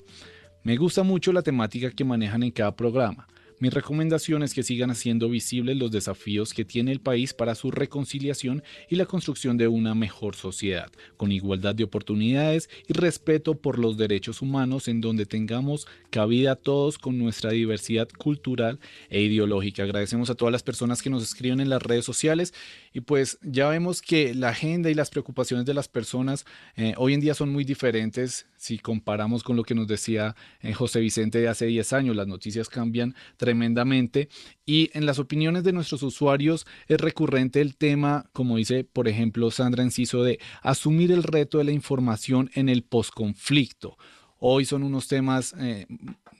me 0.63 0.77
gusta 0.77 1.03
mucho 1.03 1.33
la 1.33 1.41
temática 1.41 1.91
que 1.91 2.05
manejan 2.05 2.43
en 2.43 2.51
cada 2.51 2.75
programa. 2.75 3.27
Mi 3.64 3.70
recomendación 3.70 4.43
es 4.43 4.53
que 4.53 4.61
sigan 4.61 4.91
haciendo 4.91 5.30
visibles 5.30 5.78
los 5.78 5.89
desafíos 5.89 6.53
que 6.53 6.66
tiene 6.66 6.91
el 6.91 6.99
país 6.99 7.34
para 7.34 7.55
su 7.55 7.72
reconciliación 7.72 8.61
y 8.89 8.97
la 8.97 9.05
construcción 9.05 9.55
de 9.55 9.70
una 9.70 9.95
mejor 9.95 10.36
sociedad, 10.36 10.91
con 11.16 11.32
igualdad 11.32 11.74
de 11.74 11.86
oportunidades 11.86 12.70
y 12.89 12.91
respeto 12.91 13.55
por 13.55 13.80
los 13.80 13.95
derechos 13.95 14.41
humanos 14.41 14.89
en 14.89 14.99
donde 14.99 15.26
tengamos 15.26 15.88
cabida 16.09 16.57
todos 16.57 16.97
con 16.97 17.18
nuestra 17.18 17.51
diversidad 17.51 18.09
cultural 18.09 18.82
e 19.09 19.22
ideológica. 19.22 19.84
Agradecemos 19.84 20.30
a 20.30 20.36
todas 20.36 20.51
las 20.51 20.61
personas 20.61 21.01
que 21.01 21.09
nos 21.09 21.24
escriben 21.24 21.61
en 21.61 21.70
las 21.70 21.82
redes 21.82 22.03
sociales 22.03 22.53
y 22.91 22.99
pues 22.99 23.39
ya 23.43 23.70
vemos 23.70 24.01
que 24.01 24.36
la 24.36 24.49
agenda 24.49 24.89
y 24.89 24.93
las 24.93 25.09
preocupaciones 25.09 25.66
de 25.66 25.74
las 25.74 25.88
personas 25.88 26.45
eh, 26.76 26.95
hoy 26.97 27.14
en 27.14 27.22
día 27.22 27.34
son 27.34 27.53
muy 27.53 27.64
diferentes 27.64 28.45
si 28.64 28.80
comparamos 28.80 29.43
con 29.43 29.57
lo 29.57 29.64
que 29.64 29.76
nos 29.76 29.88
decía 29.88 30.38
eh, 30.61 30.72
José 30.72 31.01
Vicente 31.01 31.39
de 31.39 31.49
hace 31.49 31.66
10 31.66 31.91
años. 31.91 32.16
Las 32.16 32.28
noticias 32.28 32.70
cambian 32.70 33.14
tremendamente 33.36 34.30
y 34.66 34.89
en 34.93 35.05
las 35.05 35.20
opiniones 35.20 35.66
de 35.66 35.74
nuestros 35.74 36.01
usuarios 36.01 36.66
es 36.88 36.97
recurrente 36.97 37.59
el 37.59 37.76
tema, 37.76 38.30
como 38.32 38.55
dice 38.55 38.86
por 38.86 39.09
ejemplo 39.09 39.51
Sandra 39.51 39.84
Enciso, 39.84 40.24
de 40.24 40.39
asumir 40.61 41.11
el 41.11 41.24
reto 41.24 41.57
de 41.57 41.66
la 41.66 41.74
información 41.74 42.51
en 42.53 42.70
el 42.70 42.84
posconflicto. 42.84 43.97
Hoy 44.39 44.64
son 44.64 44.84
unos 44.84 45.09
temas 45.09 45.53
eh, 45.59 45.86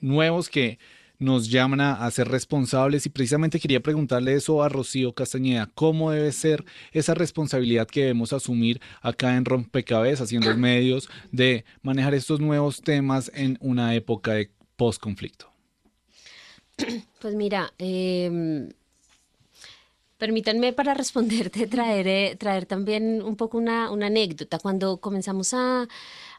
nuevos 0.00 0.48
que 0.48 0.78
nos 1.24 1.48
llaman 1.48 1.80
a, 1.80 2.10
ser 2.10 2.28
responsables 2.28 3.06
y 3.06 3.08
precisamente 3.08 3.58
quería 3.58 3.80
preguntarle 3.80 4.34
eso 4.34 4.62
a 4.62 4.68
Rocío 4.68 5.12
Castañeda, 5.14 5.70
¿cómo 5.74 6.10
debe 6.10 6.30
ser 6.32 6.64
esa 6.92 7.14
responsabilidad 7.14 7.88
que 7.88 8.02
debemos 8.02 8.32
asumir 8.32 8.80
acá 9.00 9.36
en 9.36 9.44
Rompecabezas, 9.44 10.26
haciendo 10.26 10.54
medios, 10.56 11.08
de 11.32 11.64
manejar 11.82 12.14
estos 12.14 12.40
nuevos 12.40 12.82
temas 12.82 13.32
en 13.34 13.58
una 13.60 13.94
época 13.94 14.34
de 14.34 14.50
post-conflicto? 14.76 15.50
Pues 17.20 17.34
mira, 17.34 17.72
em, 17.78 18.68
permítanme 20.18 20.74
para 20.74 20.92
responderte 20.92 21.66
traer, 21.68 22.36
traer 22.36 22.66
también 22.66 23.22
un 23.22 23.36
poco 23.36 23.56
una 23.56 23.88
anécdota. 23.88 24.58
Cuando 24.58 24.98
comenzamos 24.98 25.54
a, 25.54 25.88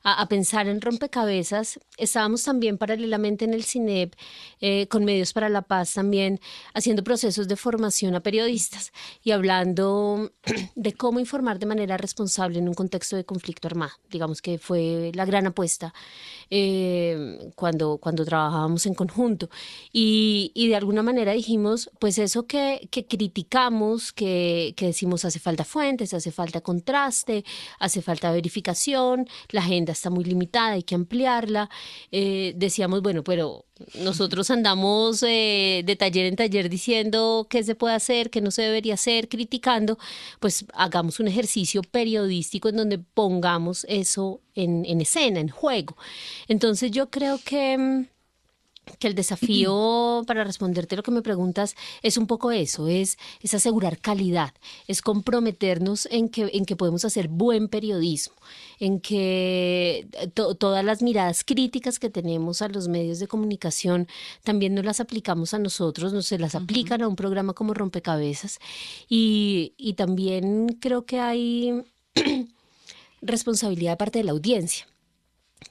a, 0.06 0.28
pensar 0.28 0.68
en 0.68 0.82
rompecabezas. 0.82 1.80
Estábamos 1.98 2.44
también 2.44 2.78
paralelamente 2.78 3.44
en 3.44 3.54
el 3.56 3.64
CINEP 3.64 4.14
eh, 4.62 4.88
con 4.88 5.04
Medios 5.04 5.34
para 5.34 5.50
la 5.50 5.64
Paz 5.64 5.94
también 5.94 6.40
haciendo 6.76 7.04
procesos 7.04 7.48
de 7.48 7.56
formación 7.56 8.14
a 8.14 8.20
periodistas 8.20 8.94
y 9.24 9.32
hablando 9.32 10.32
de 10.76 10.94
cómo 10.94 11.20
informar 11.20 11.58
de 11.58 11.66
manera 11.66 11.98
responsable 11.98 12.60
en 12.60 12.68
un 12.68 12.76
contexto 12.76 13.16
de 13.16 13.26
conflicto 13.26 13.68
armado. 13.68 13.94
Digamos 14.10 14.44
que 14.44 14.60
fue 14.60 15.12
la 15.16 15.26
gran 15.26 15.48
apuesta 15.48 15.92
eh, 16.52 17.52
cuando, 17.56 17.98
cuando 17.98 18.24
trabajábamos 18.26 18.86
en 18.86 18.94
conjunto. 18.94 19.50
Y, 19.92 20.52
y, 20.54 20.68
de 20.68 20.76
alguna 20.76 21.02
manera 21.02 21.32
dijimos, 21.32 21.90
pues 22.00 22.20
eso 22.20 22.46
que, 22.46 22.88
que 22.92 23.08
criticamos, 23.08 24.14
que, 24.14 24.76
que 24.78 24.86
decimos 24.86 25.26
hace 25.26 25.40
falta 25.40 25.64
fuentes, 25.64 26.14
hace 26.14 26.32
falta 26.32 26.62
contraste, 26.62 27.44
hace 27.80 28.04
falta 28.04 28.32
verificación, 28.32 29.28
la 29.50 29.62
agenda 29.62 29.95
está 29.96 30.10
muy 30.10 30.24
limitada, 30.24 30.74
hay 30.74 30.84
que 30.84 30.96
ampliarla. 30.96 31.70
Eh, 32.12 32.54
decíamos, 32.56 33.02
bueno, 33.02 33.24
pero 33.24 33.66
nosotros 34.02 34.50
andamos 34.52 35.22
eh, 35.24 35.84
de 35.86 35.96
taller 35.96 36.28
en 36.28 36.36
taller 36.36 36.70
diciendo 36.70 37.48
qué 37.50 37.64
se 37.64 37.76
puede 37.76 37.96
hacer, 37.96 38.30
qué 38.30 38.42
no 38.42 38.52
se 38.52 38.62
debería 38.62 38.94
hacer, 38.94 39.28
criticando, 39.28 39.98
pues 40.40 40.66
hagamos 40.74 41.20
un 41.20 41.28
ejercicio 41.28 41.82
periodístico 41.82 42.70
en 42.70 42.78
donde 42.78 43.00
pongamos 43.00 43.86
eso 43.90 44.42
en, 44.54 44.86
en 44.86 45.02
escena, 45.02 45.40
en 45.40 45.50
juego. 45.50 45.98
Entonces 46.48 46.92
yo 46.92 47.10
creo 47.10 47.40
que 47.44 47.78
mm, 47.78 48.15
que 49.00 49.08
el 49.08 49.16
desafío 49.16 50.24
para 50.28 50.44
responderte 50.44 50.96
lo 50.96 51.04
que 51.04 51.12
me 51.12 51.22
preguntas 51.22 51.76
es 52.02 52.18
un 52.18 52.28
poco 52.28 52.52
eso, 52.52 52.88
es, 52.88 53.18
es 53.42 53.54
asegurar 53.54 54.00
calidad, 54.00 54.54
es 54.88 55.02
comprometernos 55.02 56.08
en 56.12 56.30
que, 56.30 56.50
en 56.54 56.66
que 56.66 56.76
podemos 56.76 57.06
hacer 57.06 57.28
buen 57.28 57.68
periodismo, 57.68 58.36
en 58.80 59.00
que 59.00 60.08
todas 60.34 60.84
las 60.84 61.02
miradas 61.02 61.44
críticas 61.44 62.00
que 62.00 62.10
tenemos 62.10 62.62
a 62.62 62.70
los 62.70 62.88
medios 62.88 63.20
de 63.20 63.28
comunicación 63.28 64.08
también 64.44 64.76
nos 64.76 64.86
las 64.86 65.00
aplicamos 65.00 65.54
a 65.54 65.60
nosotros, 65.60 66.14
no 66.14 66.22
se 66.22 66.40
las 66.40 66.56
aplican 66.56 67.02
a 67.02 67.08
un 67.08 67.16
programa 67.16 67.54
como 67.54 67.74
Rompecabezas. 67.74 68.60
Y, 69.10 69.74
y 69.78 69.94
también 69.94 70.78
creo 70.80 71.06
que 71.06 71.20
hay 71.20 71.84
responsabilidad 73.22 73.94
de 73.94 73.98
parte 73.98 74.20
de 74.20 74.26
la 74.26 74.32
audiencia 74.32 74.88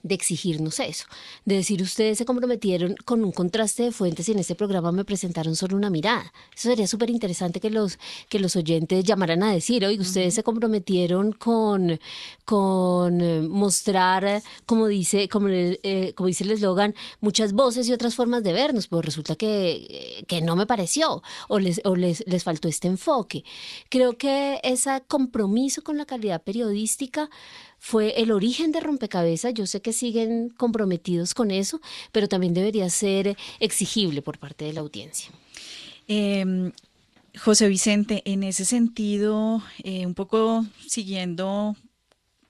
de 0.03 0.15
exigirnos 0.15 0.81
eso, 0.81 1.07
de 1.45 1.57
decir 1.57 1.83
ustedes 1.83 2.19
se 2.19 2.25
comprometieron 2.25 2.95
con 3.05 3.25
un 3.25 3.33
contraste 3.33 3.85
de 3.85 3.93
fuentes 3.93 4.29
y 4.29 4.33
en 4.33 4.39
este 4.39 4.55
programa 4.55 4.93
me 4.93 5.05
presentaron 5.05 5.57
solo 5.57 5.77
una 5.77 5.91
mirada. 5.91 6.33
Eso 6.55 6.69
sería 6.69 6.87
súper 6.87 7.11
interesante 7.11 7.61
que 7.61 7.71
los, 7.71 7.99
que 8.29 8.39
los 8.39 8.55
oyentes 8.57 9.05
llamaran 9.05 9.43
a 9.43 9.53
decir, 9.53 9.85
oye, 9.85 9.99
ustedes 9.99 10.35
se 10.35 10.43
comprometieron 10.43 11.33
con, 11.33 11.99
con 12.45 13.21
eh, 13.21 13.41
mostrar, 13.41 14.43
como 14.67 14.89
dice, 14.89 15.29
como, 15.29 15.49
eh, 15.49 16.13
como 16.15 16.27
dice 16.27 16.45
el 16.45 16.51
eslogan, 16.51 16.95
muchas 17.21 17.53
voces 17.53 17.89
y 17.89 17.93
otras 17.93 18.15
formas 18.15 18.43
de 18.43 18.53
vernos, 18.53 18.89
pero 18.89 19.03
resulta 19.03 19.37
que, 19.37 20.25
que 20.29 20.43
no 20.43 20.55
me 20.57 20.67
pareció 20.67 21.23
o, 21.49 21.59
les, 21.59 21.81
o 21.85 21.97
les, 21.97 22.25
les 22.27 22.45
faltó 22.45 22.69
este 22.69 22.89
enfoque. 22.89 23.45
Creo 23.89 24.19
que 24.19 24.61
ese 24.63 25.03
compromiso 25.09 25.83
con 25.83 25.97
la 25.97 26.05
calidad 26.05 26.43
periodística 26.43 27.31
fue 27.87 28.19
el 28.23 28.33
origen 28.33 28.73
de 28.73 28.81
Rompecabezas. 28.81 29.53
Yo 29.53 29.67
sé 29.67 29.83
que 29.83 29.93
siguen 29.93 30.49
comprometidos 30.49 31.35
con 31.35 31.51
eso, 31.51 31.83
pero 32.13 32.29
también 32.29 32.55
debería 32.55 32.89
ser 32.89 33.37
exigible 33.61 34.23
por 34.23 34.39
parte 34.39 34.65
de 34.65 34.73
la 34.73 34.81
audiencia. 34.81 35.31
Em, 36.09 36.73
José 37.39 37.69
Vicente, 37.69 38.23
en 38.25 38.43
ese 38.43 38.65
sentido, 38.65 39.63
eh, 39.83 40.07
un 40.07 40.15
poco 40.15 40.65
siguiendo 40.87 41.77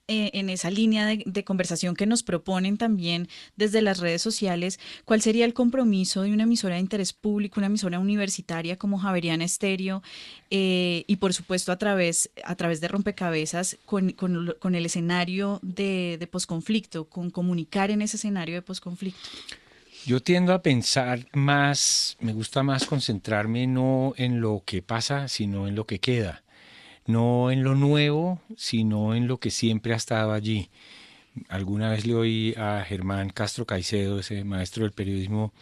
eh, 0.07 0.33
en 0.35 0.51
esa 0.51 0.71
línea 0.71 1.07
de, 1.07 1.45
conversación 1.45 1.97
que 1.97 2.05
nos 2.05 2.23
proponen 2.23 2.77
también 2.77 3.27
desde 3.57 3.81
las 3.81 4.01
redes 4.01 4.21
sociales, 4.21 4.79
¿cuál 5.07 5.23
sería 5.23 5.47
el 5.47 5.55
compromiso 5.55 6.21
de 6.21 6.31
una 6.31 6.43
emisora 6.43 6.75
de 6.75 6.83
interés 6.83 7.15
público, 7.15 7.59
una 7.59 7.69
emisora 7.69 7.99
universitaria 7.99 8.77
como 8.77 8.99
Javeriana 8.99 9.47
Estéreo 9.47 10.03
eh, 10.51 11.05
y 11.07 11.17
por 11.17 11.33
supuesto 11.33 11.73
a 11.73 11.79
través, 11.79 12.31
a 12.45 12.55
través 12.55 12.83
de 12.83 12.89
rompecabezas 12.89 13.79
con, 13.87 14.11
con, 14.11 14.75
el 14.75 14.85
escenario 14.85 15.59
de, 15.63 16.19
de 16.21 16.27
posconflicto, 16.27 17.09
con 17.09 17.31
comunicar 17.31 17.91
en 17.91 18.03
ese 18.03 18.19
escenario 18.19 18.57
de 18.57 18.63
posconflicto? 18.63 19.31
Yo 20.05 20.21
tiendo 20.21 20.53
a 20.53 20.61
pensar 20.61 21.29
más, 21.33 22.19
me 22.21 22.35
gusta 22.35 22.63
más 22.63 22.85
concentrarme 22.85 23.67
no 23.67 24.13
en 24.19 24.43
lo 24.43 24.65
que 24.67 24.83
pasa, 24.83 25.29
sino 25.29 25.67
en 25.67 25.75
lo 25.75 25.87
que 25.87 25.99
queda 25.99 26.44
no 27.07 27.51
en 27.51 27.63
lo 27.63 27.75
nuevo, 27.75 28.41
sino 28.57 29.15
en 29.15 29.29
lo 29.29 29.39
que 29.39 29.51
siempre 29.51 29.93
ha 29.93 29.97
estado 29.97 30.33
allí. 30.33 30.71
Alguna 31.49 31.91
vez 31.91 32.07
le 32.07 32.15
oí 32.15 32.55
a 32.57 32.85
Germán 32.87 33.31
Castro 33.31 33.67
Caicedo, 33.67 34.21
ese 34.21 34.45
maestro 34.45 34.85
del 34.85 34.93
periodismo, 34.93 35.53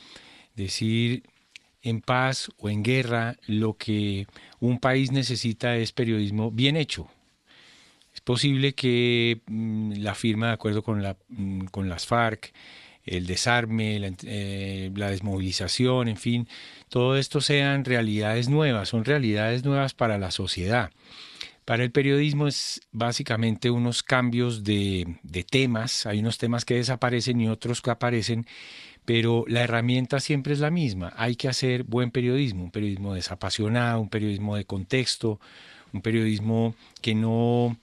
decir 0.54 1.22
en 1.82 2.00
paz 2.00 2.50
o 2.58 2.68
en 2.68 2.82
guerra 2.82 3.36
lo 3.46 3.76
que 3.76 4.26
un 4.60 4.78
país 4.78 5.10
necesita 5.12 5.76
es 5.76 5.92
periodismo 5.92 6.50
bien 6.50 6.76
hecho. 6.76 7.08
Es 8.14 8.20
posible 8.20 8.74
que 8.74 9.40
mm, 9.46 9.94
la 9.98 10.14
firma 10.14 10.48
de 10.48 10.52
acuerdo 10.52 10.82
con, 10.82 11.02
la, 11.02 11.16
mm, 11.28 11.64
con 11.66 11.88
las 11.88 12.06
FARC, 12.06 12.52
el 13.04 13.26
desarme, 13.26 14.14
eh, 14.24 14.90
la, 14.94 15.10
desmovilización, 15.10 16.08
en 16.08 16.16
fin, 16.16 16.48
todo 16.88 17.16
esto 17.16 17.40
sean 17.40 17.84
realidades 17.84 18.48
nuevas, 18.48 18.90
son 18.90 19.04
realidades 19.04 19.64
nuevas 19.64 19.94
para 19.94 20.18
la 20.18 20.30
sociedad. 20.30 20.90
Para 21.64 21.84
el 21.84 21.92
periodismo 21.92 22.48
es 22.48 22.80
básicamente 22.90 23.70
unos 23.70 24.02
cambios 24.02 24.64
de, 24.64 25.16
temas, 25.48 26.06
hay 26.06 26.18
unos 26.18 26.38
temas 26.38 26.64
que 26.64 26.74
desaparecen 26.74 27.40
y 27.40 27.48
otros 27.48 27.80
que 27.80 27.90
aparecen, 27.90 28.46
pero 29.04 29.44
la 29.46 29.62
herramienta 29.62 30.18
siempre 30.18 30.54
es 30.54 30.58
la 30.58 30.70
misma, 30.70 31.12
hay 31.16 31.36
que 31.36 31.48
hacer 31.48 31.84
buen 31.84 32.10
periodismo, 32.10 32.64
un 32.64 32.70
periodismo 32.72 33.14
desapasionado, 33.14 34.00
un 34.00 34.08
periodismo 34.08 34.56
de 34.56 34.64
contexto, 34.64 35.40
un 35.92 36.02
periodismo 36.02 36.74
que 37.00 37.14
no 37.14 37.78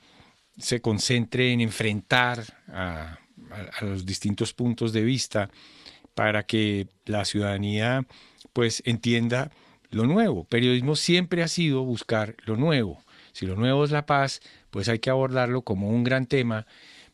se 0.58 0.82
concentre 0.82 1.54
en 1.54 1.62
enfrentar 1.62 2.44
a, 2.68 3.18
los 3.82 4.06
distintos 4.06 4.54
puntos 4.54 4.94
de 4.94 5.02
vista 5.02 5.50
para 6.14 6.44
que 6.44 6.88
la 7.06 7.26
ciudadanía 7.26 8.06
pues 8.54 8.84
entienda 8.86 9.52
lo 9.90 10.06
nuevo. 10.06 10.44
Periodismo 10.44 10.96
siempre 10.96 11.42
ha 11.42 11.48
sido 11.48 11.84
buscar 11.84 12.36
lo 12.46 12.58
nuevo. 12.58 13.02
Si 13.40 13.46
lo 13.46 13.56
nuevo 13.56 13.86
es 13.86 13.92
la 13.92 14.06
paz, 14.06 14.42
pues 14.70 14.90
hay 14.90 15.00
que 15.00 15.10
abordarlo 15.10 15.62
como 15.62 15.88
un 15.88 16.04
gran 16.04 16.26
tema, 16.26 16.68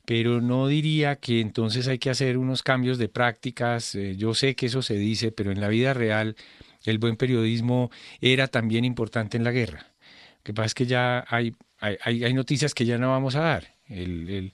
pero 0.05 0.41
no 0.41 0.67
diría 0.67 1.17
que 1.17 1.39
entonces 1.39 1.88
hay 1.88 1.99
que 1.99 2.09
hacer 2.09 2.39
unos 2.39 2.63
cambios 2.63 2.97
de 2.97 3.09
prácticas. 3.09 3.93
Eh, 3.93 4.15
yo 4.17 4.34
sé 4.34 4.55
que 4.55 4.65
eso 4.65 4.82
se 4.82 4.95
dice, 4.95 5.32
pero 5.32 5.51
en 5.51 5.61
la 5.61 5.67
vida 5.67 5.93
real 5.93 6.36
el 6.84 6.97
buen 6.97 7.15
periodismo 7.15 7.91
era 8.21 8.47
también 8.47 8.86
importante 8.86 9.38
en 9.38 9.43
la 9.43 9.51
guerra. 9.51 9.86
Lo 10.38 10.43
que 10.45 10.53
pasa 10.55 10.65
es 10.65 10.73
que 10.73 10.88
ya 10.88 11.26
hay, 11.28 11.53
hay, 11.80 12.34
noticias 12.34 12.73
que 12.73 12.86
ya 12.86 12.97
no 12.97 13.11
vamos 13.11 13.36
a 13.36 13.41
dar. 13.41 13.76
El, 13.88 14.51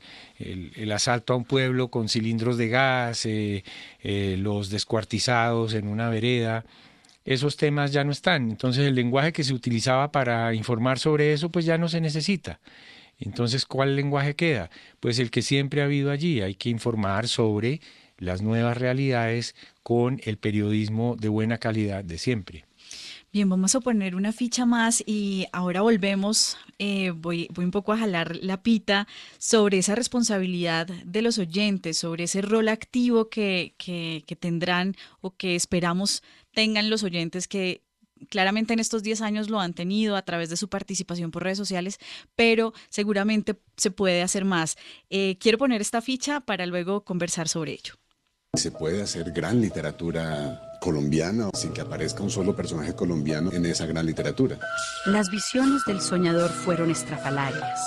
asalto 0.91 1.31
a 1.31 1.37
un 1.37 1.45
pueblo 1.45 1.87
con 1.87 2.09
cilindros 2.09 2.57
de 2.57 2.67
gas, 2.67 3.25
eh, 3.25 3.63
eh, 4.01 4.35
los 4.37 4.69
descuartizados 4.69 5.73
en 5.73 5.87
una 5.87 6.09
vereda, 6.09 6.65
esos 7.25 7.57
temas 7.57 7.91
ya 7.91 8.03
no 8.03 8.11
están. 8.11 8.49
Entonces 8.49 8.85
el 8.87 8.95
lenguaje 8.95 9.33
que 9.33 9.43
se 9.43 9.53
utilizaba 9.53 10.11
para 10.11 10.53
informar 10.53 10.99
sobre 10.99 11.33
eso, 11.33 11.49
pues 11.49 11.65
ya 11.65 11.77
no 11.77 11.87
se 11.89 12.01
necesita. 12.01 12.59
Entonces, 13.19 13.65
¿cuál 13.65 13.95
lenguaje 13.95 14.35
queda? 14.35 14.71
Pues 14.99 15.19
el 15.19 15.29
que 15.29 15.43
siempre 15.43 15.81
ha 15.81 15.85
habido 15.85 16.09
allí. 16.09 16.41
Hay 16.41 16.55
que 16.55 16.69
informar 16.69 17.27
sobre 17.27 17.79
las 18.17 18.41
nuevas 18.41 18.77
realidades 18.77 19.55
con 19.83 20.19
el 20.23 20.37
periodismo 20.37 21.15
de 21.15 21.29
buena 21.29 21.59
calidad 21.59 22.03
de 22.03 22.17
siempre. 22.17 22.65
Bien, 23.33 23.47
vamos 23.47 23.75
a 23.75 23.79
poner 23.79 24.15
una 24.15 24.33
ficha 24.33 24.65
más 24.65 25.01
y 25.05 25.45
ahora 25.53 25.79
volvemos, 25.79 26.57
eh, 26.79 27.11
voy, 27.11 27.47
un 27.55 27.71
poco 27.71 27.93
a 27.93 27.97
jalar 27.97 28.35
la 28.35 28.61
pita 28.61 29.07
sobre 29.37 29.77
esa 29.77 29.95
responsabilidad 29.95 30.87
de 30.87 31.21
los 31.21 31.37
oyentes, 31.37 31.97
sobre 31.97 32.25
ese 32.25 32.41
rol 32.41 32.67
activo 32.67 33.29
que, 33.29 33.73
que, 33.77 34.25
que 34.27 34.35
tendrán 34.35 34.95
o 35.21 35.33
que 35.37 35.55
esperamos 35.55 36.23
tengan 36.53 36.89
los 36.89 37.03
oyentes 37.03 37.47
que 37.47 37.83
claramente 38.27 38.73
en 38.73 38.79
estos 38.79 39.01
10 39.01 39.21
años 39.21 39.49
lo 39.49 39.61
han 39.61 39.73
tenido 39.73 40.17
a 40.17 40.23
través 40.23 40.49
de 40.49 40.57
su 40.57 40.67
participación 40.67 41.31
por 41.31 41.43
redes 41.43 41.57
sociales, 41.57 41.99
pero 42.35 42.73
seguramente 42.89 43.57
se 43.77 43.91
puede 43.91 44.23
hacer 44.23 44.43
más. 44.43 44.75
Eh, 45.09 45.37
quiero 45.39 45.57
poner 45.57 45.79
esta 45.79 46.01
ficha 46.01 46.41
para 46.41 46.65
luego 46.65 47.05
conversar 47.05 47.47
sobre 47.47 47.71
ello. 47.71 47.93
Se 48.57 48.71
puede 48.71 49.01
hacer 49.01 49.31
gran 49.31 49.61
literatura 49.61 50.70
colombiana 50.81 51.51
sin 51.53 51.73
que 51.73 51.81
aparezca 51.81 52.23
un 52.23 52.31
solo 52.31 52.55
personaje 52.55 52.95
colombiano 52.95 53.51
en 53.53 53.67
esa 53.67 53.85
gran 53.85 54.03
literatura. 54.03 54.57
Las 55.05 55.29
visiones 55.29 55.85
del 55.85 56.01
soñador 56.01 56.49
fueron 56.49 56.89
estrafalarias. 56.89 57.79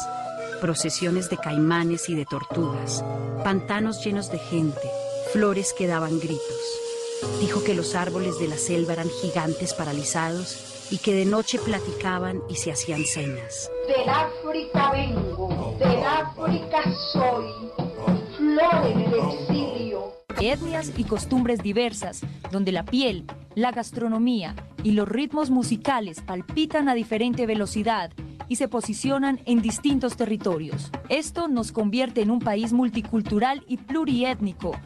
Procesiones 0.61 1.29
de 1.29 1.37
caimanes 1.37 2.09
y 2.09 2.15
de 2.15 2.25
tortugas, 2.25 3.05
pantanos 3.43 4.03
llenos 4.05 4.31
de 4.31 4.39
gente, 4.39 4.89
flores 5.33 5.75
que 5.77 5.89
daban 5.89 6.21
gritos. 6.21 6.65
Dijo 7.41 7.65
que 7.65 7.75
los 7.75 7.97
árboles 7.97 8.39
de 8.39 8.47
la 8.47 8.57
selva 8.57 8.93
eran 8.93 9.11
gigantes 9.11 9.75
paralizados 9.75 10.87
y 10.91 10.99
que 10.99 11.15
de 11.15 11.25
noche 11.25 11.59
platicaban 11.59 12.43
y 12.49 12.55
se 12.55 12.71
hacían 12.71 13.05
señas. 13.05 13.71
Del 13.89 14.09
África 14.09 14.93
vengo, 14.93 15.77
del 15.81 16.05
África 16.05 16.85
soy, 17.13 17.84
flor 18.55 18.87
en 18.87 19.01
el 19.01 19.15
exilio. 19.15 20.13
Etnias 20.41 20.93
y 20.97 21.05
costumbres 21.05 21.63
diversas, 21.63 22.21
donde 22.51 22.73
la 22.73 22.85
piel, 22.85 23.25
la 23.55 23.71
gastronomía 23.71 24.55
y 24.83 24.93
los 24.93 25.09
ritmos 25.09 25.51
musicales 25.51 26.21
palpitan 26.21 26.89
a 26.89 26.95
diferente 26.95 27.47
velocidad 27.47 28.11
y 28.49 28.57
se 28.57 28.69
posicionan 28.69 29.41
en 29.47 29.63
distintos 29.63 30.17
territorios. 30.17 30.91
Esto 31.09 31.49
nos 31.49 31.73
convierte 31.73 32.21
en 32.21 32.31
un 32.31 32.41
país 32.41 32.73
multicultural 32.73 33.65
y 33.67 33.79
pluriétnico. 33.79 34.77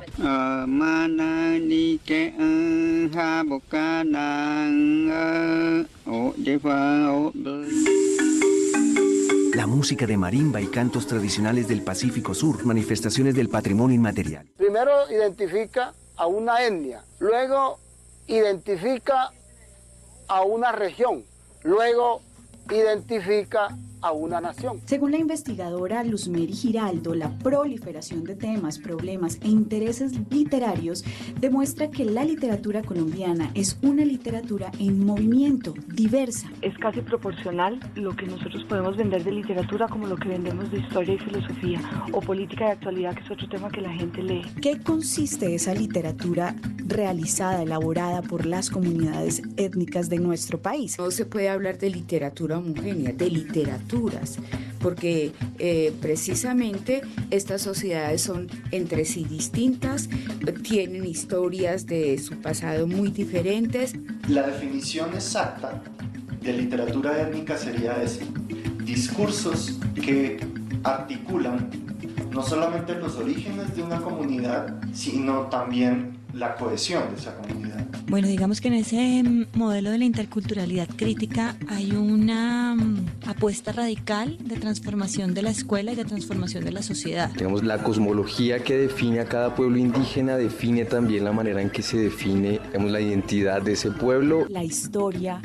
La 9.58 9.66
música 9.66 10.06
de 10.06 10.16
marimba 10.16 10.60
y 10.60 10.68
cantos 10.68 11.08
tradicionales 11.08 11.66
del 11.66 11.82
Pacífico 11.82 12.32
Sur, 12.32 12.64
manifestaciones 12.64 13.34
del 13.34 13.48
patrimonio 13.48 13.96
inmaterial. 13.96 14.46
Primero 14.56 15.10
identifica 15.10 15.94
a 16.14 16.28
una 16.28 16.64
etnia, 16.64 17.02
luego 17.18 17.80
identifica 18.28 19.32
a 20.28 20.42
una 20.42 20.70
región, 20.70 21.24
luego 21.64 22.22
identifica 22.70 23.76
a 24.02 24.12
una 24.12 24.40
nación. 24.40 24.80
Según 24.84 25.12
la 25.12 25.18
investigadora 25.18 26.04
Luzmeri 26.04 26.52
Giraldo, 26.52 27.14
la 27.14 27.30
proliferación 27.38 28.24
de 28.24 28.34
temas, 28.34 28.78
problemas 28.78 29.38
e 29.42 29.48
intereses 29.48 30.12
literarios 30.30 31.04
demuestra 31.40 31.90
que 31.90 32.04
la 32.04 32.24
literatura 32.24 32.82
colombiana 32.82 33.50
es 33.54 33.78
una 33.82 34.04
literatura 34.04 34.70
en 34.78 35.04
movimiento, 35.04 35.74
diversa. 35.88 36.50
Es 36.62 36.76
casi 36.78 37.00
proporcional 37.00 37.80
lo 37.94 38.14
que 38.14 38.26
nosotros 38.26 38.64
podemos 38.68 38.96
vender 38.96 39.24
de 39.24 39.32
literatura 39.32 39.88
como 39.88 40.06
lo 40.06 40.16
que 40.16 40.28
vendemos 40.28 40.70
de 40.70 40.78
historia 40.78 41.14
y 41.14 41.18
filosofía 41.18 41.80
o 42.12 42.20
política 42.20 42.66
de 42.66 42.72
actualidad, 42.72 43.14
que 43.14 43.22
es 43.22 43.30
otro 43.30 43.48
tema 43.48 43.70
que 43.70 43.80
la 43.80 43.92
gente 43.92 44.22
lee. 44.22 44.42
¿Qué 44.60 44.78
consiste 44.78 45.54
esa 45.54 45.74
literatura 45.74 46.54
realizada, 46.86 47.62
elaborada 47.62 48.22
por 48.22 48.46
las 48.46 48.70
comunidades 48.70 49.42
étnicas 49.56 50.08
de 50.08 50.18
nuestro 50.18 50.60
país? 50.60 50.98
No 50.98 51.10
se 51.10 51.26
puede 51.26 51.48
hablar 51.48 51.78
de 51.78 51.90
literatura 51.90 52.58
homogénea, 52.58 53.12
de 53.12 53.30
literatura 53.30 53.87
porque 54.80 55.32
eh, 55.58 55.92
precisamente 56.00 57.02
estas 57.30 57.62
sociedades 57.62 58.22
son 58.22 58.48
entre 58.70 59.04
sí 59.04 59.24
distintas, 59.24 60.08
tienen 60.62 61.04
historias 61.04 61.86
de 61.86 62.18
su 62.18 62.36
pasado 62.40 62.86
muy 62.86 63.10
diferentes. 63.10 63.94
La 64.28 64.46
definición 64.46 65.14
exacta 65.14 65.82
de 66.40 66.52
literatura 66.52 67.20
étnica 67.20 67.56
sería 67.56 67.94
decir 67.94 68.26
discursos 68.84 69.78
que 69.94 70.38
articulan 70.84 71.70
no 72.30 72.42
solamente 72.42 72.94
los 72.94 73.16
orígenes 73.16 73.74
de 73.74 73.82
una 73.82 74.00
comunidad, 74.00 74.80
sino 74.92 75.42
también 75.48 76.17
la 76.38 76.54
cohesión 76.54 77.02
de 77.10 77.20
esa 77.20 77.34
comunidad. 77.36 77.86
Bueno, 78.08 78.28
digamos 78.28 78.60
que 78.60 78.68
en 78.68 78.74
ese 78.74 79.22
mm, 79.22 79.46
modelo 79.54 79.90
de 79.90 79.98
la 79.98 80.04
interculturalidad 80.04 80.88
crítica 80.96 81.56
hay 81.68 81.92
una 81.92 82.74
mm, 82.74 83.06
apuesta 83.26 83.72
radical 83.72 84.38
de 84.40 84.56
transformación 84.56 85.34
de 85.34 85.42
la 85.42 85.50
escuela 85.50 85.92
y 85.92 85.96
de 85.96 86.04
transformación 86.04 86.64
de 86.64 86.72
la 86.72 86.82
sociedad. 86.82 87.30
Digamos, 87.30 87.64
la 87.64 87.82
cosmología 87.82 88.60
que 88.60 88.78
define 88.78 89.20
a 89.20 89.26
cada 89.26 89.54
pueblo 89.54 89.76
indígena 89.78 90.36
define 90.36 90.84
también 90.84 91.24
la 91.24 91.32
manera 91.32 91.60
en 91.60 91.70
que 91.70 91.82
se 91.82 91.98
define 91.98 92.60
digamos, 92.68 92.90
la 92.90 93.00
identidad 93.00 93.60
de 93.60 93.72
ese 93.72 93.90
pueblo. 93.90 94.46
La 94.48 94.64
historia 94.64 95.42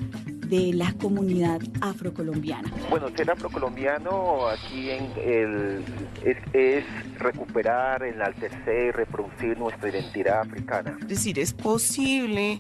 de 0.54 0.72
la 0.72 0.94
comunidad 0.94 1.60
afrocolombiana. 1.82 2.72
Bueno, 2.88 3.08
ser 3.18 3.32
afrocolombiano 3.32 4.48
aquí 4.48 4.92
en 4.92 5.12
el, 5.18 5.84
es, 6.24 6.38
es 6.54 6.86
recuperar, 7.18 8.04
enaltecer 8.04 8.90
y 8.90 8.92
reproducir 8.92 9.58
nuestra 9.58 9.90
identidad 9.90 10.42
africana. 10.42 10.96
Es 11.02 11.08
decir, 11.08 11.40
es 11.40 11.54
posible 11.54 12.60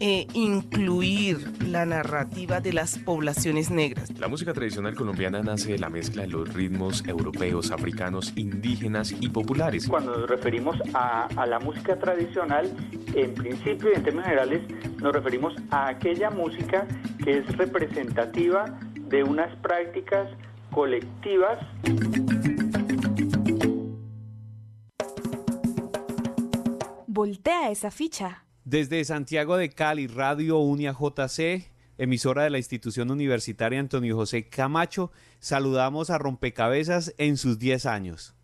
eh, 0.00 0.26
incluir 0.34 1.38
la 1.62 1.86
narrativa 1.86 2.60
de 2.60 2.72
las 2.72 2.98
poblaciones 2.98 3.70
negras. 3.70 4.10
La 4.18 4.28
música 4.28 4.52
tradicional 4.52 4.94
colombiana 4.94 5.42
nace 5.42 5.72
de 5.72 5.78
la 5.78 5.88
mezcla 5.88 6.22
de 6.22 6.28
los 6.28 6.52
ritmos 6.52 7.06
europeos, 7.06 7.70
africanos, 7.70 8.32
indígenas 8.36 9.14
y 9.18 9.28
populares. 9.28 9.88
Cuando 9.88 10.16
nos 10.16 10.28
referimos 10.28 10.76
a, 10.94 11.26
a 11.36 11.46
la 11.46 11.58
música 11.58 11.98
tradicional, 11.98 12.70
en 13.14 13.34
principio 13.34 13.90
y 13.92 13.94
en 13.94 14.02
términos 14.02 14.26
generales, 14.26 14.62
nos 15.00 15.12
referimos 15.12 15.54
a 15.70 15.88
aquella 15.88 16.30
música 16.30 16.86
que 17.22 17.38
es 17.38 17.56
representativa 17.56 18.78
de 18.94 19.22
unas 19.22 19.54
prácticas 19.56 20.28
colectivas. 20.70 21.58
Voltea 27.06 27.70
esa 27.70 27.92
ficha. 27.92 28.44
Desde 28.64 29.04
Santiago 29.04 29.58
de 29.58 29.68
Cali, 29.68 30.06
Radio 30.06 30.58
Unia 30.58 30.96
JC, 30.98 31.70
emisora 31.98 32.44
de 32.44 32.50
la 32.50 32.56
institución 32.56 33.10
universitaria 33.10 33.78
Antonio 33.78 34.16
José 34.16 34.48
Camacho, 34.48 35.12
saludamos 35.38 36.08
a 36.08 36.16
Rompecabezas 36.16 37.14
en 37.18 37.36
sus 37.36 37.58
10 37.58 37.84
años. 37.84 38.34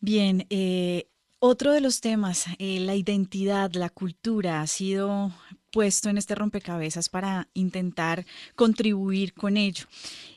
Bien, 0.00 0.46
eh, 0.50 1.06
otro 1.38 1.72
de 1.72 1.80
los 1.80 2.00
temas, 2.00 2.46
eh, 2.58 2.80
la 2.80 2.96
identidad, 2.96 3.72
la 3.74 3.90
cultura, 3.90 4.60
ha 4.60 4.66
sido 4.66 5.32
puesto 5.70 6.08
en 6.08 6.18
este 6.18 6.34
rompecabezas 6.34 7.08
para 7.08 7.48
intentar 7.54 8.26
contribuir 8.56 9.34
con 9.34 9.56
ello. 9.56 9.84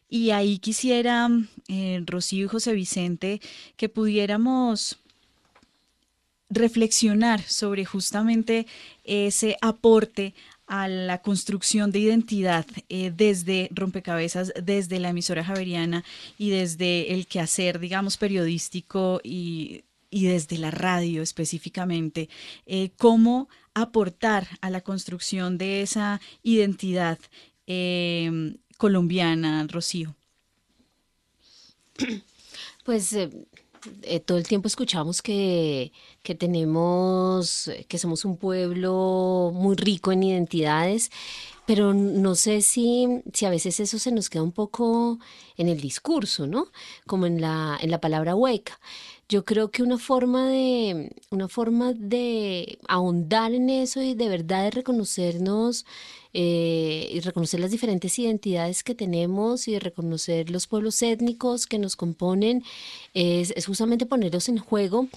Y 0.08 0.30
ahí 0.30 0.60
quisiera, 0.60 1.28
eh, 1.68 2.04
Rocío 2.06 2.46
y 2.46 2.50
José 2.50 2.74
Vicente, 2.74 3.42
que 3.78 3.90
pudiéramos 3.90 5.00
reflexionar 6.50 7.42
sobre 7.42 7.86
justamente 7.86 8.68
ese 9.04 9.58
aporte 9.62 10.34
a 10.68 10.88
la 10.90 11.22
construcción 11.22 11.92
de 11.92 12.00
identidad 12.00 12.66
eh, 12.90 13.12
desde 13.16 13.70
rompecabezas, 13.72 14.54
desde 14.62 15.00
la 15.00 15.10
emisora 15.10 15.44
javeriana 15.44 16.04
y 16.38 16.50
desde 16.50 17.14
el 17.14 17.26
quehacer, 17.26 17.80
digamos, 17.80 18.18
periodístico 18.18 19.22
y, 19.24 19.86
y 20.10 20.26
desde 20.26 20.58
la 20.58 20.72
radio 20.72 21.22
específicamente, 21.22 22.30
eh, 22.66 22.92
cómo 22.98 23.48
aportar 23.74 24.48
a 24.62 24.70
la 24.70 24.82
construcción 24.82 25.58
de 25.58 25.82
esa 25.82 26.20
identidad 26.44 27.18
eh, 27.66 28.58
colombiana, 28.78 29.66
Rocío. 29.70 30.16
Pues 32.84 33.16
eh, 33.86 34.16
eh, 34.16 34.20
todo 34.20 34.38
el 34.38 34.48
tiempo 34.48 34.68
escuchamos 34.68 35.22
que, 35.22 35.92
que 36.24 36.36
tenemos, 36.36 37.70
que 37.88 37.98
somos 37.98 38.26
un 38.26 38.38
pueblo 38.38 39.52
muy 39.54 39.76
rico 39.76 40.12
en 40.12 40.24
identidades, 40.24 41.12
pero 41.66 41.94
no 41.94 42.36
sé 42.36 42.62
si, 42.62 43.22
si 43.34 43.46
a 43.46 43.50
veces 43.50 43.80
eso 43.80 44.00
se 44.00 44.12
nos 44.12 44.30
queda 44.30 44.44
un 44.44 44.54
poco 44.54 45.20
en 45.58 45.68
el 45.68 45.82
discurso, 45.82 46.48
¿no? 46.48 46.68
Como 47.06 47.26
en 47.26 47.42
la, 47.42 47.78
en 47.82 47.92
la 47.92 48.00
palabra 48.00 48.36
hueca. 48.36 48.80
Yo 49.30 49.44
creo 49.44 49.72
que 49.72 49.84
una 49.84 49.98
forma 49.98 50.48
de, 50.48 51.12
una 51.32 51.50
forma 51.50 51.92
de 51.94 52.80
ahondar 52.88 53.54
en 53.54 53.70
eso 53.70 54.02
y 54.02 54.14
de 54.14 54.30
verdad 54.30 54.64
de 54.64 54.72
reconocernos 54.72 55.86
eh, 56.34 57.10
y 57.12 57.20
reconocer 57.20 57.60
las 57.60 57.72
diferentes 57.72 58.18
identidades 58.20 58.84
que 58.84 58.96
tenemos 58.96 59.68
y 59.68 59.74
de 59.74 59.82
reconocer 59.82 60.50
los 60.50 60.68
pueblos 60.68 61.02
étnicos 61.02 61.68
que 61.68 61.78
nos 61.78 61.98
componen 61.98 62.64
es, 63.14 63.52
es 63.52 63.66
justamente 63.66 64.06
ponerlos 64.06 64.48
en 64.48 64.60
juego, 64.60 65.08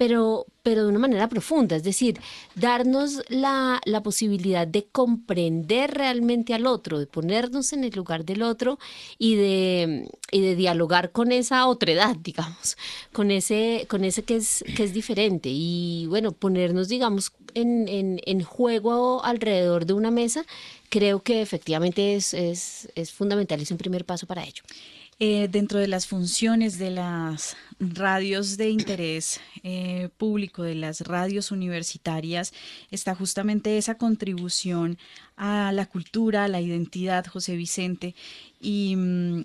pero, 0.00 0.46
pero 0.62 0.84
de 0.84 0.88
una 0.88 0.98
manera 0.98 1.28
profunda, 1.28 1.76
es 1.76 1.82
decir, 1.82 2.18
darnos 2.54 3.22
la, 3.28 3.82
la, 3.84 4.02
posibilidad 4.02 4.66
de 4.66 4.86
comprender 4.86 5.90
realmente 5.90 6.54
al 6.54 6.64
otro, 6.64 6.98
de 6.98 7.06
ponernos 7.06 7.74
en 7.74 7.84
el 7.84 7.90
lugar 7.90 8.24
del 8.24 8.40
otro 8.40 8.78
y 9.18 9.34
de, 9.34 10.08
y 10.32 10.40
de 10.40 10.56
dialogar 10.56 11.12
con 11.12 11.32
esa 11.32 11.66
otredad, 11.66 12.16
digamos, 12.24 12.78
con 13.12 13.30
ese, 13.30 13.84
con 13.90 14.04
ese 14.04 14.22
que, 14.22 14.36
es, 14.36 14.64
que 14.74 14.84
es 14.84 14.94
diferente 14.94 15.50
y 15.52 16.06
bueno, 16.08 16.32
ponernos, 16.32 16.88
digamos, 16.88 17.32
en, 17.52 17.86
en, 17.86 18.22
en 18.24 18.42
juego 18.42 19.22
alrededor 19.22 19.84
de 19.84 19.92
una 19.92 20.10
mesa, 20.10 20.46
creo 20.88 21.22
que 21.22 21.42
efectivamente 21.42 22.14
es, 22.14 22.32
es, 22.32 22.88
es 22.94 23.12
fundamental, 23.12 23.60
es 23.60 23.70
un 23.70 23.76
primer 23.76 24.06
paso 24.06 24.26
para 24.26 24.44
ello. 24.44 24.62
Eh, 25.22 25.48
dentro 25.48 25.78
de 25.78 25.86
las 25.86 26.06
funciones 26.06 26.78
de 26.78 26.90
las 26.90 27.54
radios 27.78 28.56
de 28.56 28.70
interés 28.70 29.38
eh, 29.62 30.08
público, 30.16 30.62
de 30.62 30.74
las 30.74 31.02
radios 31.02 31.50
universitarias, 31.50 32.54
está 32.90 33.14
justamente 33.14 33.76
esa 33.76 33.98
contribución 33.98 34.96
a 35.36 35.72
la 35.72 35.84
cultura, 35.84 36.44
a 36.44 36.48
la 36.48 36.62
identidad, 36.62 37.26
José 37.26 37.54
Vicente, 37.56 38.14
y 38.62 38.96
mm, 38.96 39.44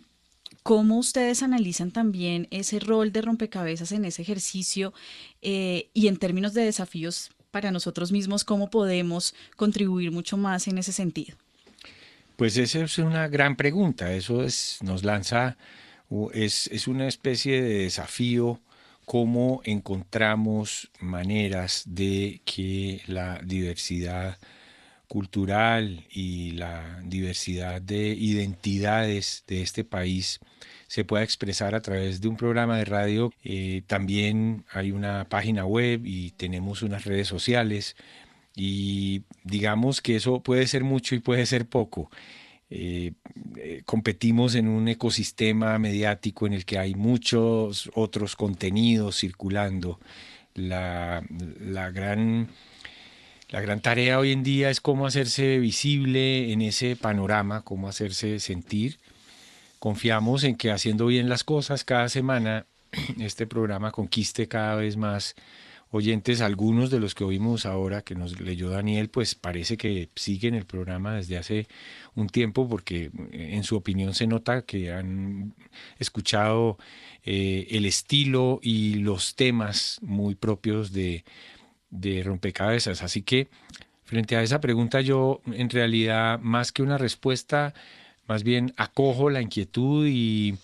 cómo 0.63 0.97
ustedes 0.97 1.43
analizan 1.43 1.91
también 1.91 2.47
ese 2.51 2.80
rol 2.80 3.11
de 3.11 3.21
rompecabezas 3.21 3.91
en 3.91 4.05
ese 4.05 4.21
ejercicio 4.21 4.93
eh, 5.41 5.89
y 5.93 6.07
en 6.07 6.15
términos 6.15 6.53
de 6.53 6.63
desafíos 6.63 7.32
para 7.51 7.71
nosotros 7.71 8.13
mismos, 8.13 8.45
cómo 8.45 8.69
podemos 8.69 9.36
contribuir 9.57 10.11
mucho 10.11 10.38
más 10.38 10.69
en 10.69 10.78
ese 10.78 10.93
sentido. 10.93 11.36
Pues 12.36 12.58
esa 12.58 12.84
es 12.84 12.98
una 12.98 13.28
gran 13.28 13.56
pregunta. 13.56 14.12
Eso 14.14 14.44
es, 14.44 14.80
nos 14.82 15.04
lanza, 15.04 15.58
es, 16.34 16.68
es 16.68 16.88
una 16.88 17.08
especie 17.08 17.62
de 17.62 17.80
desafío 17.80 18.62
cómo 19.06 19.62
encontramos 19.64 20.92
maneras 21.00 21.84
de 21.86 22.42
que 22.44 23.02
la 23.08 23.40
diversidad 23.44 24.38
cultural 25.08 26.06
y 26.10 26.52
la 26.52 27.00
diversidad 27.04 27.82
de 27.82 28.08
identidades 28.08 29.44
de 29.48 29.62
este 29.62 29.84
país 29.84 30.40
se 30.88 31.06
pueda 31.06 31.24
expresar 31.24 31.76
a 31.76 31.82
través 31.82 32.22
de 32.22 32.28
un 32.28 32.38
programa 32.38 32.78
de 32.78 32.86
radio. 32.86 33.32
Eh, 33.44 33.84
también 33.88 34.66
hay 34.72 34.92
una 34.92 35.26
página 35.30 35.66
web 35.66 36.02
y 36.06 36.32
tenemos 36.32 36.82
unas 36.82 37.06
redes 37.06 37.28
sociales 37.28 37.96
y 38.56 39.24
digamos 39.43 40.01
que 40.01 40.16
eso 40.16 40.41
puede 40.41 40.68
ser 40.68 40.84
mucho 40.84 41.16
y 41.16 41.20
puede 41.20 41.45
ser 41.45 41.68
poco. 41.68 42.10
Eh, 42.70 43.12
eh, 43.58 43.84
competimos 43.86 44.56
en 44.56 44.68
un 44.68 44.88
ecosistema 44.88 45.78
mediático 45.78 46.47
en 46.47 46.53
el 46.53 46.66
que 46.66 46.80
hay 46.80 46.95
muchos 46.95 47.91
otros 47.93 48.36
contenidos 48.36 49.20
circulando. 49.20 49.99
La, 50.56 51.24
la, 51.60 51.91
gran, 51.91 52.47
la 53.49 53.62
gran 53.62 53.82
tarea 53.82 54.20
hoy 54.20 54.32
en 54.32 54.43
día 54.43 54.70
es 54.70 54.80
cómo 54.82 55.06
hacerse 55.06 55.60
visible 55.60 56.51
en 56.53 56.62
ese 56.62 56.95
panorama, 56.95 57.62
cómo 57.62 57.89
hacerse 57.89 58.39
sentir. 58.39 58.97
Confiamos 59.80 60.43
en 60.45 60.56
que 60.56 60.72
haciendo 60.72 61.08
bien 61.08 61.30
las 61.30 61.43
cosas 61.43 61.84
cada 61.84 62.10
semana, 62.10 62.66
este 63.20 63.45
programa 63.45 63.91
conquiste 63.91 64.47
cada 64.47 64.76
vez 64.76 64.97
más 64.97 65.36
oyentes, 65.96 66.41
algunos 66.41 66.89
de 66.89 67.00
los 67.00 67.16
que 67.16 67.24
oímos 67.24 67.66
ahora 67.66 68.02
que 68.02 68.16
nos 68.16 68.39
leyó 68.41 68.70
Daniel, 68.70 69.10
pues 69.10 69.34
parece 69.34 69.78
que 69.78 70.10
siguen 70.16 70.54
el 70.54 70.66
programa 70.66 71.16
desde 71.16 71.38
hace 71.38 71.68
un 72.16 72.28
tiempo 72.28 72.68
porque 72.68 73.12
eh, 73.32 73.52
en 73.54 73.64
su 73.64 73.78
opinión 73.78 74.14
se 74.14 74.28
nota 74.28 74.64
que 74.64 74.91
han 74.91 75.54
escuchado 75.98 76.78
eh, 77.24 77.68
el 77.72 77.86
estilo 77.86 78.60
y 78.62 78.96
los 78.96 79.36
temas 79.36 80.00
muy 80.02 80.36
propios 80.36 80.91
de, 80.91 81.24
de 81.89 82.24
rompecabezas. 82.24 83.02
Así 83.02 83.22
que 83.22 83.48
frente 84.04 84.36
a 84.36 84.43
esa 84.43 84.60
pregunta 84.60 85.00
yo 85.00 85.41
en 85.46 85.70
realidad 85.70 86.39
más 86.41 86.74
que 86.74 86.84
una 86.84 86.98
respuesta, 86.98 87.74
más 88.28 88.43
bien 88.43 88.74
acojo 88.76 89.30
la 89.30 89.41
inquietud 89.41 90.08
y, 90.08 90.56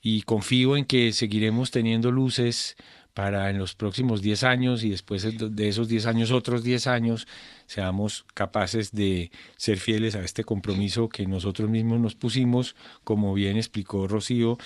y 0.00 0.22
confío 0.22 0.78
en 0.78 0.86
que 0.86 1.12
seguiremos 1.12 1.70
teniendo 1.70 2.10
luces 2.10 2.76
para 3.18 3.50
en 3.50 3.58
los 3.58 3.74
próximos 3.74 4.22
10 4.22 4.44
años 4.44 4.84
y 4.84 4.90
después 4.90 5.26
de 5.36 5.68
esos 5.68 5.88
10 5.88 6.06
años 6.06 6.30
otros 6.30 6.62
10 6.62 6.86
años 6.86 7.26
seamos 7.66 8.24
capaces 8.32 8.92
de 8.92 9.32
ser 9.56 9.78
fieles 9.78 10.14
a 10.14 10.20
este 10.20 10.44
compromiso 10.44 11.08
que 11.08 11.26
nosotros 11.26 11.68
mismos 11.68 11.98
nos 11.98 12.14
pusimos, 12.14 12.76
como 13.02 13.34
bien 13.34 13.56
explicó 13.56 14.06
Rocío, 14.06 14.56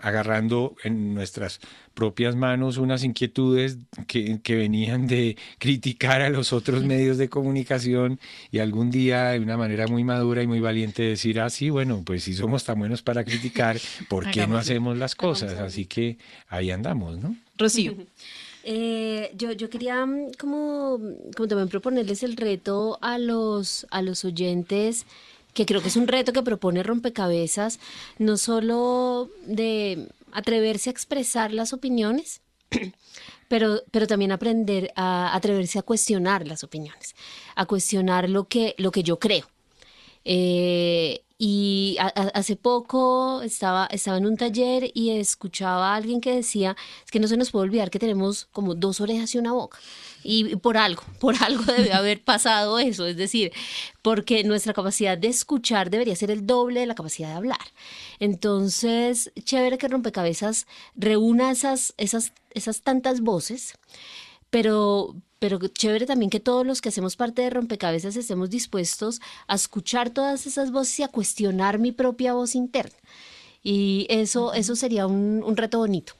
agarrando 0.00 0.74
en 0.84 1.14
nuestras 1.14 1.60
propias 1.92 2.34
manos 2.34 2.78
unas 2.78 3.04
inquietudes 3.04 3.76
que, 4.06 4.40
que, 4.42 4.54
venían 4.54 5.06
de 5.06 5.36
criticar 5.58 6.22
a 6.22 6.30
los 6.30 6.52
otros 6.52 6.84
medios 6.84 7.18
de 7.18 7.28
comunicación 7.28 8.18
y 8.50 8.58
algún 8.58 8.90
día 8.90 9.30
de 9.30 9.40
una 9.40 9.58
manera 9.58 9.86
muy 9.86 10.02
madura 10.02 10.42
y 10.42 10.46
muy 10.46 10.60
valiente 10.60 11.02
decir, 11.02 11.40
ah, 11.40 11.50
sí, 11.50 11.68
bueno, 11.68 12.02
pues 12.04 12.24
si 12.24 12.32
somos 12.32 12.64
tan 12.64 12.78
buenos 12.78 13.02
para 13.02 13.22
criticar, 13.24 13.78
¿por 14.08 14.30
qué 14.30 14.46
no 14.46 14.56
hacemos 14.56 14.96
las 14.96 15.14
cosas? 15.14 15.58
Así 15.58 15.84
que 15.84 16.16
ahí 16.48 16.70
andamos, 16.70 17.18
¿no? 17.18 17.36
Rocío. 17.58 17.94
Eh, 18.62 19.32
yo, 19.36 19.52
yo 19.52 19.70
quería 19.70 20.04
mm, 20.04 20.32
como, 20.38 21.00
como 21.34 21.48
también 21.48 21.68
proponerles 21.68 22.22
el 22.22 22.36
reto 22.36 22.98
a 23.00 23.16
los, 23.16 23.86
a 23.90 24.02
los 24.02 24.24
oyentes 24.26 25.06
que 25.54 25.66
creo 25.66 25.82
que 25.82 25.88
es 25.88 25.96
un 25.96 26.08
reto 26.08 26.32
que 26.32 26.42
propone 26.42 26.82
Rompecabezas, 26.82 27.80
no 28.18 28.36
solo 28.36 29.30
de 29.46 30.08
atreverse 30.32 30.90
a 30.90 30.92
expresar 30.92 31.52
las 31.52 31.72
opiniones, 31.72 32.40
pero, 33.48 33.82
pero 33.90 34.06
también 34.06 34.32
aprender 34.32 34.92
a 34.96 35.34
atreverse 35.34 35.78
a 35.78 35.82
cuestionar 35.82 36.46
las 36.46 36.64
opiniones, 36.64 37.14
a 37.56 37.66
cuestionar 37.66 38.28
lo 38.28 38.44
que, 38.44 38.74
lo 38.78 38.90
que 38.90 39.02
yo 39.02 39.18
creo. 39.18 39.46
Eh, 40.24 41.22
y 41.42 41.96
hace 42.34 42.54
poco 42.54 43.40
estaba, 43.40 43.86
estaba 43.86 44.18
en 44.18 44.26
un 44.26 44.36
taller 44.36 44.90
y 44.92 45.08
escuchaba 45.18 45.94
a 45.94 45.96
alguien 45.96 46.20
que 46.20 46.34
decía, 46.34 46.76
es 47.02 47.10
que 47.10 47.18
no 47.18 47.28
se 47.28 47.38
nos 47.38 47.50
puede 47.50 47.62
olvidar 47.62 47.88
que 47.88 47.98
tenemos 47.98 48.44
como 48.52 48.74
dos 48.74 49.00
orejas 49.00 49.34
y 49.34 49.38
una 49.38 49.52
boca. 49.52 49.78
Y 50.22 50.56
por 50.56 50.76
algo, 50.76 51.02
por 51.18 51.42
algo 51.42 51.64
debe 51.64 51.94
haber 51.94 52.22
pasado 52.22 52.78
eso. 52.78 53.06
Es 53.06 53.16
decir, 53.16 53.52
porque 54.02 54.44
nuestra 54.44 54.74
capacidad 54.74 55.16
de 55.16 55.28
escuchar 55.28 55.88
debería 55.88 56.14
ser 56.14 56.30
el 56.30 56.46
doble 56.46 56.80
de 56.80 56.86
la 56.86 56.94
capacidad 56.94 57.30
de 57.30 57.36
hablar. 57.36 57.72
Entonces, 58.18 59.32
chévere 59.42 59.78
que 59.78 59.88
Rompecabezas 59.88 60.66
reúna 60.94 61.50
esas, 61.52 61.94
esas, 61.96 62.34
esas 62.50 62.82
tantas 62.82 63.22
voces, 63.22 63.78
pero, 64.50 65.16
pero 65.40 65.58
chévere 65.66 66.06
también 66.06 66.30
que 66.30 66.38
todos 66.38 66.64
los 66.64 66.80
que 66.80 66.90
hacemos 66.90 67.16
parte 67.16 67.42
de 67.42 67.50
Rompecabezas 67.50 68.14
estemos 68.14 68.50
dispuestos 68.50 69.20
a 69.48 69.56
escuchar 69.56 70.10
todas 70.10 70.46
esas 70.46 70.70
voces 70.70 71.00
y 71.00 71.02
a 71.02 71.08
cuestionar 71.08 71.80
mi 71.80 71.90
propia 71.90 72.34
voz 72.34 72.54
interna. 72.54 72.96
Y 73.62 74.06
eso, 74.08 74.54
eso 74.54 74.76
sería 74.76 75.06
un, 75.06 75.42
un 75.44 75.56
reto 75.56 75.78
bonito. 75.78 76.12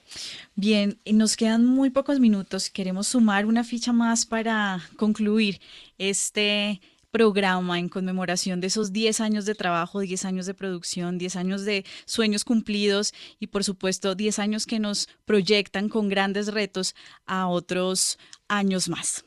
Bien, 0.56 0.98
nos 1.06 1.36
quedan 1.36 1.64
muy 1.64 1.90
pocos 1.90 2.18
minutos. 2.18 2.70
Queremos 2.70 3.08
sumar 3.08 3.46
una 3.46 3.62
ficha 3.62 3.92
más 3.92 4.26
para 4.26 4.82
concluir 4.96 5.60
este 5.98 6.80
programa 7.10 7.78
en 7.78 7.88
conmemoración 7.88 8.60
de 8.60 8.68
esos 8.68 8.92
10 8.92 9.20
años 9.20 9.44
de 9.44 9.54
trabajo, 9.54 10.00
10 10.00 10.24
años 10.24 10.46
de 10.46 10.54
producción, 10.54 11.18
10 11.18 11.36
años 11.36 11.64
de 11.64 11.84
sueños 12.04 12.44
cumplidos 12.44 13.12
y 13.38 13.48
por 13.48 13.64
supuesto 13.64 14.14
10 14.14 14.38
años 14.38 14.66
que 14.66 14.78
nos 14.78 15.08
proyectan 15.24 15.88
con 15.88 16.08
grandes 16.08 16.48
retos 16.48 16.94
a 17.26 17.48
otros 17.48 18.18
años 18.48 18.88
más. 18.88 19.24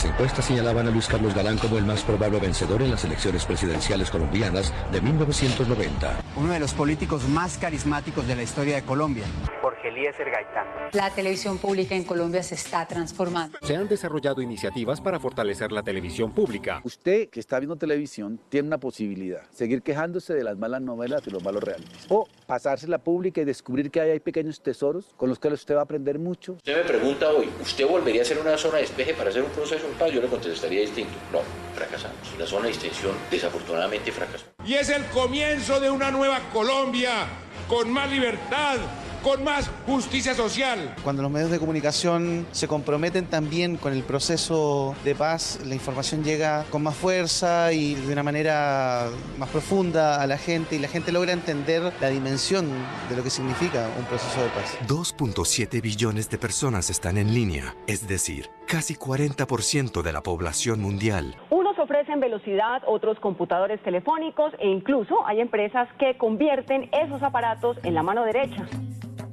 Las 0.00 0.12
encuestas 0.12 0.46
señalaban 0.46 0.88
a 0.88 0.90
Luis 0.90 1.06
Carlos 1.06 1.34
Galán 1.34 1.58
como 1.58 1.76
el 1.76 1.84
más 1.84 2.02
probable 2.02 2.40
vencedor 2.40 2.80
en 2.80 2.90
las 2.90 3.04
elecciones 3.04 3.44
presidenciales 3.44 4.10
colombianas 4.10 4.72
de 4.90 4.98
1990. 5.02 6.22
Uno 6.36 6.54
de 6.54 6.58
los 6.58 6.72
políticos 6.72 7.28
más 7.28 7.58
carismáticos 7.58 8.26
de 8.26 8.34
la 8.34 8.42
historia 8.42 8.76
de 8.76 8.82
Colombia. 8.82 9.24
Jorge 9.60 9.88
Eliezer 9.88 10.30
Gaitán. 10.30 10.66
La 10.92 11.10
televisión 11.10 11.58
pública 11.58 11.94
en 11.94 12.04
Colombia 12.04 12.42
se 12.42 12.54
está 12.54 12.86
transformando. 12.86 13.58
Se 13.60 13.76
han 13.76 13.88
desarrollado 13.88 14.40
iniciativas 14.40 15.02
para 15.02 15.20
fortalecer 15.20 15.70
la 15.70 15.82
televisión 15.82 16.32
pública. 16.32 16.80
Usted 16.82 17.28
que 17.28 17.38
está 17.38 17.58
viendo 17.58 17.76
televisión 17.76 18.40
tiene 18.48 18.68
una 18.68 18.78
posibilidad, 18.78 19.42
seguir 19.50 19.82
quejándose 19.82 20.32
de 20.32 20.44
las 20.44 20.56
malas 20.56 20.80
novelas 20.80 21.26
y 21.26 21.30
los 21.30 21.44
malos 21.44 21.62
realities. 21.62 22.06
O 22.08 22.26
pasársela 22.46 22.96
pública 22.96 23.42
y 23.42 23.44
descubrir 23.44 23.90
que 23.90 24.00
hay, 24.00 24.12
hay 24.12 24.20
pequeños 24.20 24.62
tesoros 24.62 25.12
con 25.18 25.28
los 25.28 25.38
que 25.38 25.48
usted 25.48 25.74
va 25.74 25.80
a 25.80 25.84
aprender 25.84 26.18
mucho. 26.18 26.54
Usted 26.54 26.78
me 26.78 26.88
pregunta 26.88 27.28
hoy, 27.28 27.50
¿usted 27.60 27.86
volvería 27.86 28.22
a 28.22 28.24
ser 28.24 28.38
una 28.38 28.56
zona 28.56 28.76
de 28.76 28.82
despeje 28.84 29.12
para 29.12 29.28
hacer 29.28 29.42
un 29.42 29.50
proceso 29.50 29.89
Yo 30.12 30.20
le 30.20 30.28
contestaría 30.28 30.80
distinto. 30.80 31.12
No, 31.32 31.40
fracasamos. 31.74 32.16
La 32.38 32.46
zona 32.46 32.66
de 32.66 32.70
extensión 32.70 33.12
desafortunadamente 33.30 34.12
fracasó. 34.12 34.44
Y 34.64 34.74
es 34.74 34.88
el 34.88 35.04
comienzo 35.06 35.80
de 35.80 35.90
una 35.90 36.10
nueva 36.10 36.40
Colombia 36.52 37.26
con 37.68 37.90
más 37.92 38.10
libertad 38.10 38.78
con 39.22 39.44
más 39.44 39.70
justicia 39.86 40.34
social. 40.34 40.94
Cuando 41.02 41.22
los 41.22 41.30
medios 41.30 41.50
de 41.50 41.58
comunicación 41.58 42.46
se 42.52 42.68
comprometen 42.68 43.26
también 43.26 43.76
con 43.76 43.92
el 43.92 44.02
proceso 44.02 44.94
de 45.04 45.14
paz, 45.14 45.60
la 45.64 45.74
información 45.74 46.24
llega 46.24 46.64
con 46.70 46.82
más 46.82 46.96
fuerza 46.96 47.72
y 47.72 47.94
de 47.94 48.12
una 48.12 48.22
manera 48.22 49.08
más 49.38 49.48
profunda 49.50 50.22
a 50.22 50.26
la 50.26 50.38
gente 50.38 50.76
y 50.76 50.78
la 50.78 50.88
gente 50.88 51.12
logra 51.12 51.32
entender 51.32 51.92
la 52.00 52.08
dimensión 52.08 52.68
de 53.08 53.16
lo 53.16 53.22
que 53.22 53.30
significa 53.30 53.88
un 53.98 54.04
proceso 54.04 54.42
de 54.42 54.48
paz. 54.48 54.78
2.7 54.86 55.80
billones 55.82 56.30
de 56.30 56.38
personas 56.38 56.90
están 56.90 57.18
en 57.18 57.34
línea, 57.34 57.74
es 57.86 58.06
decir, 58.08 58.50
casi 58.66 58.94
40% 58.94 60.02
de 60.02 60.12
la 60.12 60.22
población 60.22 60.80
mundial. 60.80 61.36
Unos 61.50 61.78
ofrecen 61.78 62.20
velocidad, 62.20 62.82
otros 62.86 63.18
computadores 63.20 63.82
telefónicos 63.82 64.52
e 64.58 64.68
incluso 64.68 65.26
hay 65.26 65.40
empresas 65.40 65.88
que 65.98 66.16
convierten 66.16 66.88
esos 66.92 67.22
aparatos 67.22 67.76
en 67.82 67.94
la 67.94 68.02
mano 68.02 68.24
derecha. 68.24 68.66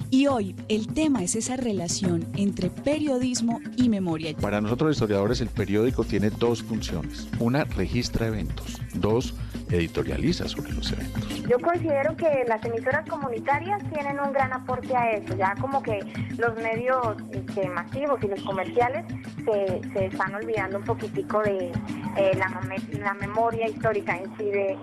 Y 0.10 0.28
hoy 0.28 0.56
el 0.70 0.88
tema 0.94 1.22
es 1.22 1.36
esa 1.36 1.58
relación 1.58 2.26
entre 2.38 2.70
periodismo 2.70 3.60
y 3.76 3.90
memoria. 3.90 4.34
Para 4.40 4.62
nosotros 4.62 4.88
los 4.88 4.98
historiadores 4.98 5.42
el 5.42 5.50
periódico 5.50 6.06
tiene 6.06 6.30
dos 6.30 6.64
funciones. 6.64 7.28
Una, 7.40 7.66
registra 7.66 8.28
eventos. 8.28 8.80
Dos, 8.94 9.36
editorializa 9.70 10.48
sobre 10.48 10.72
los 10.72 10.92
eventos. 10.94 11.44
Yo 11.50 11.60
considero 11.60 12.16
que 12.16 12.46
las 12.48 12.64
emisoras 12.64 13.08
comunitarias 13.10 13.82
tienen 13.92 14.18
un 14.20 14.32
gran 14.32 14.54
aporte 14.54 14.96
a 14.96 15.12
eso, 15.12 15.36
ya 15.36 15.56
como 15.60 15.84
que 15.84 16.00
los 16.38 16.56
medios 16.56 17.18
este, 17.32 17.68
masivos 17.70 18.24
y 18.24 18.28
los 18.28 18.42
comerciales 18.44 19.06
se, 19.44 19.82
se, 19.92 20.06
están 20.06 20.36
olvidando 20.36 20.78
un 20.78 20.86
poquitico 20.86 21.42
de 21.42 21.72
eh, 22.18 22.32
la, 22.38 22.62
la, 23.00 23.14
memoria 23.14 23.68
histórica 23.68 24.18
en 24.18 24.38
sí 24.38 24.46
de, 24.46 24.78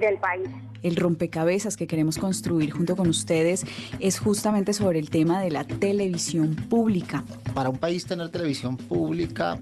del 0.00 0.18
país 0.18 0.48
el 0.82 0.96
rompecabezas 0.96 1.76
que 1.76 1.86
queremos 1.86 2.18
construir 2.18 2.70
junto 2.70 2.96
con 2.96 3.08
ustedes 3.08 3.64
es 4.00 4.18
justamente 4.18 4.72
sobre 4.72 4.98
el 4.98 5.10
tema 5.10 5.40
de 5.40 5.50
la 5.50 5.64
televisión 5.64 6.54
pública. 6.54 7.24
Para 7.54 7.68
un 7.68 7.78
país 7.78 8.04
tener 8.06 8.28
televisión 8.28 8.76
pública 8.76 9.58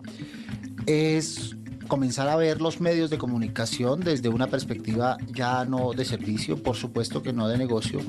es 0.86 1.56
comenzar 1.88 2.28
a 2.28 2.36
ver 2.36 2.60
los 2.60 2.80
medios 2.80 3.10
de 3.10 3.18
comunicación 3.18 4.00
desde 4.00 4.28
una 4.28 4.48
perspectiva 4.48 5.16
ya 5.32 5.64
no 5.64 5.92
de 5.92 6.04
servicio, 6.04 6.62
por 6.62 6.76
supuesto 6.76 7.22
que 7.22 7.32
no 7.32 7.48
de 7.48 7.58
negocio, 7.58 8.00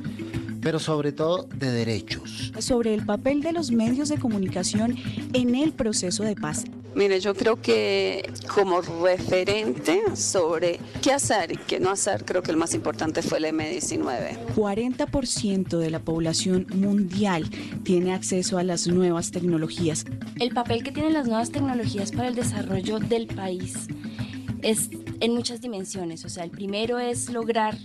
pero 0.61 0.79
sobre 0.79 1.11
todo 1.11 1.43
de 1.43 1.71
derechos. 1.71 2.53
Sobre 2.59 2.93
el 2.93 3.05
papel 3.05 3.41
de 3.41 3.51
los 3.51 3.71
medios 3.71 4.09
de 4.09 4.17
comunicación 4.17 4.95
en 5.33 5.55
el 5.55 5.73
proceso 5.73 6.23
de 6.23 6.35
paz. 6.35 6.65
Mire, 6.95 7.19
yo 7.19 7.35
creo 7.35 7.61
que 7.61 8.31
como 8.53 8.79
referente 8.79 10.15
sobre 10.15 10.79
qué 11.01 11.11
hacer 11.11 11.51
y 11.51 11.57
qué 11.57 11.77
no 11.77 11.89
hacer, 11.89 12.23
creo 12.23 12.41
que 12.41 12.51
el 12.51 12.57
más 12.57 12.73
importante 12.73 13.21
fue 13.21 13.39
el 13.39 13.45
M19. 13.45 14.55
40% 14.55 15.77
de 15.77 15.89
la 15.89 15.99
población 15.99 16.65
mundial 16.73 17.49
tiene 17.83 18.13
acceso 18.13 18.57
a 18.57 18.63
las 18.63 18.87
nuevas 18.87 19.31
tecnologías. 19.31 20.05
El 20.39 20.53
papel 20.53 20.83
que 20.83 20.93
tienen 20.93 21.11
las 21.11 21.27
nuevas 21.27 21.51
tecnologías 21.51 22.13
para 22.13 22.29
el 22.29 22.35
desarrollo 22.35 22.99
del 22.99 23.27
país 23.27 23.87
es 24.61 24.89
en 25.19 25.33
muchas 25.33 25.59
dimensiones. 25.59 26.23
O 26.23 26.29
sea, 26.29 26.45
el 26.45 26.51
primero 26.51 26.97
es 26.97 27.29
lograr 27.29 27.77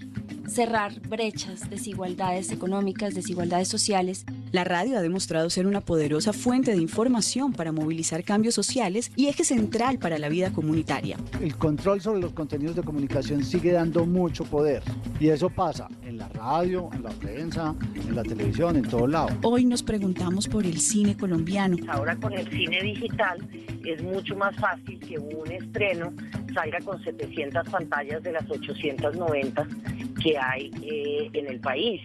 cerrar 0.46 1.00
brechas, 1.00 1.68
desigualdades 1.68 2.52
económicas, 2.52 3.14
desigualdades 3.14 3.66
sociales. 3.66 4.24
La 4.52 4.64
radio 4.64 4.98
ha 4.98 5.00
demostrado 5.00 5.48
ser 5.48 5.68
una 5.68 5.80
poderosa 5.80 6.32
fuente 6.32 6.72
de 6.72 6.78
información 6.78 7.52
para 7.52 7.70
movilizar 7.70 8.24
cambios 8.24 8.52
sociales 8.52 9.12
y 9.14 9.28
eje 9.28 9.44
central 9.44 10.00
para 10.00 10.18
la 10.18 10.28
vida 10.28 10.52
comunitaria. 10.52 11.18
El 11.40 11.56
control 11.56 12.00
sobre 12.00 12.20
los 12.20 12.32
contenidos 12.32 12.74
de 12.74 12.82
comunicación 12.82 13.44
sigue 13.44 13.70
dando 13.70 14.06
mucho 14.06 14.42
poder 14.42 14.82
y 15.20 15.28
eso 15.28 15.50
pasa 15.50 15.86
en 16.02 16.18
la 16.18 16.28
radio, 16.30 16.90
en 16.92 17.04
la 17.04 17.10
prensa, 17.10 17.76
en 17.94 18.16
la 18.16 18.24
televisión, 18.24 18.74
en 18.74 18.88
todo 18.88 19.06
lado. 19.06 19.28
Hoy 19.42 19.64
nos 19.64 19.84
preguntamos 19.84 20.48
por 20.48 20.66
el 20.66 20.80
cine 20.80 21.16
colombiano. 21.16 21.76
Ahora 21.86 22.16
con 22.16 22.32
el 22.32 22.50
cine 22.50 22.82
digital 22.82 23.38
es 23.84 24.02
mucho 24.02 24.34
más 24.34 24.56
fácil 24.56 24.98
que 24.98 25.16
un 25.16 25.48
estreno 25.52 26.12
salga 26.52 26.80
con 26.80 27.00
700 27.04 27.68
pantallas 27.68 28.20
de 28.24 28.32
las 28.32 28.50
890 28.50 29.68
que 30.20 30.36
hay 30.36 30.72
eh, 30.82 31.30
en 31.34 31.46
el 31.46 31.60
país. 31.60 32.00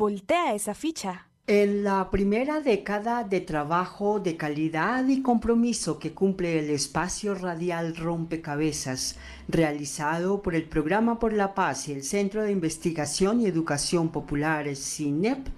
Voltea 0.00 0.54
esa 0.54 0.72
ficha. 0.72 1.26
En 1.46 1.84
la 1.84 2.10
primera 2.10 2.62
década 2.62 3.22
de 3.22 3.42
trabajo 3.42 4.18
de 4.18 4.38
calidad 4.38 5.06
y 5.06 5.20
compromiso 5.20 5.98
que 5.98 6.14
cumple 6.14 6.58
el 6.58 6.70
espacio 6.70 7.34
radial 7.34 7.94
Rompecabezas, 7.94 9.16
realizado 9.46 10.40
por 10.40 10.54
el 10.54 10.64
Programa 10.64 11.18
por 11.18 11.34
la 11.34 11.52
Paz 11.52 11.88
y 11.88 11.92
el 11.92 12.02
Centro 12.02 12.42
de 12.42 12.50
Investigación 12.50 13.42
y 13.42 13.46
Educación 13.46 14.08
Populares 14.08 14.78
CINEP, 14.78 15.48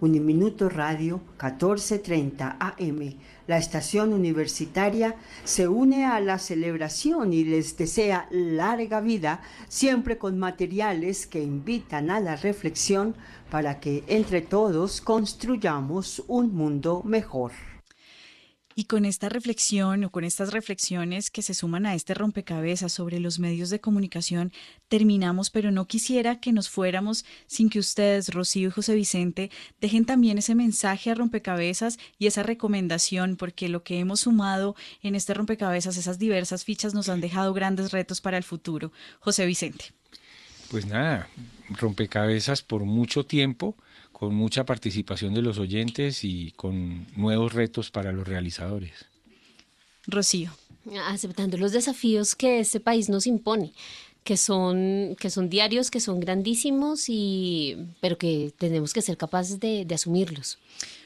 Uniminuto 0.00 0.68
Radio 0.68 1.18
1430 1.40 2.56
AM. 2.58 3.14
La 3.52 3.58
estación 3.58 4.14
universitaria 4.14 5.14
se 5.44 5.68
une 5.68 6.06
a 6.06 6.20
la 6.20 6.38
celebración 6.38 7.34
y 7.34 7.44
les 7.44 7.76
desea 7.76 8.26
larga 8.30 9.02
vida, 9.02 9.42
siempre 9.68 10.16
con 10.16 10.38
materiales 10.38 11.26
que 11.26 11.42
invitan 11.42 12.08
a 12.10 12.18
la 12.18 12.36
reflexión 12.36 13.14
para 13.50 13.78
que 13.78 14.04
entre 14.06 14.40
todos 14.40 15.02
construyamos 15.02 16.24
un 16.28 16.54
mundo 16.54 17.02
mejor. 17.04 17.52
Y 18.74 18.84
con 18.84 19.04
esta 19.04 19.28
reflexión 19.28 20.04
o 20.04 20.10
con 20.10 20.24
estas 20.24 20.52
reflexiones 20.52 21.30
que 21.30 21.42
se 21.42 21.54
suman 21.54 21.86
a 21.86 21.94
este 21.94 22.14
rompecabezas 22.14 22.92
sobre 22.92 23.20
los 23.20 23.38
medios 23.38 23.70
de 23.70 23.80
comunicación, 23.80 24.52
terminamos, 24.88 25.50
pero 25.50 25.70
no 25.70 25.86
quisiera 25.86 26.40
que 26.40 26.52
nos 26.52 26.68
fuéramos 26.68 27.24
sin 27.46 27.70
que 27.70 27.78
ustedes, 27.78 28.32
Rocío 28.32 28.68
y 28.68 28.72
José 28.72 28.94
Vicente, 28.94 29.50
dejen 29.80 30.04
también 30.04 30.38
ese 30.38 30.54
mensaje 30.54 31.10
a 31.10 31.14
rompecabezas 31.14 31.98
y 32.18 32.26
esa 32.26 32.42
recomendación, 32.42 33.36
porque 33.36 33.68
lo 33.68 33.82
que 33.82 33.98
hemos 33.98 34.20
sumado 34.20 34.74
en 35.02 35.14
este 35.14 35.34
rompecabezas, 35.34 35.96
esas 35.96 36.18
diversas 36.18 36.64
fichas, 36.64 36.94
nos 36.94 37.08
han 37.08 37.20
dejado 37.20 37.52
grandes 37.52 37.92
retos 37.92 38.20
para 38.20 38.36
el 38.36 38.44
futuro. 38.44 38.92
José 39.20 39.46
Vicente. 39.46 39.86
Pues 40.70 40.86
nada, 40.86 41.28
rompecabezas 41.68 42.62
por 42.62 42.84
mucho 42.84 43.26
tiempo 43.26 43.76
con 44.22 44.36
mucha 44.36 44.62
participación 44.62 45.34
de 45.34 45.42
los 45.42 45.58
oyentes 45.58 46.22
y 46.22 46.52
con 46.52 47.08
nuevos 47.16 47.54
retos 47.54 47.90
para 47.90 48.12
los 48.12 48.28
realizadores. 48.28 48.92
Rocío. 50.06 50.52
Aceptando 51.08 51.56
los 51.56 51.72
desafíos 51.72 52.36
que 52.36 52.60
este 52.60 52.78
país 52.78 53.08
nos 53.08 53.26
impone, 53.26 53.72
que 54.22 54.36
son, 54.36 55.16
que 55.18 55.28
son 55.28 55.50
diarios, 55.50 55.90
que 55.90 55.98
son 55.98 56.20
grandísimos, 56.20 57.08
y, 57.08 57.76
pero 58.00 58.16
que 58.16 58.52
tenemos 58.58 58.92
que 58.92 59.02
ser 59.02 59.16
capaces 59.16 59.58
de, 59.58 59.84
de 59.84 59.94
asumirlos. 59.96 60.60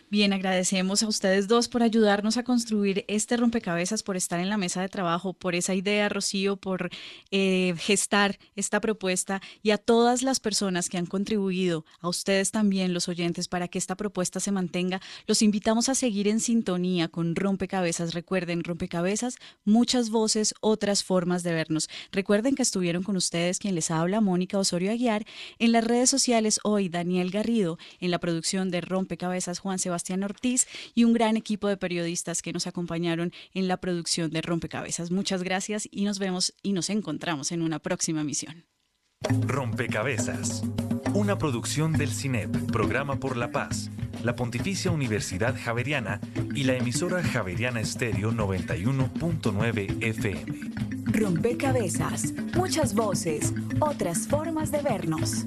Bien, 0.09 0.33
agradecemos 0.33 1.03
a 1.03 1.09
ustedes 1.09 1.49
dos 1.49 1.67
por 1.67 1.83
ayudarnos 1.83 2.37
a 2.37 2.45
construir 2.45 3.05
este 3.09 3.37
rompecabezas, 3.37 4.05
por 4.05 4.17
estar 4.17 4.39
en 4.39 4.49
la 4.49 4.57
mesa 4.57 4.81
de 4.81 4.89
trabajo, 4.89 5.33
por 5.33 5.57
esa 5.57 5.75
idea, 5.75 6.09
Rocío, 6.09 6.57
por 6.57 6.91
eh, 7.33 7.75
gestar 7.77 8.39
esta 8.55 8.81
propuesta 8.81 9.43
y 9.65 9.73
a 9.73 9.79
todas 9.79 10.23
las 10.23 10.39
personas 10.39 10.89
que 10.89 10.97
han 10.97 11.07
contribuido, 11.07 11.85
a 11.99 12.09
ustedes 12.09 12.53
también, 12.53 12.95
los 12.95 13.09
oyentes, 13.09 13.49
para 13.49 13.67
que 13.67 13.79
esta 13.79 13.97
propuesta 13.97 14.39
se 14.39 14.53
mantenga. 14.53 15.01
Los 15.27 15.43
invitamos 15.43 15.89
a 15.89 15.97
seguir 15.97 16.29
en 16.29 16.39
sintonía 16.39 17.09
con 17.09 17.35
Rompecabezas. 17.35 18.15
Recuerden, 18.15 18.63
Rompecabezas, 18.63 19.35
muchas 19.65 20.11
voces, 20.11 20.55
otras 20.61 21.03
formas 21.03 21.43
de 21.43 21.53
vernos. 21.53 21.91
Recuerden 22.13 22.55
que 22.55 22.63
estuvieron 22.63 23.03
con 23.03 23.17
ustedes 23.17 23.59
quien 23.59 23.75
les 23.75 23.91
habla, 23.91 24.21
Mónica 24.21 24.57
Osorio 24.57 24.93
Aguiar, 24.93 25.27
en 25.59 25.73
las 25.73 25.83
redes 25.83 26.09
sociales 26.11 26.61
hoy, 26.63 26.89
Daniel 26.89 27.33
Garrido, 27.33 27.77
en 27.99 28.13
la 28.13 28.21
producción 28.21 28.71
de 28.71 28.83
Rompecabezas, 28.83 29.59
Juan 29.59 29.81
Sebastián. 29.81 29.95
Sebastián 29.97 30.24
Ortiz 30.24 30.68
y 30.94 31.05
un 31.05 31.14
gran 31.14 31.38
equipo 31.38 31.68
de 31.68 31.78
periodistas 31.78 32.42
que 32.42 32.53
nos 32.53 32.66
acompañaron 32.66 33.32
en 33.55 33.66
la 33.66 33.78
producción 33.78 34.30
de 34.30 34.42
Rompecabezas. 34.42 35.11
Muchas 35.11 35.42
gracias 35.42 35.88
y 35.90 36.05
nos 36.05 36.18
vemos 36.18 36.55
y 36.62 36.74
nos 36.74 36.90
encontramos 36.90 37.51
en 37.51 37.62
una 37.62 37.78
próxima 37.78 38.22
misión. 38.22 38.66
Rompecabezas, 39.47 40.62
una 41.14 41.38
producción 41.38 41.94
del 41.94 42.11
CINEP, 42.11 42.70
Programa 42.70 43.18
por 43.18 43.38
la 43.38 43.51
Paz, 43.51 43.90
la 44.22 44.36
Pontificia 44.36 44.90
Universidad 44.90 45.57
Javeriana 45.59 46.20
y 46.55 46.64
la 46.64 46.76
emisora 46.76 47.22
Javeriana 47.22 47.80
Estéreo 47.80 48.30
91.9 48.32 50.05
FM. 50.05 51.07
Rompecabezas, 51.07 52.34
muchas 52.55 52.94
voces, 52.94 53.55
otras 53.80 54.28
formas 54.28 54.70
de 54.70 54.82
vernos. 54.82 55.47